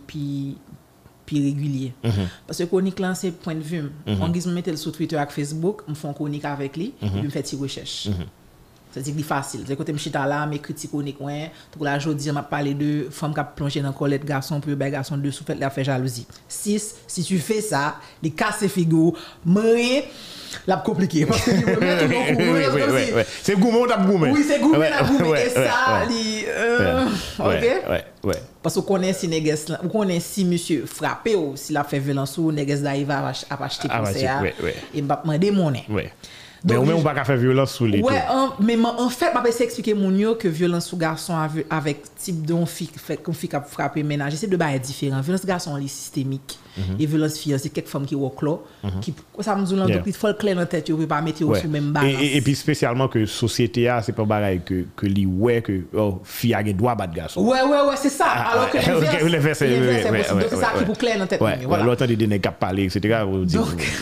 regulyè. 1.29 1.93
Mm-hmm. 2.01 2.33
Pase 2.49 2.65
konik 2.71 2.99
lan 3.03 3.15
se 3.17 3.31
point 3.31 3.59
de 3.59 3.65
vim. 3.65 3.91
Mm-hmm. 4.05 4.25
An 4.25 4.33
giz 4.35 4.49
mwen 4.49 4.59
metel 4.59 4.79
sou 4.81 4.95
Twitter 4.95 5.21
ak 5.21 5.33
Facebook, 5.35 5.85
mwen 5.87 5.99
fon 5.99 6.17
konik 6.17 6.47
avèk 6.49 6.79
li, 6.79 6.91
mwen 7.05 7.31
fè 7.33 7.45
ti 7.45 7.59
wèchech. 7.59 8.09
Se 8.89 9.03
dik 9.05 9.19
li 9.19 9.23
fasil. 9.25 9.61
Se 9.69 9.75
kote 9.77 9.93
m 9.93 9.99
chita 10.01 10.23
la, 10.29 10.41
m 10.49 10.55
ekri 10.57 10.73
ti 10.73 10.89
konik 10.89 11.19
wè. 11.21 11.51
Tok 11.73 11.83
la 11.85 11.97
jodi, 12.01 12.31
m 12.33 12.41
ap 12.41 12.49
pale 12.49 12.73
de 12.77 12.89
fòm 13.13 13.35
ka 13.37 13.45
plonje 13.57 13.83
nan 13.85 13.93
kolet 13.93 14.25
gason 14.25 14.63
pou 14.63 14.73
yo 14.73 14.79
bay 14.79 14.89
gason 14.93 15.21
de 15.21 15.29
sou 15.35 15.45
fèt 15.45 15.61
la 15.61 15.69
fè 15.73 15.85
jalouzi. 15.85 16.25
6. 16.49 16.89
Si 17.05 17.25
tu 17.27 17.37
fè 17.43 17.59
sa, 17.65 17.83
li 18.23 18.31
kase 18.33 18.69
figo, 18.73 19.11
mè, 19.45 20.01
la 20.65 20.79
p 20.79 20.87
komplike. 20.87 21.21
Paske 21.29 21.53
li 21.59 21.67
wè 21.67 21.75
mè 21.77 21.93
tou 22.01 22.09
nou 22.09 22.25
kou. 22.31 22.49
Oui, 22.55 22.65
oui, 22.65 22.89
oui, 22.89 23.05
oui. 23.19 23.27
Se 23.45 23.53
goumen 23.61 23.85
tap 23.93 24.07
goumen. 24.09 24.33
Oui, 24.33 24.47
se 24.49 24.57
goumen 24.63 24.97
tap 24.97 25.13
goumen. 25.13 25.37
E 25.37 25.53
sa, 25.53 26.01
li, 26.09 26.25
euh, 26.49 27.05
ok? 27.45 27.69
Oui, 27.93 28.01
oui. 28.31 28.41
Paske 28.65 28.81
ou 28.81 28.89
konen 28.89 29.13
si 29.13 29.29
neges, 29.29 29.69
ou 29.83 29.93
konen 29.93 30.17
si 30.23 30.49
monsye 30.49 30.81
frape 30.89 31.37
ou 31.37 31.53
si 31.61 31.77
la 31.77 31.85
fè 31.85 32.01
velansou, 32.09 32.49
neges 32.55 32.81
da 32.81 32.97
iva 32.97 33.21
ap 33.29 33.65
achete 33.69 33.93
kon 33.93 34.09
se 34.09 34.25
a. 34.25 34.39
Ah, 34.39 34.45
oui, 34.49 34.57
oui. 34.65 34.77
E 34.89 35.05
m 35.05 35.13
bap 35.13 35.29
mè 35.29 35.37
de 35.37 35.53
mounen. 35.53 35.85
Oui. 35.93 36.09
Mais 36.65 36.73
Donc, 36.73 36.81
au 36.81 36.85
moins, 36.85 36.95
je- 36.95 36.99
on 36.99 37.03
va 37.03 37.13
pas 37.13 37.23
faire 37.23 37.37
violence 37.37 37.71
sous 37.73 37.85
les 37.85 38.01
Ouais, 38.01 38.21
en- 38.29 38.49
mais 38.61 38.75
ma- 38.75 38.93
en 38.99 39.09
fait, 39.09 39.33
m'a 39.33 39.47
essayé 39.47 39.65
expliquer 39.65 39.93
mon 39.93 40.11
yo 40.11 40.35
que 40.35 40.47
violence 40.47 40.87
sous 40.87 40.97
garçon 40.97 41.33
avec, 41.37 41.65
type 42.17 42.45
de 42.45 42.53
fait 42.97 43.17
qu'on 43.17 43.31
a 43.55 43.61
frappé 43.61 44.03
ménage, 44.03 44.35
c'est 44.35 44.47
deux 44.47 44.57
bails 44.57 44.79
différents. 44.79 45.21
Violence 45.21 45.45
garçon 45.47 45.77
elle 45.77 45.85
est 45.85 45.87
systémique 45.87 46.59
Mm-hmm. 46.79 47.01
Et 47.01 47.05
violence 47.05 47.37
fille, 47.37 47.55
c'est 47.59 47.69
quelques 47.69 47.87
femmes 47.87 48.05
qui 48.05 48.15
walk 48.15 48.41
là, 48.41 48.57
mm-hmm. 48.83 48.99
qui, 49.01 49.13
ça 49.41 49.55
me 49.55 49.65
dit, 49.65 49.75
il 50.05 50.13
faut 50.13 50.27
le 50.27 50.33
clair 50.33 50.55
dans 50.55 50.61
la 50.61 50.67
tête, 50.67 50.89
ne 50.89 51.05
pas 51.05 51.21
mettre 51.21 51.39
sous 51.39 51.67
même 51.67 51.91
barre. 51.91 52.05
Et, 52.05 52.41
puis 52.41 52.55
spécialement 52.55 53.07
que 53.07 53.25
société, 53.25 53.87
a, 53.87 54.01
c'est 54.01 54.13
pas 54.13 54.25
pareil 54.25 54.61
que, 54.65 54.85
que 54.95 55.05
les 55.05 55.25
ouais, 55.25 55.61
que 55.61 55.83
oh, 55.93 56.19
fille 56.23 56.53
a 56.53 56.63
des 56.63 56.73
droits 56.73 56.95
battre 56.95 57.13
garçon. 57.13 57.41
Ouais, 57.41 57.61
ouais, 57.61 57.81
ouais, 57.87 57.95
c'est 57.95 58.09
ça. 58.09 58.25
Ah, 58.27 58.45
ah, 58.47 58.51
Alors 58.53 58.69
que 58.71 59.25
l'inverse, 59.25 59.59
c'est 59.59 59.69
Donc 59.69 60.45
c'est 60.49 60.55
ça 60.55 60.71
qui 60.77 60.85
vous 60.85 60.93
clair 60.93 61.15
dans 61.15 61.21
la 61.21 61.27
tête. 61.27 61.39
Voilà. 61.39 61.83
L'autre 61.83 62.05
des 62.05 62.27
nègres 62.27 62.49
qui 62.49 62.55
parlent, 62.59 62.79
etc. 62.79 63.23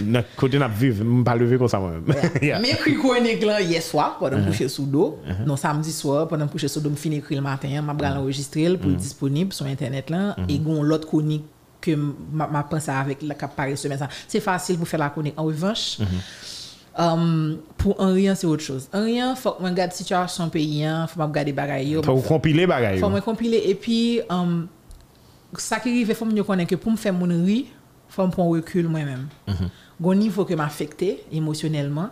Notre 0.03 0.35
côté, 0.35 0.59
n'a 0.59 0.67
vivre, 0.67 0.97
je 0.99 1.03
ne 1.03 1.23
pas 1.23 1.35
lever 1.35 1.57
comme 1.57 1.67
ça 1.67 1.79
moi-même. 1.79 2.03
Mais 2.61 2.71
écrit 2.71 2.95
quoi 2.95 3.17
un 3.17 3.21
nègre 3.21 3.59
hier 3.61 3.81
soir, 3.81 4.17
pendant 4.19 4.37
uh-huh. 4.37 4.47
coucher 4.47 4.67
sous 4.67 4.85
dos, 4.85 5.19
uh-huh. 5.27 5.45
non 5.45 5.55
samedi 5.55 5.91
soir, 5.91 6.27
pendant 6.27 6.47
coucher 6.47 6.67
sous 6.67 6.79
dos, 6.79 6.91
je 6.93 6.99
finis 6.99 7.17
écrit 7.17 7.35
le 7.35 7.41
matin, 7.41 7.67
je 7.69 7.75
vais 7.75 7.79
uh-huh. 7.79 8.13
l'enregistrer 8.15 8.77
pour 8.77 8.91
disponible 8.91 9.53
sur 9.53 9.65
Internet 9.65 10.09
là, 10.09 10.35
et 10.47 10.59
l'autre 10.81 11.07
chronique 11.07 11.45
que 11.91 11.97
m'a 12.32 12.63
pensé 12.63 12.91
avec 12.91 13.21
la 13.21 13.36
cap 13.36 13.56
Paris 13.56 13.78
semaine 13.78 13.97
ça. 13.97 14.10
C'est 14.28 14.39
facile 14.39 14.78
pour 14.78 14.88
faire 14.88 15.00
la 15.00 15.10
chronique. 15.10 15.34
En 15.38 15.45
revanche, 15.45 15.97
um, 16.97 17.58
pour 17.78 18.02
un 18.02 18.13
rien 18.13 18.36
c'est 18.36 18.47
autre 18.47 18.63
chose. 18.63 18.88
Un 18.93 19.04
rien 19.04 19.36
faut 19.36 19.52
que 19.52 19.63
me 19.63 19.69
regarde 19.69 19.91
situation 19.93 20.50
pays, 20.50 20.84
hein, 20.84 21.08
faut 21.08 21.21
regarder 21.21 21.54
bagaille. 21.54 22.00
Faut 22.04 22.17
compiler 22.17 22.67
bagaille. 22.67 23.00
Faut 23.00 23.10
compiler 23.21 23.63
et 23.65 23.76
puis 23.76 24.21
um, 24.30 24.67
ça 25.58 25.80
qui 25.80 25.89
arrive 25.89 26.13
faut 26.13 26.26
me 26.26 26.43
connaître 26.43 26.69
que 26.71 26.76
pour 26.76 26.91
me 26.91 26.97
faire 26.97 27.13
mon 27.13 27.28
riz 27.28 27.67
faut 28.10 28.26
me 28.26 28.32
prendre 28.32 28.52
recul 28.52 28.88
moi-même. 28.88 29.28
Gon 30.00 30.15
niveau 30.15 30.45
que 30.45 30.54
m'affecter 30.54 31.23
émotionnellement. 31.32 32.10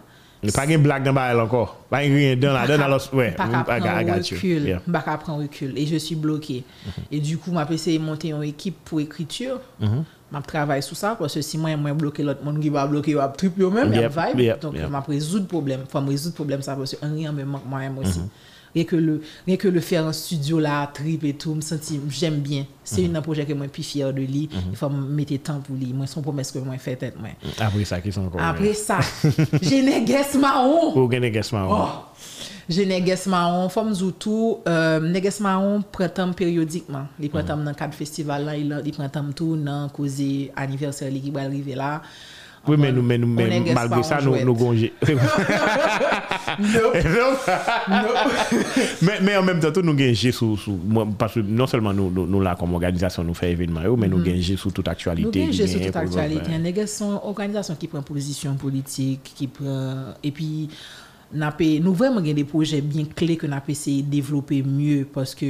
Pas 0.53 0.65
une 0.65 0.81
blague 0.81 1.03
dans 1.03 1.13
bail 1.13 1.39
encore. 1.39 1.77
Pas 1.89 1.97
rien 1.97 2.35
dans 2.35 2.53
la 2.53 2.67
dans 2.67 2.87
la 2.87 2.97
ouais. 3.13 3.31
Pas 3.31 3.47
prendre 3.47 4.15
recul. 4.15 4.79
Pas 4.91 5.17
prendre 5.17 5.41
recul. 5.41 5.77
Et 5.77 5.85
je 5.85 5.95
suis 5.97 6.15
bloqué. 6.15 6.63
Et 7.11 7.19
du 7.19 7.37
coup, 7.37 7.51
m'a 7.51 7.67
essayé 7.69 7.97
de 7.97 8.03
monter 8.03 8.29
une 8.29 8.43
équipe 8.43 8.77
pour 8.85 8.99
écriture. 8.99 9.59
M'a 10.31 10.41
travaillé 10.41 10.81
sur 10.81 10.97
ça 10.97 11.15
parce 11.17 11.35
que 11.35 11.41
si 11.41 11.57
moi, 11.57 11.75
moi 11.77 11.93
bloqué 11.93 12.23
l'autre 12.23 12.43
monde 12.43 12.59
qui 12.59 12.69
va 12.69 12.87
bloquer, 12.87 13.13
va 13.13 13.27
trip 13.29 13.57
yo 13.57 13.69
même, 13.69 13.93
Yep, 13.93 14.11
vibe. 14.35 14.59
Donc, 14.59 14.75
m'a 14.89 14.99
résoudre 15.01 15.43
le 15.43 15.47
problème. 15.47 15.81
Faut 15.87 16.01
me 16.01 16.09
résoudre 16.09 16.33
le 16.33 16.35
problème 16.35 16.61
ça 16.61 16.75
parce 16.75 16.95
que 16.95 17.05
rien 17.05 17.31
me 17.31 17.43
manque 17.43 17.65
moi-même 17.65 17.97
aussi. 17.99 18.21
Rien 18.75 18.83
que 18.83 18.97
le, 18.97 19.21
rien 19.47 19.55
que 19.55 19.69
le 19.69 19.79
faire 19.79 20.05
en 20.05 20.11
studio 20.11 20.59
là, 20.59 20.85
trip 20.93 21.23
et 21.23 21.33
tout, 21.33 21.55
me 21.55 21.61
sentir, 21.61 22.01
j'aime 22.09 22.39
bien. 22.39 22.65
C'est 22.83 23.03
mm 23.03 23.13
-hmm. 23.13 23.17
un 23.17 23.21
projet 23.21 23.45
que 23.45 23.53
moi 23.53 23.67
suis 23.73 23.83
fier 23.83 24.13
de 24.13 24.19
lui. 24.19 24.49
Mm 24.51 24.55
-hmm. 24.55 24.61
Il 24.65 24.69
mhm. 24.69 24.75
faut 24.75 24.89
mettre 24.89 25.37
temps 25.37 25.61
pour 25.65 25.75
lui. 25.77 25.93
Moi, 25.93 26.07
son 26.07 26.21
promesse 26.21 26.51
que 26.51 26.59
moi 26.59 26.77
fait 26.77 26.97
tête 26.97 27.15
moi. 27.19 27.29
Mhm. 27.29 27.67
Après 27.67 27.85
ça, 27.85 28.01
qui 28.01 28.11
sont 28.11 28.25
encore 28.27 28.41
Après 28.41 28.73
ça, 28.73 28.99
j'ai 29.67 29.81
Neges 29.81 30.35
Mahon. 30.43 30.81
Ou 30.97 31.07
Neges 31.07 31.51
Mahon. 31.53 31.71
Oh, 31.71 31.89
j'ai 32.73 32.85
Neges 32.85 33.25
Mahon. 33.27 33.69
Femme 33.69 33.93
Zoutou, 33.93 34.41
euh, 34.67 34.99
Neges 35.13 35.39
Mahon 35.39 35.81
prend 35.95 36.33
périodiquement. 36.41 37.05
Il 37.19 37.29
prend 37.29 37.43
mhm. 37.43 37.63
dans 37.65 37.73
cadre 37.81 37.95
festival 38.03 38.39
là, 38.47 38.53
il 38.87 38.91
prend 38.97 39.09
temps 39.09 39.31
tout 39.39 39.55
non, 39.55 39.83
dans 39.83 39.89
cause 39.97 40.21
anniversaire 40.63 41.11
qui 41.23 41.31
va 41.31 41.41
arriver 41.49 41.75
là. 41.75 42.01
Oui, 42.67 42.77
mais 42.77 42.91
nous, 42.91 43.01
mais 43.01 43.17
nous, 43.17 43.27
mais 43.27 43.73
malgré 43.73 44.03
ça, 44.03 44.19
nous, 44.21 44.43
nous 44.43 44.53
gongé. 44.53 44.93
mais, 49.01 49.19
mais 49.21 49.37
en 49.37 49.43
même 49.43 49.59
temps, 49.59 49.71
nous 49.83 49.93
gagnons 49.93 50.31
sous, 50.31 50.57
sous, 50.57 50.79
parce 51.17 51.33
que 51.35 51.39
non 51.41 51.67
seulement 51.67 51.93
nous, 51.93 52.09
nous, 52.09 52.25
nous 52.25 52.41
là, 52.41 52.55
comme 52.59 52.73
organisation, 52.73 53.23
nous 53.23 53.33
fait 53.33 53.51
événement, 53.51 53.81
mais 53.97 54.07
nous 54.07 54.21
gagnons 54.23 54.57
sous 54.57 54.71
toute 54.71 54.87
actualité. 54.87 55.45
gen 55.45 55.51
qui 55.51 55.57
jè 55.57 55.67
sou 55.67 55.79
gagne 55.79 55.85
tout 55.85 55.91
pour- 55.91 56.01
aktualite. 56.01 56.47
ouais. 56.47 56.59
Neges 56.59 56.91
son 56.97 57.19
organizasyon 57.23 57.79
ki 57.79 57.89
pren 57.91 58.05
posisyon 58.05 58.59
politik, 58.61 59.33
ki 59.37 59.49
pren... 59.53 60.13
E 60.25 60.31
pi, 60.35 60.49
napè, 61.35 61.75
nou 61.83 61.95
vremen 61.97 62.25
gen 62.25 62.37
de 62.37 62.45
proje 62.47 62.81
bien 62.85 63.07
kle 63.17 63.37
ke 63.41 63.49
napè 63.51 63.75
se 63.77 63.99
développer 64.09 64.63
mieux, 64.65 65.05
paske 65.15 65.49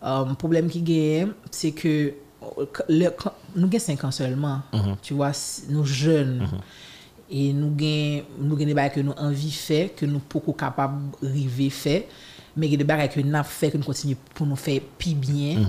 um, 0.00 0.34
problem 0.40 0.70
ki 0.72 0.84
gen, 0.86 1.34
se 1.54 1.72
ke 1.76 1.94
le, 2.88 3.08
nou 3.56 3.70
gen 3.70 3.80
5 3.80 4.04
ans 4.04 4.10
seulement, 4.10 4.60
tu 5.02 5.14
vois, 5.14 5.30
s- 5.30 5.64
nou 5.68 5.84
jeune, 5.84 6.46
e 7.30 7.52
nou 7.56 7.72
gen, 7.78 8.24
nou 8.38 8.58
gen 8.58 8.68
de 8.68 8.74
bagay 8.76 8.92
ke 8.98 9.04
nou 9.06 9.14
anvi 9.18 9.50
fè, 9.50 9.88
ke 9.96 10.06
nou 10.06 10.20
poko 10.28 10.52
kapab 10.52 10.96
rive 11.22 11.70
fè, 11.72 12.04
mais 12.56 12.68
gen 12.70 12.78
de 12.78 12.84
bagay 12.88 13.08
ke 13.10 13.24
nap 13.24 13.46
fè, 13.50 13.70
ke 13.72 13.78
nou 13.80 13.86
kontinye 13.88 14.16
pou 14.34 14.46
nou 14.46 14.56
fè 14.60 14.80
pi 14.98 15.14
bien. 15.14 15.64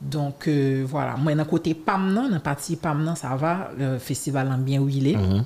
Donc, 0.00 0.46
euh, 0.46 0.84
voilà. 0.86 1.16
Moi, 1.16 1.34
dans 1.34 1.44
côté 1.44 1.74
PAM, 1.74 2.12
nan, 2.14 2.30
dans 2.30 2.38
partie 2.38 2.76
PAM, 2.76 3.02
nan, 3.02 3.16
ça 3.16 3.34
va. 3.34 3.70
Le 3.76 3.98
festival 3.98 4.46
en 4.52 4.56
bien 4.58 4.78
où 4.80 4.88
il 4.88 5.08
est. 5.08 5.16
Mhm. 5.16 5.44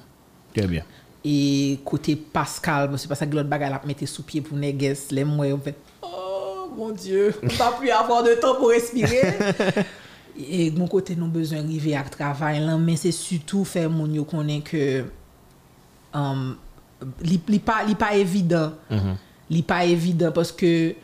Très 0.55 0.67
bien. 0.67 0.83
Et 1.25 1.79
côté 1.83 2.17
Pascal, 2.17 2.91
c'est 2.99 3.09
pas 3.09 3.15
ça 3.15 3.25
que 3.27 3.35
l'autre 3.35 3.49
bagage 3.49 3.71
la 3.71 3.81
mettre 3.87 4.05
sous 4.07 4.23
pied 4.23 4.43
pour. 4.43 4.59
Les 4.59 5.25
moi, 5.25 5.47
on 5.55 5.59
fait, 5.59 5.77
oh 6.03 6.69
mon 6.77 6.91
Dieu, 6.91 7.35
on 7.43 7.47
va 7.47 7.73
plus 7.79 7.89
avoir 7.91 8.23
de 8.25 8.35
temps 8.35 8.57
pour 8.57 8.69
respirer. 8.69 9.23
E 10.37 10.71
goun 10.73 10.89
kote 10.91 11.17
nou 11.19 11.29
bezon 11.33 11.67
rive 11.69 11.95
ak 11.99 12.13
travay 12.15 12.61
lan, 12.63 12.81
men 12.81 12.97
se 13.01 13.13
sütou 13.15 13.67
fe 13.69 13.85
moun 13.91 14.15
yo 14.17 14.25
konen 14.29 14.63
ke 14.65 15.05
um, 16.17 16.53
li, 17.25 17.37
li 17.51 17.61
pa, 17.61 17.83
pa 17.99 18.13
evidant. 18.17 18.79
Mm 18.91 18.99
-hmm. 18.99 19.21
Li 19.53 19.63
pa 19.63 19.83
evidant, 19.85 20.33
mm-hmm. 20.33 20.39
paske 20.39 20.97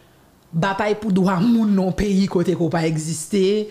batay 0.52 0.94
pou 0.96 1.12
dwa 1.12 1.40
moun 1.40 1.74
nan 1.76 1.92
peyi 1.92 2.26
kote 2.26 2.56
ko 2.56 2.70
pa 2.72 2.86
egziste, 2.88 3.68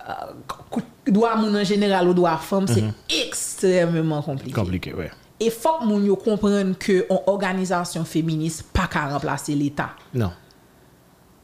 uh, 0.00 0.82
dwa 1.06 1.36
moun 1.36 1.56
an 1.56 1.64
general 1.64 2.08
ou 2.08 2.14
dwa 2.14 2.36
fam, 2.38 2.62
mm 2.62 2.66
-hmm. 2.66 2.74
se 2.74 2.80
mm-hmm. 2.80 3.26
ekstrememan 3.26 4.22
komplike. 4.22 4.54
Komplike, 4.54 4.90
wè. 4.90 4.96
Ouais. 4.96 5.20
E 5.40 5.48
fok 5.48 5.86
moun 5.88 6.04
yo 6.04 6.18
kompren 6.20 6.74
ke 6.76 6.98
an 7.08 7.22
organizasyon 7.30 8.04
feminist 8.04 8.66
pa 8.76 8.84
ka 8.92 9.06
remplase 9.08 9.54
l'Etat. 9.56 9.96
Non. 10.12 10.34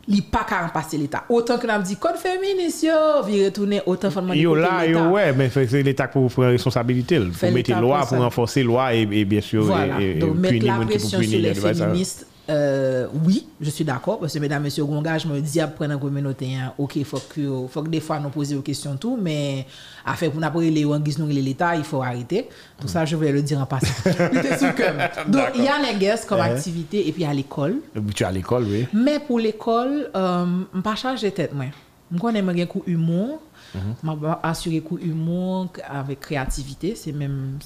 Li 0.09 0.23
pas 0.23 0.45
qu'à 0.49 0.63
remplacer 0.63 0.97
l'état. 0.99 1.25
Autant 1.29 1.59
que 1.59 1.67
n'a 1.67 1.81
dit 1.81 1.97
code 1.97 2.15
féministe 2.17 2.85
yo, 2.85 3.23
vi 3.27 3.45
faut 3.53 4.21
demander 4.21 4.39
Yo 4.41 4.51
côté 4.55 4.61
là, 4.63 4.87
l'État. 4.87 5.01
yo 5.01 5.11
ouais, 5.11 5.33
mais 5.33 5.51
c'est 5.51 5.67
c'est 5.67 5.83
l'État 5.83 6.07
pour 6.07 6.31
prendre 6.31 6.51
responsabilité. 6.51 7.17
Il 7.17 7.33
faut 7.33 7.39
Fait 7.39 7.51
mettre 7.51 7.71
l'État 7.71 7.81
loi 7.81 7.99
pour 7.99 8.09
pour 8.11 8.17
ça. 8.19 8.23
renforcer 8.25 8.63
loi 8.63 8.95
et, 8.95 9.03
et 9.03 9.25
bien 9.25 9.41
sûr, 9.41 9.65
Voilà. 9.65 9.99
Donc, 10.21 10.41
punir 10.43 10.65
la 10.79 10.85
moun 10.85 10.99
sur 11.01 11.19
punir 11.19 11.41
les 11.41 11.55
féministes, 11.55 12.27
euh, 12.49 13.07
oui, 13.25 13.47
je 13.61 13.71
suis 13.71 13.85
d'accord, 13.85 14.21
parce 14.21 14.35
que 14.35 14.39
mesdames, 14.39 14.63
messieurs, 14.63 14.85
gongage 14.85 15.27
me 15.27 15.41
dit 15.41 15.61
à 15.61 15.67
prendre 15.67 15.95
en 15.95 15.99
communauté, 15.99 16.55
hein, 16.55 16.73
ok, 16.79 17.03
faut 17.05 17.21
que, 17.29 17.67
faut 17.69 17.83
que 17.83 17.89
des 17.89 18.01
fois 18.01 18.21
nous 18.21 18.29
poser 18.29 18.55
aux 18.57 18.63
questions 18.63 18.97
tout, 18.97 19.19
mais 19.21 19.67
à 20.05 20.15
faire 20.15 20.31
pour 20.31 20.41
n'appeler 20.41 20.71
les 20.71 20.85
wanguis 20.85 21.17
nous 21.19 21.27
l'État, 21.27 21.75
il 21.75 21.85
faut 21.85 22.03
arrêter. 22.03 22.49
Tout 22.81 22.89
ça, 22.89 23.05
je 23.05 23.17
voulais 23.17 23.33
le 23.33 23.43
dire 23.43 23.59
en 23.61 23.67
passant. 23.67 23.87
Donc, 25.29 25.43
il 25.57 25.65
y 25.65 25.69
a 25.69 25.79
les 25.81 25.99
guests 25.99 26.27
comme 26.29 26.37
Ouais. 26.41 26.51
activité, 26.51 27.09
et 27.09 27.13
puis 27.13 27.25
à 27.25 27.33
l'école. 27.33 27.77
Tu 28.15 28.23
es 28.23 28.27
à 28.27 28.31
l'école, 28.31 28.65
oui. 28.65 28.87
Mais 28.93 29.19
pour 29.19 29.39
l'école, 29.39 30.11
euh, 30.15 30.47
je 30.73 30.77
ne 30.77 30.83
pas 30.83 30.95
charger 30.95 31.33
tête. 31.33 31.55
moi. 31.55 31.67
Je 32.13 32.19
connais 32.19 32.41
un 32.41 32.67
coup 32.67 32.83
humour. 32.87 33.41
Je 33.75 34.09
assurer 34.43 34.81
coup 34.81 34.99
humour 34.99 35.69
avec 35.89 36.21
créativité. 36.21 36.95
C'est 36.95 37.13
même. 37.13 37.59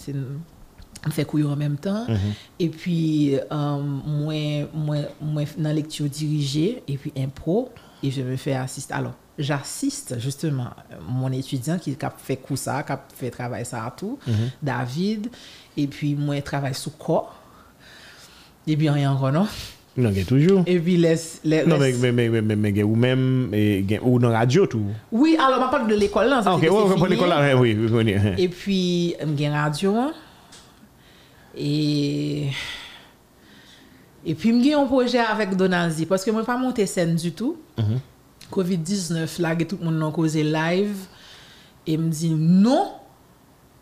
C'est 1.03 1.09
on 1.09 1.11
fait 1.11 1.25
couille 1.25 1.45
en 1.45 1.57
même 1.57 1.77
temps. 1.77 2.07
Et 2.59 2.69
puis, 2.69 3.35
euh, 3.37 3.79
moi, 4.07 4.69
moi, 4.75 4.97
moi, 5.21 5.43
dans 5.57 5.73
lecture 5.73 6.07
dirigée, 6.07 6.83
et 6.87 6.97
puis 6.97 7.13
impro, 7.17 7.71
et 8.03 8.11
je 8.11 8.23
me 8.23 8.37
fais 8.37 8.55
assister. 8.55 8.93
Alors, 8.95 9.13
j'assiste 9.39 10.19
justement 10.19 10.71
mon 11.09 11.33
étudiant 11.33 11.79
qui 11.79 11.97
a 12.03 12.11
fait 12.17 12.37
coup 12.37 12.57
ça, 12.57 12.83
qui 12.83 12.93
a 12.93 13.03
fait 13.15 13.31
travail 13.31 13.65
ça 13.65 13.85
à 13.85 13.91
tout, 13.91 14.19
David, 14.63 15.29
et 15.77 15.87
puis 15.87 16.15
moi, 16.15 16.37
je 16.37 16.41
travaille 16.43 16.75
sous 16.75 16.91
corps. 16.91 17.37
Et 18.67 18.77
puis, 18.77 18.91
rien 18.91 19.13
encore, 19.13 19.33
non? 19.33 19.47
Non, 19.97 20.11
il 20.11 20.19
y 20.19 20.21
a 20.21 20.25
toujours. 20.25 20.63
Et 20.67 20.79
puis, 20.79 20.97
laisse. 20.97 21.41
Non, 21.45 21.79
mais, 21.79 21.93
mais, 21.93 22.13
mais, 22.13 22.29
mais, 22.29 22.41
mais, 22.43 22.57
mais, 22.57 22.83
ou 22.83 22.95
même, 22.95 23.51
ou 24.03 24.19
dans 24.19 24.29
la 24.29 24.39
radio, 24.41 24.67
tout. 24.67 24.85
Oui, 25.11 25.37
alors, 25.37 25.67
on 25.67 25.71
parle 25.71 25.89
de 25.89 25.95
l'école 25.95 26.29
là. 26.29 26.43
Ah, 26.45 26.55
ok, 26.55 26.63
ouais, 26.63 26.69
pour 26.69 26.95
fini. 26.95 27.09
l'école, 27.09 27.29
là, 27.31 27.57
oui, 27.57 27.77
oui. 27.91 28.15
Et 28.39 28.49
puis, 28.49 29.15
j'ai 29.37 29.49
radio. 29.49 29.97
hein. 29.97 30.13
Et. 30.13 30.30
E... 31.55 32.53
E 34.21 34.35
pi 34.37 34.53
mge 34.53 34.75
yon 34.75 34.89
proje 34.89 35.21
avèk 35.23 35.55
Donanzi, 35.59 36.05
paske 36.09 36.33
mwen 36.33 36.45
pa 36.45 36.59
monte 36.61 36.85
sen 36.89 37.17
du 37.17 37.33
tout. 37.33 37.57
Mm 37.79 37.85
-hmm. 37.85 38.01
COVID-19 38.51 39.39
lage 39.41 39.67
tout 39.67 39.81
moun 39.81 39.99
nan 39.99 40.13
koze 40.13 40.43
live. 40.45 41.07
E 41.87 41.97
mdi, 41.97 42.29
non, 42.35 42.93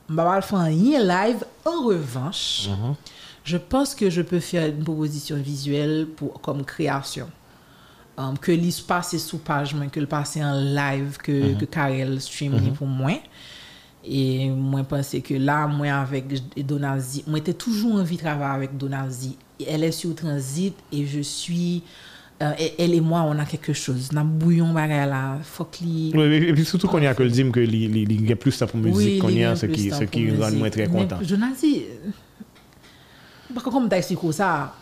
mba 0.08 0.24
bal 0.24 0.42
fan 0.42 0.70
yon 0.70 1.02
live. 1.02 1.44
En 1.64 1.82
revanche, 1.84 2.68
mm 2.68 2.74
-hmm. 2.74 2.94
je 3.44 3.56
pense 3.56 3.94
que 3.94 4.10
je 4.10 4.22
peux 4.22 4.40
faire 4.40 4.68
une 4.68 4.84
proposition 4.84 5.36
visuelle 5.36 6.06
pour, 6.16 6.40
comme 6.40 6.64
création. 6.64 7.28
Um, 8.16 8.36
que 8.36 8.50
l'is 8.52 8.80
passe 8.80 9.16
sous 9.18 9.38
page, 9.38 9.74
mwen, 9.74 9.90
que 9.90 10.00
l'passe 10.00 10.36
en 10.36 10.54
live, 10.54 11.18
que, 11.18 11.32
mm 11.32 11.54
-hmm. 11.54 11.58
que 11.58 11.66
Karel 11.66 12.20
stream 12.20 12.52
mhm. 12.52 12.64
ni 12.64 12.70
pou 12.70 12.86
mwen. 12.86 13.16
E... 13.16 13.20
Et 14.10 14.48
moi, 14.48 14.80
je 14.80 14.86
pensais 14.86 15.20
que 15.20 15.34
là, 15.34 15.66
moi, 15.66 15.88
avec 15.88 16.24
Donaldi, 16.66 17.24
moi, 17.26 17.38
j'étais 17.38 17.52
toujours 17.54 17.96
envie 17.96 18.16
de 18.16 18.20
travailler 18.22 18.54
avec 18.56 18.76
Donaldi. 18.76 19.36
Elle 19.66 19.84
est 19.84 19.92
sur 19.92 20.14
transit 20.14 20.74
et 20.92 21.04
je 21.06 21.20
suis. 21.20 21.82
euh, 22.40 22.52
elle 22.78 22.94
et 22.94 23.00
moi, 23.00 23.22
on 23.22 23.38
a 23.38 23.44
quelque 23.44 23.72
chose. 23.72 24.08
On 24.14 24.16
a 24.18 24.24
bouillon 24.24 24.72
bagarre 24.72 25.06
là. 25.08 25.38
Faut 25.42 25.64
que 25.64 25.78
li- 25.82 26.12
Oui, 26.14 26.22
et 26.36 26.52
puis 26.54 26.64
surtout 26.64 26.86
qu'on 26.88 27.00
y 27.02 27.06
a 27.06 27.14
que 27.14 27.22
le 27.24 27.30
dîme 27.30 27.50
que 27.52 27.60
il 27.60 28.28
y 28.28 28.32
a 28.32 28.36
plus 28.36 28.58
de 28.58 28.64
pour 28.64 28.78
musique 28.80 28.96
Oui, 28.96 29.18
qu'on 29.18 29.28
y 29.28 29.44
a, 29.44 29.56
ce 29.56 29.66
qui, 29.66 29.90
ce 29.90 30.04
qui 30.04 30.30
rend 30.30 30.50
moi 30.52 30.70
très 30.70 30.86
content. 30.86 31.18
Donaldi, 31.20 31.82
euh, 32.06 32.10
parce 33.52 33.64
que 33.66 33.70
comme 33.70 33.88
t'expliques 33.88 34.32
ça, 34.32 34.74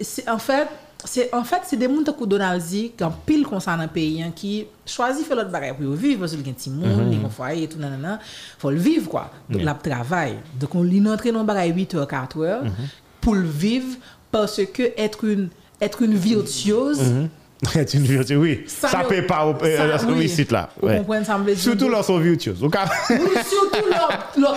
c'est 0.00 0.28
en 0.28 0.38
fait, 0.38 0.68
c'est 1.04 1.34
en 1.34 1.44
fait 1.44 1.60
c'est 1.64 1.76
des 1.76 1.86
gens 1.86 2.12
qui 2.12 2.26
Donaldi 2.26 2.92
qui 2.96 3.04
pile 3.26 3.46
comme 3.46 3.60
ça 3.60 3.76
dans 3.76 3.82
le 3.82 3.88
pays 3.88 4.22
hein, 4.22 4.32
qui 4.34 4.66
choisit 4.86 5.26
faire 5.26 5.36
l'autre 5.36 5.50
bagage 5.50 5.76
pour 5.76 5.92
vivre 5.92 6.20
parce 6.20 6.32
qu'il 6.32 6.44
y 6.44 6.48
a 6.48 6.50
un 6.50 6.54
petit 6.54 6.70
monde, 6.70 7.12
il 7.12 7.18
y 7.18 7.22
a 7.22 7.26
un 7.26 7.28
foyer 7.28 7.64
et 7.64 7.68
tout 7.68 7.78
nanana, 7.78 8.18
faut 8.58 8.70
le 8.70 8.78
vivre 8.78 9.08
quoi. 9.08 9.30
Donc 9.48 9.62
la 9.62 9.74
travail. 9.74 10.36
Donc 10.58 10.74
on 10.74 10.82
lui 10.82 11.06
entre 11.06 11.30
dans 11.30 11.40
le 11.40 11.46
bagage 11.46 11.74
8 11.74 11.94
heures 11.94 12.08
4 12.08 12.38
heures 12.40 12.64
pour 13.20 13.34
le 13.34 13.46
vivre 13.46 13.96
parce 14.30 14.60
que 14.72 14.92
être 14.96 15.24
une 15.24 15.48
être 15.80 16.02
une 16.02 16.14
virtuose 16.14 17.28
C'est 17.72 17.94
une 17.94 18.06
oui. 18.36 18.64
Ça 18.66 18.88
Ça 18.88 19.04
paie 19.08 19.22
pas 19.22 19.46
au 19.46 19.54
euh, 19.62 19.98
oui. 20.08 20.28
site 20.28 20.52
là. 20.52 20.70
Vous 20.80 20.88
ouais. 20.88 20.98
comprenez, 20.98 21.24
ça 21.24 21.38
me 21.38 21.44
veut 21.44 21.54
dire- 21.54 21.62
Surtout 21.62 21.88
lorsqu'on 21.88 22.18
virtuose. 22.18 22.62
Oui, 23.10 23.16
surtout 23.48 23.88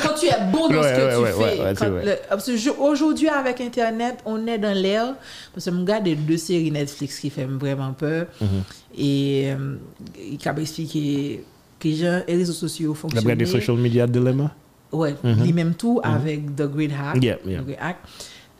quand 0.03 0.13
tu 0.19 0.25
es 0.27 0.51
bon 0.51 0.67
dans 0.69 0.75
Ouais, 0.81 0.83
ce 0.83 0.99
que 0.99 1.31
tu 1.31 1.41
fais. 1.41 2.57
je- 2.57 2.69
aujourd'hui, 2.71 3.29
avec 3.29 3.61
Internet, 3.61 4.17
on 4.25 4.45
est 4.47 4.57
dans 4.57 4.75
l'ère. 4.75 5.15
Parce 5.53 5.65
que 5.65 5.71
je 5.71 5.77
regarde 5.77 6.07
deux 6.15 6.37
séries 6.37 6.71
Netflix 6.71 7.19
qui 7.19 7.29
font 7.29 7.47
vraiment 7.59 7.93
peur. 7.93 8.25
Mhm. 8.41 8.47
Et 8.97 9.51
euh, 9.51 9.75
il 10.19 10.37
a 10.47 10.59
expliqué 10.59 11.43
que 11.79 11.87
les 11.87 12.35
réseaux 12.35 12.53
sociaux 12.53 12.93
fonctionnent. 12.93 13.23
des 13.35 13.45
social 13.45 13.77
media 13.77 14.07
dilemma. 14.07 14.51
Ouais, 14.91 15.15
lui-même 15.23 15.73
tout 15.73 15.99
avec 16.03 16.55
The 16.55 16.63
Great 16.63 16.91
Hack. 16.91 17.21
Yeah, 17.21 17.37
yeah. 17.45 17.59
The 17.61 17.65
Great 17.65 17.79
Hack. 17.81 17.97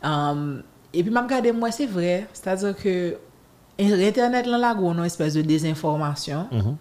Um, 0.04 0.62
et 0.94 1.02
puis, 1.02 1.12
m'a 1.12 1.22
regardé 1.22 1.52
moi, 1.52 1.72
c'est 1.72 1.86
vrai. 1.86 2.28
C'est-à-dire 2.34 2.76
que 2.76 3.16
E 3.78 3.86
internet 4.08 4.48
lan 4.50 4.62
la 4.62 4.74
gwo 4.78 4.94
nan 4.98 5.06
espèse 5.06 5.38
de 5.38 5.46
dezinformasyon. 5.46 6.48
Mm 6.52 6.62
-hmm. 6.62 6.78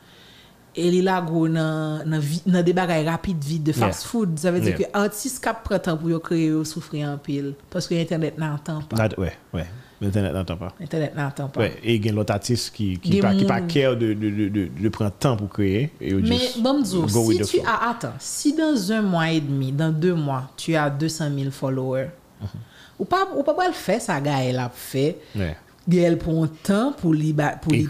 E 0.77 0.91
li 0.91 1.01
la 1.03 1.21
gwo 1.25 1.47
nan, 1.49 2.03
nan, 2.09 2.23
nan 2.47 2.65
de 2.65 2.73
bagay 2.73 3.05
rapide 3.05 3.45
vide 3.45 3.65
de 3.65 3.73
fast 3.73 4.03
yeah. 4.03 4.11
food. 4.11 4.37
Zave 4.39 4.61
di 4.61 4.67
yeah. 4.67 4.79
ki 4.79 4.87
artist 4.93 5.43
kap 5.45 5.65
pretan 5.65 5.99
pou 5.99 6.09
yo 6.09 6.21
kreye 6.21 6.47
yo 6.53 6.65
soufri 6.65 7.03
an 7.05 7.19
pil. 7.19 7.55
Paske 7.73 8.01
internet 8.01 8.39
nan 8.39 8.59
tan 8.65 8.83
pa. 8.89 9.09
Ouè, 9.17 9.33
ouè. 9.53 9.67
Internet 10.01 10.33
nan 10.37 10.45
tan 10.45 10.59
pa. 10.61 10.73
Internet 10.81 11.17
nan 11.17 11.33
tan 11.37 11.49
pa. 11.49 11.61
Ouè, 11.61 11.71
e 11.83 11.99
gen 12.05 12.15
lot 12.15 12.31
artist 12.31 12.73
ki, 12.77 12.99
ki 13.01 13.21
pa, 13.25 13.33
pa 13.49 13.61
kèr 13.65 13.97
de, 13.97 14.13
de, 14.15 14.49
de, 14.53 14.69
de 14.69 14.93
pren 14.93 15.13
tan 15.19 15.37
pou 15.41 15.49
kreye. 15.49 15.91
Men, 16.01 16.45
bon 16.65 16.81
mzou, 16.81 17.09
si 17.09 17.39
tu 17.39 17.45
flow. 17.57 17.69
a 17.73 17.91
atan, 17.91 18.17
si 18.21 18.53
dans 18.53 18.93
un 18.93 19.03
mwa 19.03 19.31
et 19.33 19.41
demi, 19.41 19.73
dans 19.73 19.93
deux 19.93 20.15
mwa, 20.15 20.43
tu 20.57 20.77
a 20.77 20.91
200 20.91 21.31
000 21.39 21.51
followers, 21.51 22.09
mm 22.41 22.47
-hmm. 22.47 22.73
ou 22.99 23.45
pa 23.45 23.53
wèl 23.57 23.73
fè 23.73 23.99
sa 24.01 24.21
gaye 24.21 24.53
la 24.53 24.69
pou 24.69 24.77
fè, 24.93 25.07
ouè, 25.35 25.41
yeah. 25.41 25.66
Gel 25.89 26.19
prend 26.19 26.47
temps 26.49 26.93
pour 27.01 27.15
li 27.15 27.33
ba, 27.33 27.51
pour 27.63 27.73
li 27.73 27.87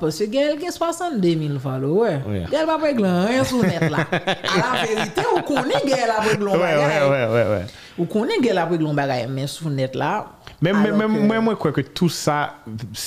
parce 0.00 0.18
que 0.18 0.32
gel 0.32 0.58
gen 0.60 0.70
62 0.72 1.28
000 1.28 1.58
followers. 1.60 2.18
Ouais. 2.26 2.44
Régler 2.82 3.08
rien 3.28 3.44
sur 3.44 3.62
net 3.62 3.88
là. 3.88 3.98
À 4.10 4.76
la 4.80 4.86
vérité, 4.86 5.22
ou 5.36 5.40
a 6.10 6.20
Ouais, 6.56 6.58
ouais, 6.58 7.08
bagay. 7.08 7.26
ouais, 7.32 7.50
ouais. 7.50 7.66
Ou 7.98 8.04
connaît 8.06 8.42
gel 8.42 8.58
a 8.58 8.66
régler 8.66 8.92
bagay 8.92 9.26
mais 9.28 9.46
sur 9.46 9.70
net 9.70 9.94
moi, 11.08 11.40
moi, 11.40 11.52
je 11.54 11.58
crois 11.58 11.72
que 11.72 11.82
tout 11.82 12.08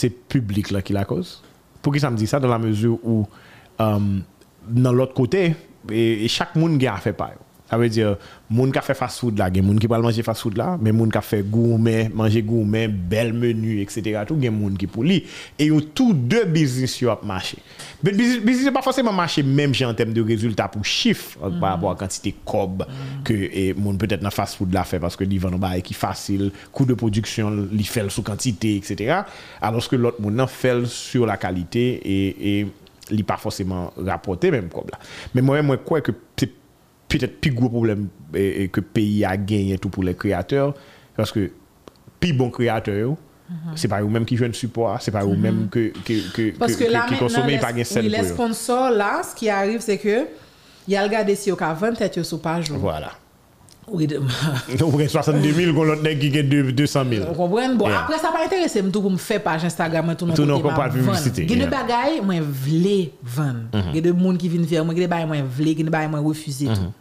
public 0.09 0.71
là 0.71 0.81
qui 0.81 0.93
la. 0.93 1.41
Pour 1.81 1.91
qui 1.93 1.99
ça 1.99 2.09
me 2.09 2.15
dit 2.15 2.27
ça 2.27 2.39
dans 2.39 2.47
la 2.47 2.59
mesure 2.59 2.97
où, 3.03 3.27
dans 3.77 4.93
l'autre 4.93 5.13
côté, 5.13 5.53
et, 5.91 6.23
et 6.23 6.27
chaque 6.29 6.55
monde 6.55 6.81
a 6.87 6.95
fait 6.95 7.11
pareil. 7.11 7.35
Ça 7.73 7.79
veut 7.79 7.89
dire, 7.89 8.17
monde 8.51 8.71
qui 8.71 8.79
fait 8.81 8.93
fast 8.93 9.19
food 9.19 9.39
là, 9.39 9.45
a 9.45 9.61
monde 9.63 9.79
qui 9.79 9.87
va 9.87 9.97
manger 9.97 10.21
fast 10.21 10.43
food 10.43 10.57
là, 10.57 10.77
mais 10.79 10.91
monde 10.91 11.11
qui 11.11 11.19
fait 11.23 11.41
gourmet, 11.41 12.07
manger 12.13 12.43
gourmet, 12.43 12.87
bel 12.87 13.33
menu, 13.33 13.81
etc. 13.81 14.21
Tout, 14.27 14.37
a 14.45 14.51
monde 14.51 14.77
qui 14.77 14.85
pour 14.85 15.03
lui. 15.03 15.25
Et 15.57 15.71
ont 15.71 15.81
tous 15.81 16.13
deux 16.13 16.45
business 16.45 16.93
qui 16.93 17.07
ont 17.07 17.17
marché. 17.23 17.57
Mais 18.03 18.11
business, 18.11 18.71
pas 18.71 18.83
forcément 18.83 19.11
marché 19.11 19.41
même 19.41 19.71
en 19.83 19.93
termes 19.95 20.13
de 20.13 20.21
résultats 20.21 20.67
pour 20.67 20.85
chiffres 20.85 21.35
euh, 21.43 21.59
par 21.59 21.71
rapport 21.71 21.89
à 21.89 21.95
quantité 21.95 22.35
cob 22.45 22.85
que 23.23 23.33
et 23.33 23.73
monde 23.73 23.97
peut-être 23.97 24.21
dans 24.21 24.29
fast 24.29 24.55
food 24.55 24.71
là 24.71 24.83
fait 24.83 24.99
parce 24.99 25.15
que 25.15 25.23
vendent 25.39 25.59
bail 25.59 25.81
qui 25.81 25.95
facile, 25.95 26.51
coût 26.71 26.85
de 26.85 26.93
production, 26.93 27.67
ils 27.71 27.87
fait 27.87 28.07
sous 28.07 28.21
quantité, 28.21 28.75
etc. 28.75 29.21
Alors 29.59 29.87
que 29.89 29.95
l'autre 29.95 30.21
monde 30.21 30.39
en 30.39 30.45
fait 30.45 30.85
sur 30.85 31.25
la 31.25 31.37
qualité 31.37 31.99
et, 32.05 32.59
et 32.59 32.67
il 33.11 33.25
pas 33.25 33.37
forcément 33.37 33.91
rapporté 33.97 34.51
même 34.51 34.69
comme 34.69 34.85
là. 34.91 34.99
Mais 35.33 35.41
moi, 35.41 35.61
moi, 35.61 35.77
crois 35.77 36.01
que 36.01 36.11
peut-être 37.19 37.39
plus 37.41 37.51
gros 37.51 37.69
problème 37.69 38.07
et, 38.33 38.63
et 38.63 38.67
que 38.69 38.79
le 38.79 38.85
pays 38.85 39.25
a 39.25 39.37
gagné 39.37 39.77
tout 39.77 39.89
pour 39.89 40.03
les 40.03 40.15
créateurs 40.15 40.73
parce 41.15 41.31
que 41.31 41.51
plus 42.19 42.33
bon 42.33 42.49
créateur 42.49 43.15
c'est 43.75 43.87
pas 43.87 44.01
eux 44.01 44.07
même 44.07 44.25
qui 44.25 44.35
viennent 44.35 44.53
support 44.53 45.01
c'est 45.01 45.11
pas 45.11 45.23
eux 45.23 45.35
même 45.35 45.67
que 45.69 45.91
que 46.05 46.31
que 46.33 46.57
Parce 46.57 46.75
que, 46.75 46.85
là, 46.85 47.05
qui 47.07 47.15
consomment 47.17 47.59
pas 47.59 47.71
oui, 47.73 47.85
celle 47.85 48.09
les 48.09 48.23
sponsors, 48.23 48.89
là, 48.89 49.21
ce 49.23 49.35
qui 49.35 49.49
arrive, 49.49 49.79
c'est 49.79 49.97
que 49.99 50.25
il 50.87 50.93
y 50.93 50.97
a 50.97 51.03
le 51.05 51.09
gars 51.09 51.25
si 51.35 51.51
au 51.51 51.55
cas 51.55 51.73
20 51.73 51.93
têtes 51.93 52.23
sous 52.23 52.39
page. 52.39 52.71
ou- 52.71 52.77
voilà 52.77 53.11
Oui, 53.91 54.07
de- 54.07 54.19
on 54.81 54.89
prend 54.91 55.07
62 55.07 55.51
000 55.51 55.73
qu'on 55.75 55.83
l'autre 55.83 56.03
qui 56.19 56.29
gagne 56.29 56.47
deux- 56.47 56.71
200 56.71 57.03
000 57.09 57.25
Vous 57.27 57.33
comprenez? 57.33 57.75
Bon, 57.75 57.87
Yeah. 57.87 57.99
après, 58.01 58.17
ça 58.17 58.29
pas 58.31 58.45
intéressé 58.45 58.81
tout 58.91 59.01
pour 59.01 59.11
me 59.11 59.17
faire 59.17 59.43
page 59.43 59.65
Instagram, 59.65 60.15
tout 60.17 60.25
non 60.25 60.33
m'a 60.61 60.89
de 60.89 60.93
publicité. 60.93 61.43
Il 61.43 61.57
y 61.57 61.61
a 61.61 61.65
des 61.65 61.69
bagailles, 61.71 62.21
moi, 62.23 62.35
vle 62.39 63.09
vendre. 63.23 63.59
Il 63.89 63.95
y 63.95 63.97
a 63.99 64.01
des 64.01 64.17
gens 64.17 64.35
qui 64.35 64.47
viennent 64.49 64.65
faire, 64.67 64.85
moi, 64.85 64.93
il 64.93 65.01
y 65.01 65.03
a 65.03 65.07
des 65.07 65.09
bagailles, 65.09 65.27
moi, 65.27 65.37
vle, 65.37 65.67
il 65.67 65.77
y 65.77 65.81
a 65.81 65.83
des 65.83 65.89
bagailles, 65.89 66.09
moi, 66.09 66.19
refuser 66.21 66.67
tout. 66.67 66.91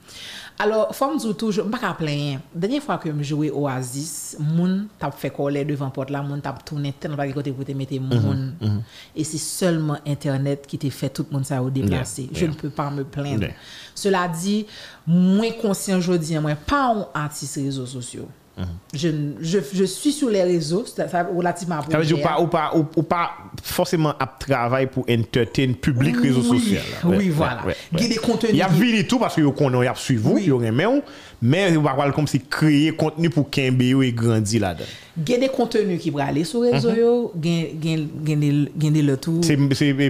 Alors, 0.63 0.93
fòm 0.95 1.17
zoutou, 1.19 1.65
mbak 1.67 1.83
a 1.89 1.91
plenye, 1.99 2.37
denye 2.55 2.79
fwa 2.85 2.95
ke 3.03 3.11
mjowe 3.11 3.49
Oasis, 3.59 4.37
moun 4.39 4.85
tap 5.01 5.17
fè 5.19 5.33
kolè 5.35 5.65
devan 5.67 5.91
pot 5.95 6.11
la, 6.15 6.21
moun 6.23 6.43
tap 6.45 6.61
toune, 6.69 6.93
ten 7.03 7.17
wak 7.19 7.33
ekote 7.33 7.51
pou 7.57 7.67
te 7.67 7.75
mette 7.75 7.99
mhm, 7.99 8.13
moun. 8.13 8.45
Mm 8.61 8.69
-hmm. 8.69 8.83
Et 9.17 9.25
c'est 9.25 9.43
seulement 9.43 9.99
Internet 10.07 10.69
ki 10.71 10.79
te 10.79 10.91
fè 10.91 11.09
tout 11.09 11.27
moun 11.33 11.43
sa 11.45 11.63
ou 11.63 11.71
deplase. 11.71 12.19
Yeah, 12.23 12.31
Je 12.33 12.45
yeah. 12.45 12.51
ne 12.51 12.55
peux 12.55 12.71
pas 12.71 12.91
me 12.91 13.03
plaindre. 13.03 13.43
Yeah. 13.43 13.57
Cela 13.95 14.29
dit, 14.29 14.67
mwen 15.07 15.59
konsyen 15.59 16.01
jodi, 16.01 16.39
mwen 16.39 16.57
pa 16.67 16.93
ou 16.95 17.09
artiste 17.13 17.61
rezo 17.61 17.87
sosyo. 17.87 18.29
Mm 18.55 18.65
-hmm. 18.65 18.99
je, 19.01 19.09
je, 19.41 19.59
je, 19.73 19.85
suis 19.85 20.13
sur 20.13 20.29
les 20.29 20.43
réseaux, 20.43 20.85
ça, 20.85 21.09
ça 21.09 21.23
relativement 21.25 21.77
à 21.79 21.99
veut 21.99 22.05
dire 22.05 22.21
pas, 22.21 22.39
ou 22.39 22.47
pas, 22.49 22.71
ou, 22.77 22.85
ou 22.97 23.03
pas 23.03 23.31
forcément 23.63 24.13
à 24.21 24.27
travail 24.27 24.89
pour 24.89 25.07
entertain 25.09 25.73
public 25.73 26.17
oui, 26.21 26.29
réseau 26.29 26.43
social. 26.43 26.83
Oui, 27.05 27.17
ouais, 27.17 27.29
voilà. 27.31 27.65
Ouais, 27.65 27.75
ouais, 27.95 28.09
des 28.09 28.17
contenus. 28.17 28.53
Il 28.53 28.59
y 28.59 28.63
a 28.63 28.69
vite 28.69 29.09
tout 29.09 29.19
parce 29.19 29.37
que 29.37 29.41
vous 29.41 29.53
connaissez, 29.53 29.89
vous 29.89 29.97
suivez, 29.97 30.23
vous, 30.23 30.59
vous 30.59 30.65
aimez, 30.65 31.01
mais 31.41 31.73
vous 31.73 31.83
parlez 31.83 32.13
comme 32.13 32.27
si 32.27 32.41
créer 32.41 32.93
contenu 32.95 33.31
pour 33.31 33.49
qu'un 33.49 33.79
et 33.79 34.13
grandir 34.13 34.61
là-dedans. 34.61 34.85
Il 35.17 35.31
y 35.31 35.35
a 35.35 35.39
des 35.39 35.49
contenus 35.49 35.99
qui 36.03 36.11
vont 36.11 36.19
aller 36.19 36.45
sur 36.45 36.63
les 36.63 36.73
réseaux, 36.73 37.33
mm-hmm. 37.35 37.45
il 37.45 38.29
y 38.29 38.87
a 38.87 38.91
des 38.91 39.03
le 39.03 39.17
tout. 39.17 39.41
C'est 39.43 39.57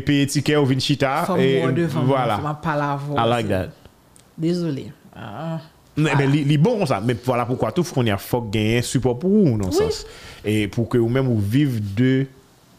payer 0.00 0.26
ticket 0.26 0.56
ou 0.56 0.66
vin 0.66 0.80
chita. 0.80 1.24
Voilà. 1.28 2.38
Femme, 2.38 2.56
voilà. 2.62 2.98
I 3.18 3.28
like 3.28 3.48
that. 3.48 3.68
Désolé. 4.36 4.92
Ah. 5.14 5.60
Mais, 5.96 6.14
mais 6.16 6.26
li, 6.26 6.44
li 6.44 6.56
bon 6.58 6.86
ça. 6.86 7.00
Mais 7.04 7.16
voilà 7.24 7.44
pourquoi 7.44 7.70
tout 7.72 7.84
qu'on 7.84 8.04
y 8.04 8.10
a 8.10 8.16
faut 8.16 8.40
gagner 8.42 8.78
un 8.78 8.82
support 8.82 9.18
pour 9.18 9.30
vous, 9.30 9.58
dans 9.58 9.68
Oui. 9.68 9.74
sens. 9.74 10.06
Et 10.44 10.66
pour 10.68 10.88
que 10.88 10.98
vous-même 10.98 11.26
vous 11.26 11.38
vivez 11.40 11.80
de 11.80 12.26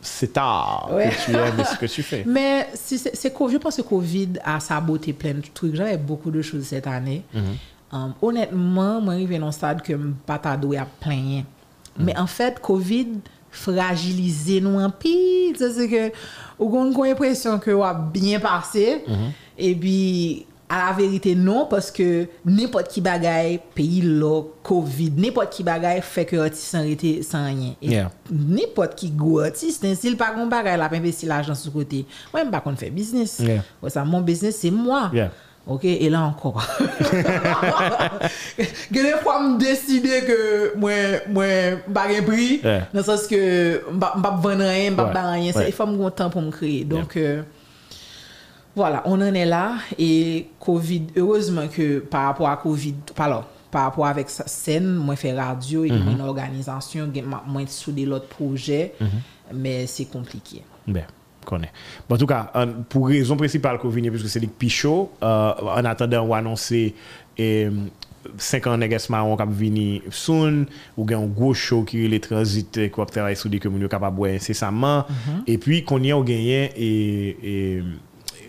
cet 0.01 0.37
art 0.37 0.89
Ouais. 0.91 1.09
que 1.09 1.25
tu 1.25 1.31
aimes 1.37 1.59
et 1.59 1.63
ce 1.63 1.77
que 1.77 1.85
tu 1.85 2.03
fais. 2.03 2.23
Mais 2.27 2.67
si 2.73 2.97
c'est, 2.97 3.15
je 3.15 3.57
pense 3.57 3.75
que 3.77 3.81
Covid 3.83 4.29
a 4.43 4.59
saboté 4.59 5.13
plein 5.13 5.33
de 5.35 5.43
trucs. 5.53 5.75
J'avais 5.75 5.97
beaucoup 5.97 6.31
de 6.31 6.41
choses 6.41 6.63
cette 6.65 6.87
année. 6.87 7.23
Um, 7.91 8.13
honnêtement, 8.21 8.99
moi, 8.99 9.15
je 9.19 9.37
dans 9.37 9.47
un 9.47 9.51
stade 9.51 9.81
que 9.83 9.93
je 9.93 9.97
pas 10.25 10.39
tardé 10.39 10.77
à 10.77 10.85
plaindre. 10.99 11.43
Mais 11.99 12.17
en 12.17 12.25
fait, 12.25 12.59
Covid 12.59 13.07
fragilisé 13.51 14.59
nous 14.61 14.79
un 14.79 14.89
peu. 14.89 15.07
C'est 15.55 15.87
que, 15.87 16.11
on 16.59 16.91
a 16.91 17.05
une 17.07 17.11
impression 17.13 17.59
que 17.59 17.69
on 17.71 17.83
a 17.83 17.93
bien 17.93 18.39
passé. 18.39 19.03
Et 19.57 19.75
puis, 19.75 20.45
A 20.73 20.79
la 20.79 20.93
verite 20.97 21.35
non, 21.37 21.67
paske 21.69 22.05
nepot 22.49 22.87
ki 22.89 23.03
bagay 23.05 23.59
peyi 23.77 23.99
lo, 24.01 24.55
COVID, 24.65 25.19
nepot 25.21 25.51
ki 25.53 25.65
bagay 25.67 25.99
fek 26.01 26.33
yo 26.33 26.41
artist 26.41 26.73
san 26.73 26.87
rete 26.87 27.11
san 27.27 27.45
yen. 27.51 27.75
E 27.77 27.91
yeah. 27.91 28.09
Nepot 28.31 28.95
ki 28.97 29.11
go 29.13 29.35
artist, 29.45 29.85
sil 30.01 30.17
pa 30.17 30.31
kon 30.33 30.49
bagay 30.49 30.79
la 30.81 30.89
penpe 30.89 31.13
si 31.13 31.29
l'ajan 31.29 31.59
sou 31.59 31.75
kote. 31.75 32.01
Mwen 32.33 32.49
mba 32.49 32.63
kon 32.65 32.79
fè 32.79 32.89
biznis. 32.95 33.37
Yeah. 33.43 33.67
Wè 33.83 33.93
sa, 33.93 34.01
mwen 34.07 34.25
biznis 34.25 34.57
se 34.63 34.73
mwa. 34.73 35.05
Yeah. 35.13 35.35
Ok, 35.69 35.85
e 35.85 36.09
la 36.09 36.25
ankor. 36.31 36.57
Gede 38.95 39.13
fwa 39.21 39.37
m 39.45 39.53
deside 39.61 40.23
ke 40.25 40.37
mwen 40.81 41.83
bagen 41.93 42.25
pri, 42.25 42.47
nan 42.65 43.05
sos 43.05 43.29
ke 43.29 43.43
mbap 43.93 44.41
vanayen, 44.41 44.97
mbap 44.97 45.13
barayen, 45.13 45.53
se 45.53 45.69
fwa 45.77 45.91
m 45.91 45.99
gontan 46.01 46.33
pou 46.33 46.41
m 46.41 46.49
kreye. 46.55 46.81
Donk... 46.89 47.13
Euh, 47.21 47.43
voilà, 48.75 49.01
on 49.05 49.13
en 49.21 49.33
est 49.33 49.45
là. 49.45 49.75
Et 49.99 50.47
Covid, 50.59 51.03
heureusement 51.15 51.67
que 51.67 51.99
par 51.99 52.25
rapport 52.25 52.49
à 52.49 52.57
Covid, 52.57 52.95
pardon, 53.15 53.43
par 53.71 53.83
rapport 53.85 54.05
avec 54.07 54.29
sa 54.29 54.47
scène, 54.47 54.95
moi 54.95 55.15
fait 55.15 55.33
radio 55.33 55.83
et 55.83 55.89
puis 55.89 56.11
une 56.11 56.21
organisation, 56.21 57.09
gen- 57.13 57.25
ma- 57.25 57.43
moi 57.47 57.61
sous 57.67 57.91
des 57.91 58.07
autres 58.07 58.27
projets, 58.27 58.93
mais 59.53 59.87
c'est 59.87 60.05
compliqué. 60.05 60.61
Ben, 60.87 61.03
connais. 61.45 61.71
Bon, 62.07 62.15
en 62.15 62.17
tout 62.19 62.25
cas, 62.27 62.51
en- 62.53 62.67
pour 62.87 63.07
raison 63.07 63.35
principale 63.35 63.77
qu'on 63.79 63.89
vient, 63.89 64.09
puisque 64.11 64.29
c'est 64.29 64.39
les 64.39 64.47
pichot, 64.47 65.11
euh, 65.21 65.53
en 65.61 65.85
attendant, 65.85 66.23
on 66.23 66.33
annoncer 66.33 66.93
et 67.37 67.67
5 68.37 68.67
ans 68.67 68.77
nègres 68.77 68.97
marron 69.09 69.35
qui 69.35 69.43
vini 69.49 70.01
soon 70.09 70.65
ou 70.95 71.05
un 71.11 71.25
gros 71.25 71.53
show 71.53 71.83
qui 71.83 72.05
est 72.05 72.07
les 72.07 72.19
transit 72.21 72.71
qui 72.71 72.89
va 72.97 73.05
travailler 73.05 73.35
sur 73.35 73.49
des 73.49 73.59
que 73.59 73.67
moun 73.67 73.85
capable 73.89 74.15
boire 74.15 74.31
incessamment 74.31 75.03
et 75.45 75.57
puis 75.57 75.83
qu'on 75.83 76.01
y 76.01 76.11
a 76.13 76.21
gagné 76.21 76.71
et, 76.77 77.37
et 77.77 77.83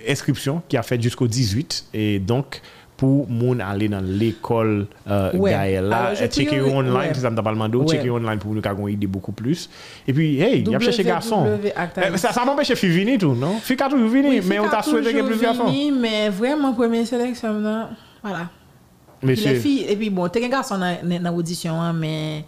inscription 0.09 0.63
qui 0.69 0.77
a 0.77 0.83
fait 0.83 1.01
jusqu'au 1.01 1.27
18 1.27 1.87
et 1.95 2.19
donc 2.19 2.61
pour 2.97 3.29
moun 3.29 3.61
aller 3.61 3.89
dans 3.89 4.05
l'école 4.05 4.87
euh, 5.11 5.33
Ouais. 5.37 5.51
Gaël 5.51 5.85
là 5.87 5.97
Alors, 5.97 6.15
je 6.15 6.27
checker 6.27 6.61
online 6.61 6.93
ouais. 6.93 7.11
c'est 7.13 7.21
ça 7.23 7.31
me 7.31 7.37
Ouais. 7.83 7.87
checker 7.89 8.11
online 8.11 8.39
pour 8.39 8.55
nous 8.55 8.63
une 8.87 8.89
idée 8.95 9.09
beaucoup 9.09 9.33
plus 9.33 9.69
et 10.07 10.13
puis 10.13 10.41
hey 10.41 10.61
il 10.61 10.71
y 10.71 10.75
a 10.77 10.79
cherché 10.79 11.03
garçon 11.03 11.45
Eh, 11.65 12.17
ça 12.17 12.33
ça 12.33 12.45
m'empêche 12.45 12.69
de 12.69 12.75
venir 12.75 13.19
tout 13.19 13.35
non? 13.35 13.59
Fille 13.59 13.77
a 13.83 13.89
toujours 13.89 14.09
venir 14.09 14.31
Oui, 14.31 14.41
mais 14.49 14.61
on 14.61 14.69
t'a 14.69 14.83
souhaité 14.83 15.11
toujours 15.11 15.27
plus 15.27 15.37
de 15.37 15.43
garçons 15.43 15.65
vini, 15.67 15.91
Mais 15.91 16.29
vraiment, 16.29 16.73
première 16.73 17.07
sélection, 17.07 17.55
non, 17.55 17.89
voilà. 18.23 18.49
Monsieur 19.23 19.53
les 19.55 19.59
filles, 19.59 19.87
et 19.89 19.97
puis 19.97 20.11
bon, 20.11 20.29
t'es 20.29 20.45
un 20.45 20.49
garçon 20.49 20.79
dans 20.79 21.35
l'audition, 21.35 21.81
hein, 21.81 21.93
mais 21.93 22.45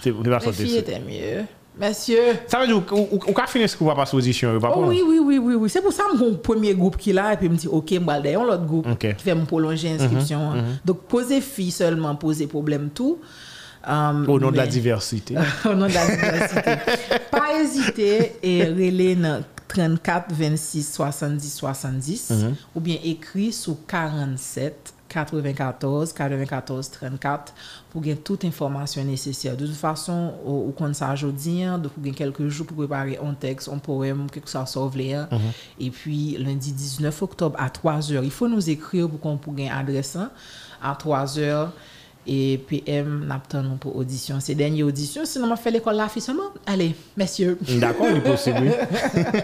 c'est 0.00 0.12
pas 0.12 0.38
les 0.44 0.52
filles 0.52 0.76
étaient 0.78 1.00
mieux. 1.00 1.44
Monsieur. 1.80 2.20
ça 2.46 2.60
veut 2.60 2.66
dire 2.68 2.76
ou 2.76 2.94
ou 3.12 3.20
ou 3.28 3.32
qu'a 3.32 3.46
fini 3.46 3.68
ce 3.68 3.76
qu'on 3.76 3.86
va 3.86 3.94
passer 3.96 4.16
audition 4.16 4.58
pas 4.60 4.72
Oh, 4.76 4.84
oui, 4.86 5.02
oui, 5.04 5.18
oui, 5.18 5.38
oui, 5.38 5.54
oui. 5.56 5.68
C'est 5.70 5.82
pour 5.82 5.92
ça 5.92 6.04
que 6.12 6.16
mon 6.16 6.34
premier 6.36 6.72
groupe 6.74 6.96
qui 6.96 7.10
est 7.10 7.14
là, 7.14 7.32
et 7.32 7.36
puis 7.36 7.46
je 7.48 7.52
me 7.52 7.56
dit, 7.56 7.66
OK, 7.68 7.88
je 7.90 7.98
vais 7.98 8.12
aller 8.12 8.32
dans 8.34 8.44
l'autre 8.44 8.64
groupe 8.64 8.86
Ok. 8.86 9.16
qui 9.16 9.22
fait 9.24 9.34
me 9.34 9.44
prolonger 9.44 9.96
l'inscription. 9.96 10.52
hein. 10.52 10.64
Donc, 10.84 11.00
poser 11.08 11.40
fille 11.40 11.72
seulement, 11.72 12.14
poser 12.14 12.46
problème 12.46 12.90
tout. 12.94 13.18
Um, 13.86 14.24
au 14.30 14.40
nom 14.40 14.50
de 14.50 14.56
la 14.56 14.62
mais- 14.64 14.68
diversité 14.70 15.34
au 15.66 15.74
nom 15.74 15.86
de 15.88 15.92
la 15.92 16.06
diversité. 16.06 16.76
pas 17.30 17.60
hésiter 17.60 18.32
et 18.42 18.64
relayer 18.64 19.14
dans 19.16 19.42
34 19.68 20.32
26 20.32 20.90
70 20.94 21.50
70 21.54 22.32
ou 22.74 22.80
bien 22.80 22.96
écrit 23.04 23.52
sur 23.52 23.76
47 23.86 24.93
94 25.14 26.12
94 26.18 26.90
34 26.98 27.54
pou 27.92 28.02
gen 28.04 28.18
tout 28.26 28.44
informasyon 28.46 29.06
nesesyer. 29.08 29.56
De 29.56 29.68
tout 29.68 29.78
fason, 29.78 30.34
ou, 30.42 30.66
ou 30.68 30.76
kon 30.76 30.92
sa 30.98 31.12
jodien, 31.18 31.78
pou 31.86 32.04
gen 32.04 32.18
kelke 32.18 32.44
jou 32.50 32.66
pou 32.66 32.82
prepare 32.82 33.16
an 33.22 33.38
tekst, 33.38 33.70
an 33.72 33.82
poem, 33.82 34.26
kek 34.34 34.50
sa 34.50 34.66
sov 34.66 34.98
le 34.98 35.12
an. 35.22 35.28
Mm 35.30 35.38
-hmm. 35.38 35.64
Et 35.80 35.90
puis, 35.90 36.36
lundi 36.38 36.72
19 36.72 37.22
oktob 37.22 37.54
a 37.58 37.70
3 37.70 38.12
heures, 38.12 38.24
il 38.24 38.34
faut 38.34 38.48
nous 38.48 38.68
écrire 38.70 39.08
pou 39.08 39.18
kon 39.18 39.38
pou 39.38 39.54
gen 39.56 39.70
adresan 39.72 40.30
a 40.82 40.94
3 40.94 41.38
heures. 41.38 41.72
Et 42.26 42.58
PM, 42.66 43.26
n'attend 43.26 43.76
pour 43.78 43.96
audition. 43.96 44.40
C'est 44.40 44.54
dernière 44.54 44.86
audition. 44.86 45.24
Sinon, 45.24 45.52
on 45.52 45.56
fait 45.56 45.70
l'école 45.70 45.96
là, 45.96 46.08
seulement. 46.08 46.50
Allez, 46.66 46.94
messieurs. 47.16 47.58
D'accord, 47.78 48.06
il 48.10 48.16
est 48.16 48.20
possible. 48.20 48.72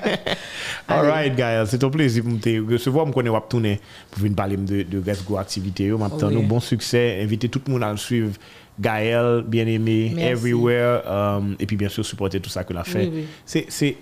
All 0.89 1.07
right, 1.07 1.35
guys. 1.37 1.67
C'est 1.69 1.85
un 1.85 1.91
plaisir 1.91 2.23
pour 2.23 2.33
me 2.33 2.73
recevoir. 2.73 3.07
Je 3.07 3.13
connais 3.13 3.29
Wap 3.31 3.49
tourner 3.49 3.81
pour 4.11 4.23
venir 4.23 4.37
parler 4.37 4.57
de, 4.57 4.83
de 4.83 5.03
gros 5.27 5.37
activité. 5.37 5.93
Oui. 5.93 6.01
nous 6.31 6.43
bon 6.43 6.61
succès. 6.61 7.21
Inviter 7.23 7.49
tout 7.49 7.61
le 7.67 7.73
monde 7.73 7.83
à 7.83 7.91
le 7.91 7.99
suivre. 7.99 8.33
Gaël, 8.81 9.45
bien 9.47 9.67
aimé, 9.67 10.13
Merci. 10.15 10.31
everywhere. 10.31 11.03
um, 11.07 11.55
et 11.59 11.67
puis, 11.67 11.77
bien 11.77 11.91
sûr, 11.91 12.05
supporter 12.05 12.41
tout 12.41 12.49
ça 12.49 12.65
que 12.65 12.73
l'a 12.73 12.85
fait. 12.85 13.09
Oui, 13.09 13.13
oui. 13.15 13.25
C'est, 13.45 13.67
c'est, 13.69 13.97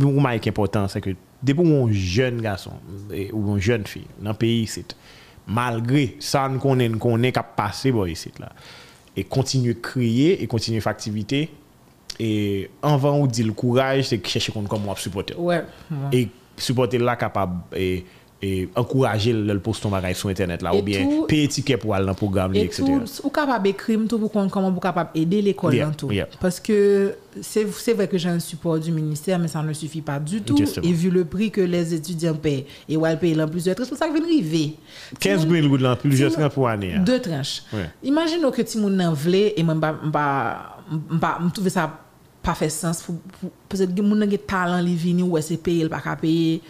pour 0.00 0.26
important, 0.26 0.88
c'est 0.88 1.00
que 1.00 1.10
depuis 1.42 1.70
un 1.70 1.92
jeune 1.92 2.40
garçon 2.40 2.72
ou 3.32 3.54
une 3.54 3.60
jeune 3.60 3.86
fille 3.86 4.06
dans 4.20 4.30
le 4.30 4.36
pays, 4.36 4.66
c'est 4.66 4.96
malgré 5.46 6.16
ça, 6.20 6.48
nous 6.48 6.58
connaît, 6.58 6.88
connaît 6.90 7.32
qu'à 7.32 7.42
passer 7.42 7.92
bon, 7.92 8.06
ici, 8.06 8.30
là. 8.38 8.50
Et 9.16 9.24
continuer 9.24 9.74
de 9.74 9.80
crier 9.80 10.42
et 10.42 10.46
continuer 10.46 10.80
faire 10.80 10.90
activité. 10.90 11.50
Et 12.18 12.70
avant, 12.82 13.12
on 13.12 13.26
dit 13.26 13.42
le 13.42 13.52
courage, 13.52 14.04
c'est 14.08 14.26
chercher 14.26 14.52
comment 14.52 14.92
on 14.92 14.96
supporter. 14.96 15.34
Ouais. 15.38 15.62
ouais. 15.90 15.96
Et 16.12 16.28
supporter 16.56 16.98
là 16.98 17.16
capable 17.16 17.60
et, 17.76 18.04
et 18.46 18.68
encourager 18.76 19.32
le 19.32 19.58
post 19.58 19.82
ton 19.82 19.88
bagage 19.88 20.16
sur 20.16 20.28
internet 20.28 20.60
là 20.60 20.74
ou 20.74 20.82
bien 20.82 21.02
tout- 21.02 21.24
payer 21.26 21.48
ticket 21.48 21.78
pour 21.78 21.94
aller 21.94 22.04
dans 22.04 22.10
le 22.12 22.16
programme 22.16 22.54
Et 22.54 22.60
etc. 22.64 22.82
tout, 22.84 23.26
ou 23.26 23.30
capable 23.30 23.64
d'écrire 23.64 23.98
tout 24.06 24.18
pour 24.18 24.30
comment 24.30 24.70
vous 24.70 24.80
capable 24.80 25.10
aider 25.14 25.40
l'école 25.40 25.74
Yeah, 25.74 25.86
dans 25.86 25.92
tout. 25.92 26.10
yeah. 26.12 26.26
Parce 26.40 26.60
que 26.60 27.14
c'est 27.40 27.66
c'est 27.72 27.94
vrai 27.94 28.06
que 28.06 28.18
j'ai 28.18 28.28
un 28.28 28.38
support 28.38 28.78
du 28.78 28.92
ministère, 28.92 29.38
mais 29.38 29.48
ça 29.48 29.62
ne 29.62 29.72
suffit 29.72 30.02
pas 30.02 30.18
du 30.20 30.42
tout. 30.42 30.56
Justement. 30.58 30.86
Et 30.86 30.92
vu 30.92 31.08
le 31.10 31.24
prix 31.24 31.50
que 31.50 31.62
les 31.62 31.94
étudiants 31.94 32.34
paient, 32.34 32.66
et 32.88 32.94
elles 33.02 33.18
payent 33.18 33.40
en 33.40 33.48
plusieurs 33.48 33.76
c'est 33.78 33.88
pour 33.88 33.96
ça 33.98 34.08
que 34.08 34.12
vient 34.14 34.22
arriver. 34.24 34.76
15 35.20 35.48
000 35.48 35.68
gouttes 35.68 35.80
là, 35.80 35.96
plus 35.96 36.10
Timon- 36.10 36.16
juste 36.28 36.48
pour 36.50 36.68
année. 36.68 36.94
hein. 36.94 37.02
Deux 37.02 37.20
tranches. 37.20 37.62
Imaginons 38.02 38.50
que 38.50 38.62
ti 38.62 38.76
moun 38.78 38.94
nan 38.96 39.14
vle 39.14 39.52
et 39.56 39.62
moi 39.62 39.74
m 40.92 41.50
trouve 41.54 41.68
ça 41.70 41.90
pas 42.42 42.54
fait 42.54 42.68
sens 42.68 43.02
pour 43.02 43.16
peut-être 43.70 43.94
que 43.94 44.02
gen 44.02 44.38
talent 44.46 44.80
li 44.82 44.94
vini 44.94 45.22
ou 45.22 45.38
c'est 45.40 45.56
payer 45.56 45.88
pas 45.88 46.16
payer? 46.20 46.60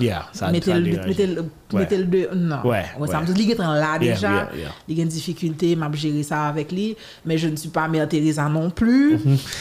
Yeah, 0.00 0.26
ça- 0.32 0.50
mettez 0.50 0.74
le 0.74 0.80
mettez 1.06 1.26
le 1.26 1.44
mettez 1.72 1.96
le 1.96 2.04
de 2.04 2.28
non. 2.34 2.60
Ouais, 2.64 2.84
ça 3.08 3.20
me 3.20 3.26
dit 3.26 3.46
là 3.46 3.54
Yeah, 3.64 3.98
déjà. 3.98 4.28
yeah, 4.30 4.48
yeah. 4.56 4.68
Il 4.88 4.96
y 4.96 5.00
a 5.00 5.02
une 5.04 5.08
difficulté, 5.08 5.76
m'a 5.76 5.90
géré 5.92 6.22
ça 6.22 6.46
avec 6.46 6.72
lui, 6.72 6.96
mais 7.24 7.38
je 7.38 7.48
ne 7.48 7.56
suis 7.56 7.68
pas 7.68 7.86
Mère 7.88 8.08
Teresa 8.08 8.48
non 8.48 8.70
plus. 8.70 9.18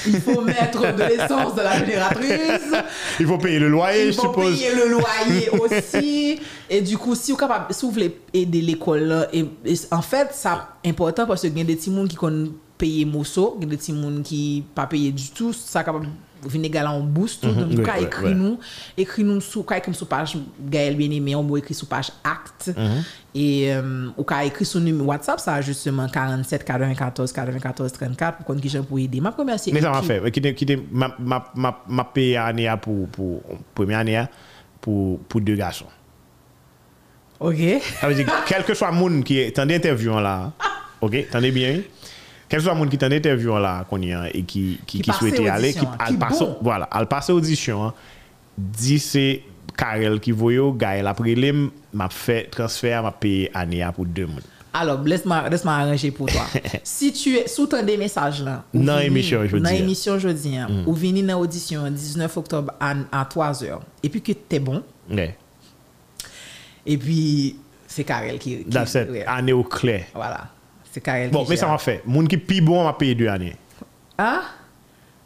Il 0.08 0.20
faut 0.20 0.42
mettre 0.42 0.82
de 0.96 1.04
l'essence 1.04 1.56
de 1.56 1.62
la 1.62 1.78
génératrice. 1.80 2.74
Il 3.20 3.26
faut 3.28 3.38
payer 3.38 3.60
le 3.60 3.70
loyer, 3.70 4.08
Il 4.08 4.12
je 4.14 4.18
faut 4.18 4.28
suppose. 4.28 4.52
payer 4.58 4.72
le 4.76 4.90
loyer 4.90 5.50
aussi. 5.62 6.40
Et 6.70 6.82
du 6.82 6.98
coup, 6.98 7.14
si 7.16 7.32
vous 7.32 7.38
capable, 7.38 7.74
si 7.74 7.86
vous 7.86 7.92
voulez 7.92 8.20
aider 8.34 8.62
l'école, 8.62 9.28
et, 9.32 9.46
et 9.66 9.74
en 9.92 10.02
fait, 10.02 10.30
ça 10.34 10.70
important 10.86 11.26
parce 11.28 11.42
que 11.44 11.48
il 11.48 11.58
y 11.58 11.62
a 11.62 11.64
des 11.64 11.76
petits 11.76 11.92
monde 11.92 12.08
qui 12.08 12.16
connaissent 12.16 12.50
payer 12.78 13.06
mosso, 13.06 13.56
il 13.58 13.64
y 13.64 13.68
a 13.68 13.70
des 13.70 13.78
petits 13.78 13.94
monde 13.94 14.22
qui 14.24 14.64
pas 14.76 14.86
payer 14.88 15.12
du 15.12 15.30
tout, 15.30 15.52
ça 15.54 15.84
capable 15.84 16.08
venir 16.44 16.68
égaler 16.68 16.88
en 16.88 17.02
boost. 17.02 17.42
tout. 17.42 17.48
Donc, 17.48 17.68
oui, 17.70 17.76
vous 17.76 17.84
pouvez 17.84 18.30
oui, 18.30 18.36
nous, 18.36 18.60
écrit 18.98 19.24
nous 19.24 19.42
sous, 19.42 19.64
quand 19.64 19.76
écrit 19.76 19.94
sous 19.94 20.06
page 20.06 20.38
Gaël 20.60 20.96
bien 20.96 21.10
aimé, 21.12 21.36
on 21.36 21.46
peut 21.46 21.58
écrire 21.58 21.78
sous 21.78 21.86
page 21.86 22.12
acte. 22.24 22.74
Mhm. 22.76 23.04
Et, 23.36 23.74
euh, 23.74 24.10
ou 24.18 24.24
quand 24.24 24.40
écrit 24.40 24.66
sur 24.66 24.80
numéro 24.80 25.10
WhatsApp, 25.10 25.40
ça 25.40 25.62
justement 25.62 26.08
47 26.08 26.64
94 26.64 27.32
94 27.32 27.92
34 27.92 28.38
pour 28.38 28.46
qu'on 28.46 28.56
qui 28.56 28.76
pour 28.78 29.00
aider. 29.00 29.22
Ma 29.22 29.32
première, 29.32 29.60
c'est 29.60 29.72
Mais 29.72 29.82
ça 29.82 29.92
m'a 29.92 30.02
fait. 30.02 30.32
Qui 30.32 30.54
qui 30.56 30.78
ma, 30.92 31.16
ma, 31.20 31.52
ma, 31.56 31.84
ma 31.88 32.04
paye 32.04 32.36
année 32.36 32.74
pour, 32.82 33.08
pour, 33.10 33.42
première 33.76 34.00
année 34.00 34.24
pour, 34.82 35.20
pour 35.20 35.42
deux 35.42 35.56
garçons. 35.56 35.86
Ok. 37.40 37.58
Ça 38.00 38.08
veut 38.08 38.16
dire, 38.16 38.28
quel 38.48 38.64
que 38.64 38.74
soit 38.74 38.90
le 38.92 38.98
monde 38.98 39.24
qui 39.24 39.40
est 39.40 39.60
en 39.60 39.70
interview 39.70 40.20
là, 40.20 40.54
ok, 41.02 41.26
t'entendez 41.26 41.52
bien? 41.52 41.82
Quel 42.50 42.60
que 42.60 42.64
soit 42.64 42.74
le 42.74 42.80
monde 42.80 42.90
qui 42.90 42.96
est 42.96 43.04
en 43.04 43.12
interview 43.12 43.58
là, 43.58 43.86
qu'on 43.90 44.02
y 44.02 44.14
a, 44.14 44.30
et 44.34 44.44
qui, 44.44 44.80
qui, 44.86 45.04
souhaitait 45.12 45.50
aller, 45.50 45.74
qui, 45.74 45.80
hein, 45.86 45.96
al 46.00 46.08
qui 46.14 46.18
passe, 46.18 46.40
bon. 46.40 46.58
voilà, 46.62 46.86
al 46.86 47.08
passe 47.08 47.30
audition, 47.30 47.84
hein, 47.86 47.94
dit 48.58 49.00
c'est 49.00 49.42
Karel 49.78 50.20
qui 50.20 50.32
voyait, 50.32 50.60
Gaël 50.76 51.06
après 51.08 51.36
les 51.36 51.52
m'a 51.94 52.10
fait 52.10 52.46
transfert, 52.50 53.04
m'a 53.04 53.12
payé 53.12 53.52
année 53.54 53.86
pour 53.94 54.06
deux 54.06 54.26
mondes. 54.26 54.42
Alors, 54.74 55.02
laisse-moi 55.02 55.50
laisse 55.50 55.66
arranger 55.66 56.12
pour 56.12 56.28
toi. 56.28 56.44
si 56.84 57.12
tu 57.12 57.36
es 57.36 57.48
sous 57.48 57.66
ton 57.66 57.84
des 57.84 57.98
messages 57.98 58.44
là, 58.44 58.64
Dans 58.74 58.98
vini- 58.98 59.06
émission 59.08 59.46
jeudi, 59.48 59.64
Dans 59.64 59.70
hein. 59.70 59.74
émission 59.74 60.20
jeudi, 60.20 60.56
hein, 60.56 60.68
ou 60.86 60.94
venir 60.94 61.26
dans 61.26 61.40
audition 61.40 61.90
19 61.90 62.38
octobre 62.38 62.74
à, 62.80 62.94
à 63.12 63.26
3 63.26 63.52
h 63.54 63.80
et 64.04 64.10
puis 64.10 64.22
que 64.22 64.32
t'es 64.34 64.60
bon, 64.60 64.84
Ouais. 65.10 65.36
et 66.86 66.98
puis 66.98 67.56
c'est 67.88 68.04
Karel 68.04 68.38
qui. 68.38 68.64
qui 68.64 68.70
That's 68.70 68.94
it. 68.96 69.08
Année 69.26 69.54
au 69.54 69.64
clair. 69.64 70.06
Voilà. 70.14 70.48
C'est 70.98 71.02
Karel 71.02 71.30
Bon, 71.30 71.46
mais 71.48 71.56
ça 71.56 71.68
m'a 71.68 71.78
fait. 71.78 72.02
Moun 72.08 72.28
qui 72.28 72.38
pi 72.38 72.60
bon 72.60 72.84
m'a 72.84 72.94
payé 72.94 73.14
deux 73.14 73.28
années. 73.28 73.56
Ah? 74.18 74.42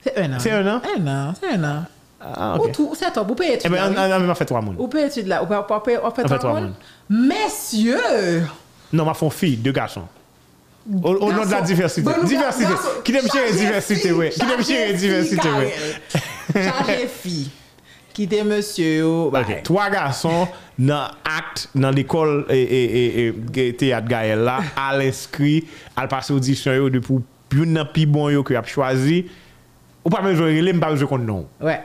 C'est 0.04 0.18
un 0.18 0.34
an. 0.34 0.40
C'est 0.40 0.52
un 0.52 0.68
an? 0.68 0.82
Un 0.98 1.08
an, 1.08 1.34
c'est 1.40 1.48
un 1.48 1.64
an. 1.64 1.86
Ah, 2.20 2.56
ok. 2.58 2.66
Ou 2.66 2.72
tout, 2.72 2.94
c'est 2.94 3.10
toi, 3.14 3.24
vous 3.24 3.36
payez 3.36 3.54
eh 3.54 3.58
tout. 3.58 3.68
Eh 3.68 3.70
bien, 3.70 3.90
on 3.90 4.20
m'a 4.20 4.36
fait 4.36 4.44
trois 4.44 4.60
moun. 4.60 4.76
Vous 4.76 4.90
payez 4.90 5.10
tout 5.10 5.22
là, 5.26 5.42
vous 5.42 5.80
payez 5.80 5.98
trois 6.40 6.60
moun? 6.60 6.74
Messieurs! 7.10 8.44
Non, 8.92 9.06
m'a 9.06 9.14
fait 9.14 9.30
fille, 9.30 9.56
deux 9.56 9.72
garçons. 9.72 10.04
Au, 11.02 11.14
au 11.14 11.32
nom 11.32 11.46
de 11.46 11.52
la 11.52 11.62
diversité. 11.62 12.02
Bon, 12.02 12.22
diversité. 12.26 12.74
Qui 13.06 13.14
n'aime 13.14 13.30
chérie 13.32 13.54
diversité, 13.54 14.12
ouais. 14.12 14.30
Qui 14.30 14.46
n'aime 14.46 14.64
chérie 14.66 14.94
diversité, 14.94 15.48
ouais. 15.48 15.74
Chargé 16.54 17.08
fille. 17.08 17.50
Kite 18.16 18.42
monsye 18.48 18.98
yo. 19.00 19.30
Ok, 19.32 19.54
3 19.68 19.90
gason 19.94 20.48
nan 20.82 21.14
akt 21.28 21.68
nan 21.78 21.96
l'ekol 21.96 22.42
e, 22.52 22.60
e, 22.62 23.28
e, 23.28 23.70
teyat 23.80 24.08
Gael 24.10 24.44
la 24.48 24.60
al 24.80 25.06
inskri, 25.06 25.62
al 25.96 26.10
pase 26.12 26.34
audisyon 26.36 26.80
yo 26.80 26.90
de 26.94 27.04
pou 27.04 27.24
pyoun 27.52 27.76
nan 27.78 27.90
pi 27.94 28.08
bon 28.10 28.32
yo 28.34 28.44
ki 28.48 28.60
ap 28.60 28.70
chwazi. 28.72 29.24
Ou 30.02 30.10
pa 30.10 30.24
mèjou 30.26 30.50
rile, 30.50 30.74
mpa 30.74 30.90
mèjou 30.94 31.10
kon 31.10 31.22
non. 31.22 31.46
Wè. 31.62 31.76
Ouais. 31.76 31.82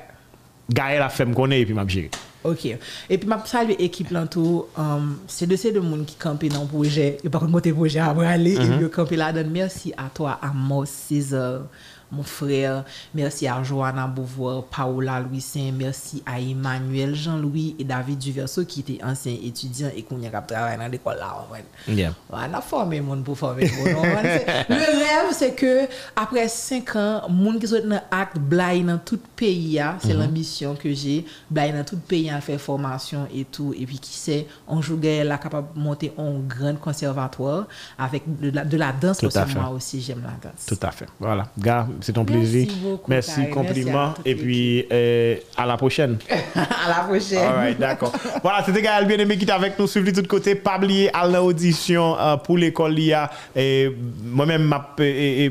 Gael 0.76 1.04
a 1.04 1.10
fèm 1.12 1.34
konè 1.36 1.60
epi 1.62 1.76
map 1.76 1.90
jiri. 1.92 2.08
Ok. 2.46 2.64
Epi 3.12 3.28
map 3.30 3.46
salve 3.50 3.76
ekip 3.82 4.10
lantou, 4.14 4.64
um, 4.80 5.12
se 5.30 5.46
de 5.46 5.58
se 5.60 5.70
de 5.74 5.82
moun 5.82 6.04
ki 6.08 6.16
kampe 6.22 6.50
nan 6.50 6.66
proje, 6.70 7.12
yo 7.22 7.30
pa 7.32 7.42
kon 7.42 7.52
mwote 7.52 7.74
proje 7.76 8.00
a 8.02 8.12
mwale, 8.14 8.56
mm 8.56 8.62
-hmm. 8.62 8.82
yo 8.82 8.88
kampe 8.90 9.18
la 9.18 9.32
dan. 9.32 9.50
Mersi 9.52 9.92
a 9.96 10.08
to 10.14 10.26
a 10.26 10.38
Amos 10.42 10.90
Cesar. 10.90 11.68
Mon 12.10 12.22
frère. 12.22 12.84
Merci 13.14 13.48
à 13.48 13.62
Johanna 13.62 14.06
Beauvoir, 14.06 14.64
Paola 14.64 15.20
Louis-Saint. 15.20 15.72
Merci 15.72 16.22
à 16.26 16.40
Emmanuel 16.40 17.14
Jean-Louis 17.14 17.76
et 17.78 17.84
David 17.84 18.18
Duverso 18.18 18.64
qui 18.64 18.80
étaient 18.80 19.02
anciens 19.04 19.36
étudiants 19.42 19.90
et 19.94 20.02
qui 20.02 20.12
ont 20.14 20.20
travaillé 20.46 20.76
dans 20.78 20.88
l'école 20.88 21.18
là. 21.18 21.34
en. 21.50 21.92
Yeah. 21.92 22.12
On 22.30 22.36
a 22.36 22.60
formé 22.60 23.00
monde 23.00 23.24
pour 23.24 23.36
former. 23.36 23.70
On 23.78 24.02
Le 24.02 24.74
rêve, 24.74 25.32
c'est 25.32 25.54
que 25.54 25.86
après 26.14 26.48
5 26.48 26.96
ans, 26.96 27.22
monde 27.28 27.58
qui 27.58 27.68
sont 27.68 27.86
dans 27.86 28.00
acte 28.10 28.38
blaye 28.38 28.82
dans 28.82 28.98
tout 28.98 29.20
pays, 29.34 29.78
ah, 29.78 29.96
c'est 30.00 30.14
l'ambition 30.14 30.74
que 30.74 30.92
j'ai. 30.92 31.24
Blaye 31.50 31.72
dans 31.72 31.84
tout 31.84 31.96
pays 31.96 32.30
à 32.30 32.40
faire 32.40 32.60
formation 32.60 33.26
et 33.34 33.44
tout. 33.44 33.74
Et 33.78 33.86
puis, 33.86 33.98
qui 33.98 34.12
sait, 34.12 34.46
jour, 34.80 34.98
elle 35.02 35.30
est 35.30 35.42
capable 35.42 35.68
de 35.74 35.80
monter 35.80 36.12
un 36.18 36.38
grand 36.46 36.76
conservatoire 36.76 37.66
avec 37.98 38.22
de 38.40 38.50
la, 38.50 38.64
de 38.64 38.76
la 38.76 38.92
danse 38.92 39.18
Tout 39.18 39.28
parce 39.28 39.46
que 39.46 39.52
fait. 39.52 39.58
moi 39.58 39.70
aussi, 39.70 40.00
j'aime 40.00 40.22
la 40.22 40.48
danse. 40.48 40.66
Tout 40.66 40.78
à 40.82 40.90
fait. 40.90 41.06
Voilà. 41.18 41.48
Gars, 41.58 41.86
c'est 42.00 42.16
un 42.18 42.24
Merci 42.24 42.38
plaisir. 42.38 42.68
beaucoup, 42.82 43.10
Merci, 43.10 43.30
Karel. 43.36 43.50
compliment. 43.50 43.92
Merci 43.92 44.10
à 44.10 44.14
toute 44.16 44.26
et 44.26 44.34
puis, 44.34 44.86
euh, 44.92 45.36
à 45.56 45.66
la 45.66 45.76
prochaine. 45.76 46.18
à 46.54 46.88
la 46.88 47.04
prochaine. 47.04 47.38
All 47.38 47.54
right, 47.54 47.78
d'accord. 47.78 48.12
voilà, 48.42 48.62
c'était 48.64 48.82
Gaël 48.82 49.06
bien-aimé 49.06 49.36
qui 49.36 49.44
était 49.44 49.52
avec 49.52 49.78
nous, 49.78 49.86
suivi 49.86 50.12
de 50.12 50.20
tous 50.20 50.26
côtés. 50.28 50.54
Pas 50.54 50.76
oublier 50.78 51.10
à 51.14 51.26
l'audition 51.26 52.18
euh, 52.18 52.36
pour 52.36 52.58
l'école 52.58 52.94
l'IA. 52.94 53.30
Et 53.54 53.90
moi-même, 54.24 54.62
ma 54.62 54.80
payé 54.96 55.50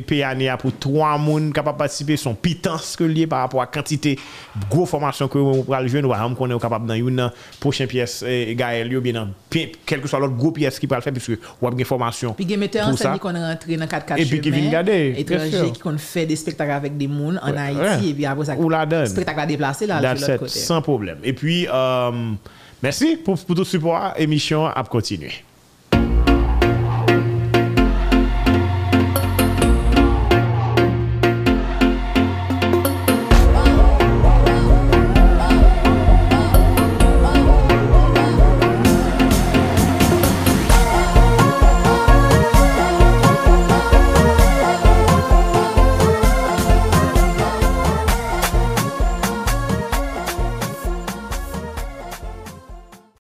pour 0.60 0.72
trois 0.80 1.18
personnes 1.18 1.54
capables 1.54 1.78
de 1.78 1.80
participer. 1.80 2.18
Son 2.18 2.34
pitance 2.36 2.96
que 2.96 3.04
lié 3.04 3.28
par 3.28 3.39
rapport 3.41 3.62
à 3.62 3.68
quantité, 3.68 4.18
gros 4.70 4.86
formation 4.86 5.28
que 5.28 5.38
vous 5.38 5.64
pourrez 5.64 5.88
jouer. 5.88 6.02
Nous 6.02 6.14
allons 6.14 6.36
qu'on 6.36 6.50
est 6.50 6.60
capable 6.60 6.86
dans 6.88 6.93
une 6.93 7.32
prochaine 7.60 7.88
pièce, 7.88 8.24
Gaël, 8.24 8.91
yo, 8.91 9.02
bien 9.02 9.14
dans 9.14 9.28
pi- 9.50 9.72
quel 9.86 10.02
que 10.02 10.08
soit 10.08 10.20
l'autre 10.20 10.36
gros 10.36 10.52
pièce 10.52 10.80
qui 10.80 10.88
peut 10.88 10.96
le 10.96 11.02
faire, 11.02 11.14
puisque 11.14 11.30
vous 11.62 11.68
avez 11.68 11.76
une 11.78 11.86
formation. 11.86 12.34
Puis, 12.34 12.46
il 12.46 12.52
y 12.52 12.54
a 12.54 12.58
metteur 12.58 12.88
en 12.88 12.96
scène 12.96 13.20
qui 13.20 13.28
est 13.28 13.32
rentré 13.32 13.78
dans 13.78 13.88
4 13.88 14.06
4 14.06 14.20
Et 14.20 14.26
puis, 14.26 14.41
qui 14.41 14.52
vient 14.52 14.70
garder, 14.70 15.12
bien 15.12 15.20
étranger 15.22 15.52
sûr. 15.52 15.74
qui 15.74 15.88
ont 15.88 15.98
fait 15.98 16.26
des 16.26 16.34
spectacles 16.36 16.71
avec 16.71 16.97
des 16.97 17.07
mouns 17.07 17.38
en 17.41 17.51
Ouais, 17.51 17.57
Haïti. 17.57 17.79
ouais. 17.79 18.09
Et 18.09 18.13
puis, 18.13 18.25
après 18.25 18.45
ça, 18.45 18.55
Ou 18.57 18.69
la 18.69 18.86
donne. 18.86 19.05
spectacle 19.07 19.39
à 19.39 19.45
déplacer 19.45 19.88
là, 19.88 19.99
de 19.99 20.19
l'autre 20.21 20.38
côté. 20.38 20.51
sans 20.59 20.81
problème. 20.81 21.17
Et 21.23 21.33
puis, 21.33 21.67
euh, 21.71 22.11
merci 22.83 23.17
pour, 23.17 23.36
pour 23.38 23.55
tout 23.55 23.61
le 23.61 23.65
support. 23.65 24.13
Émission 24.17 24.65
à 24.67 24.83
continuer. 24.83 25.31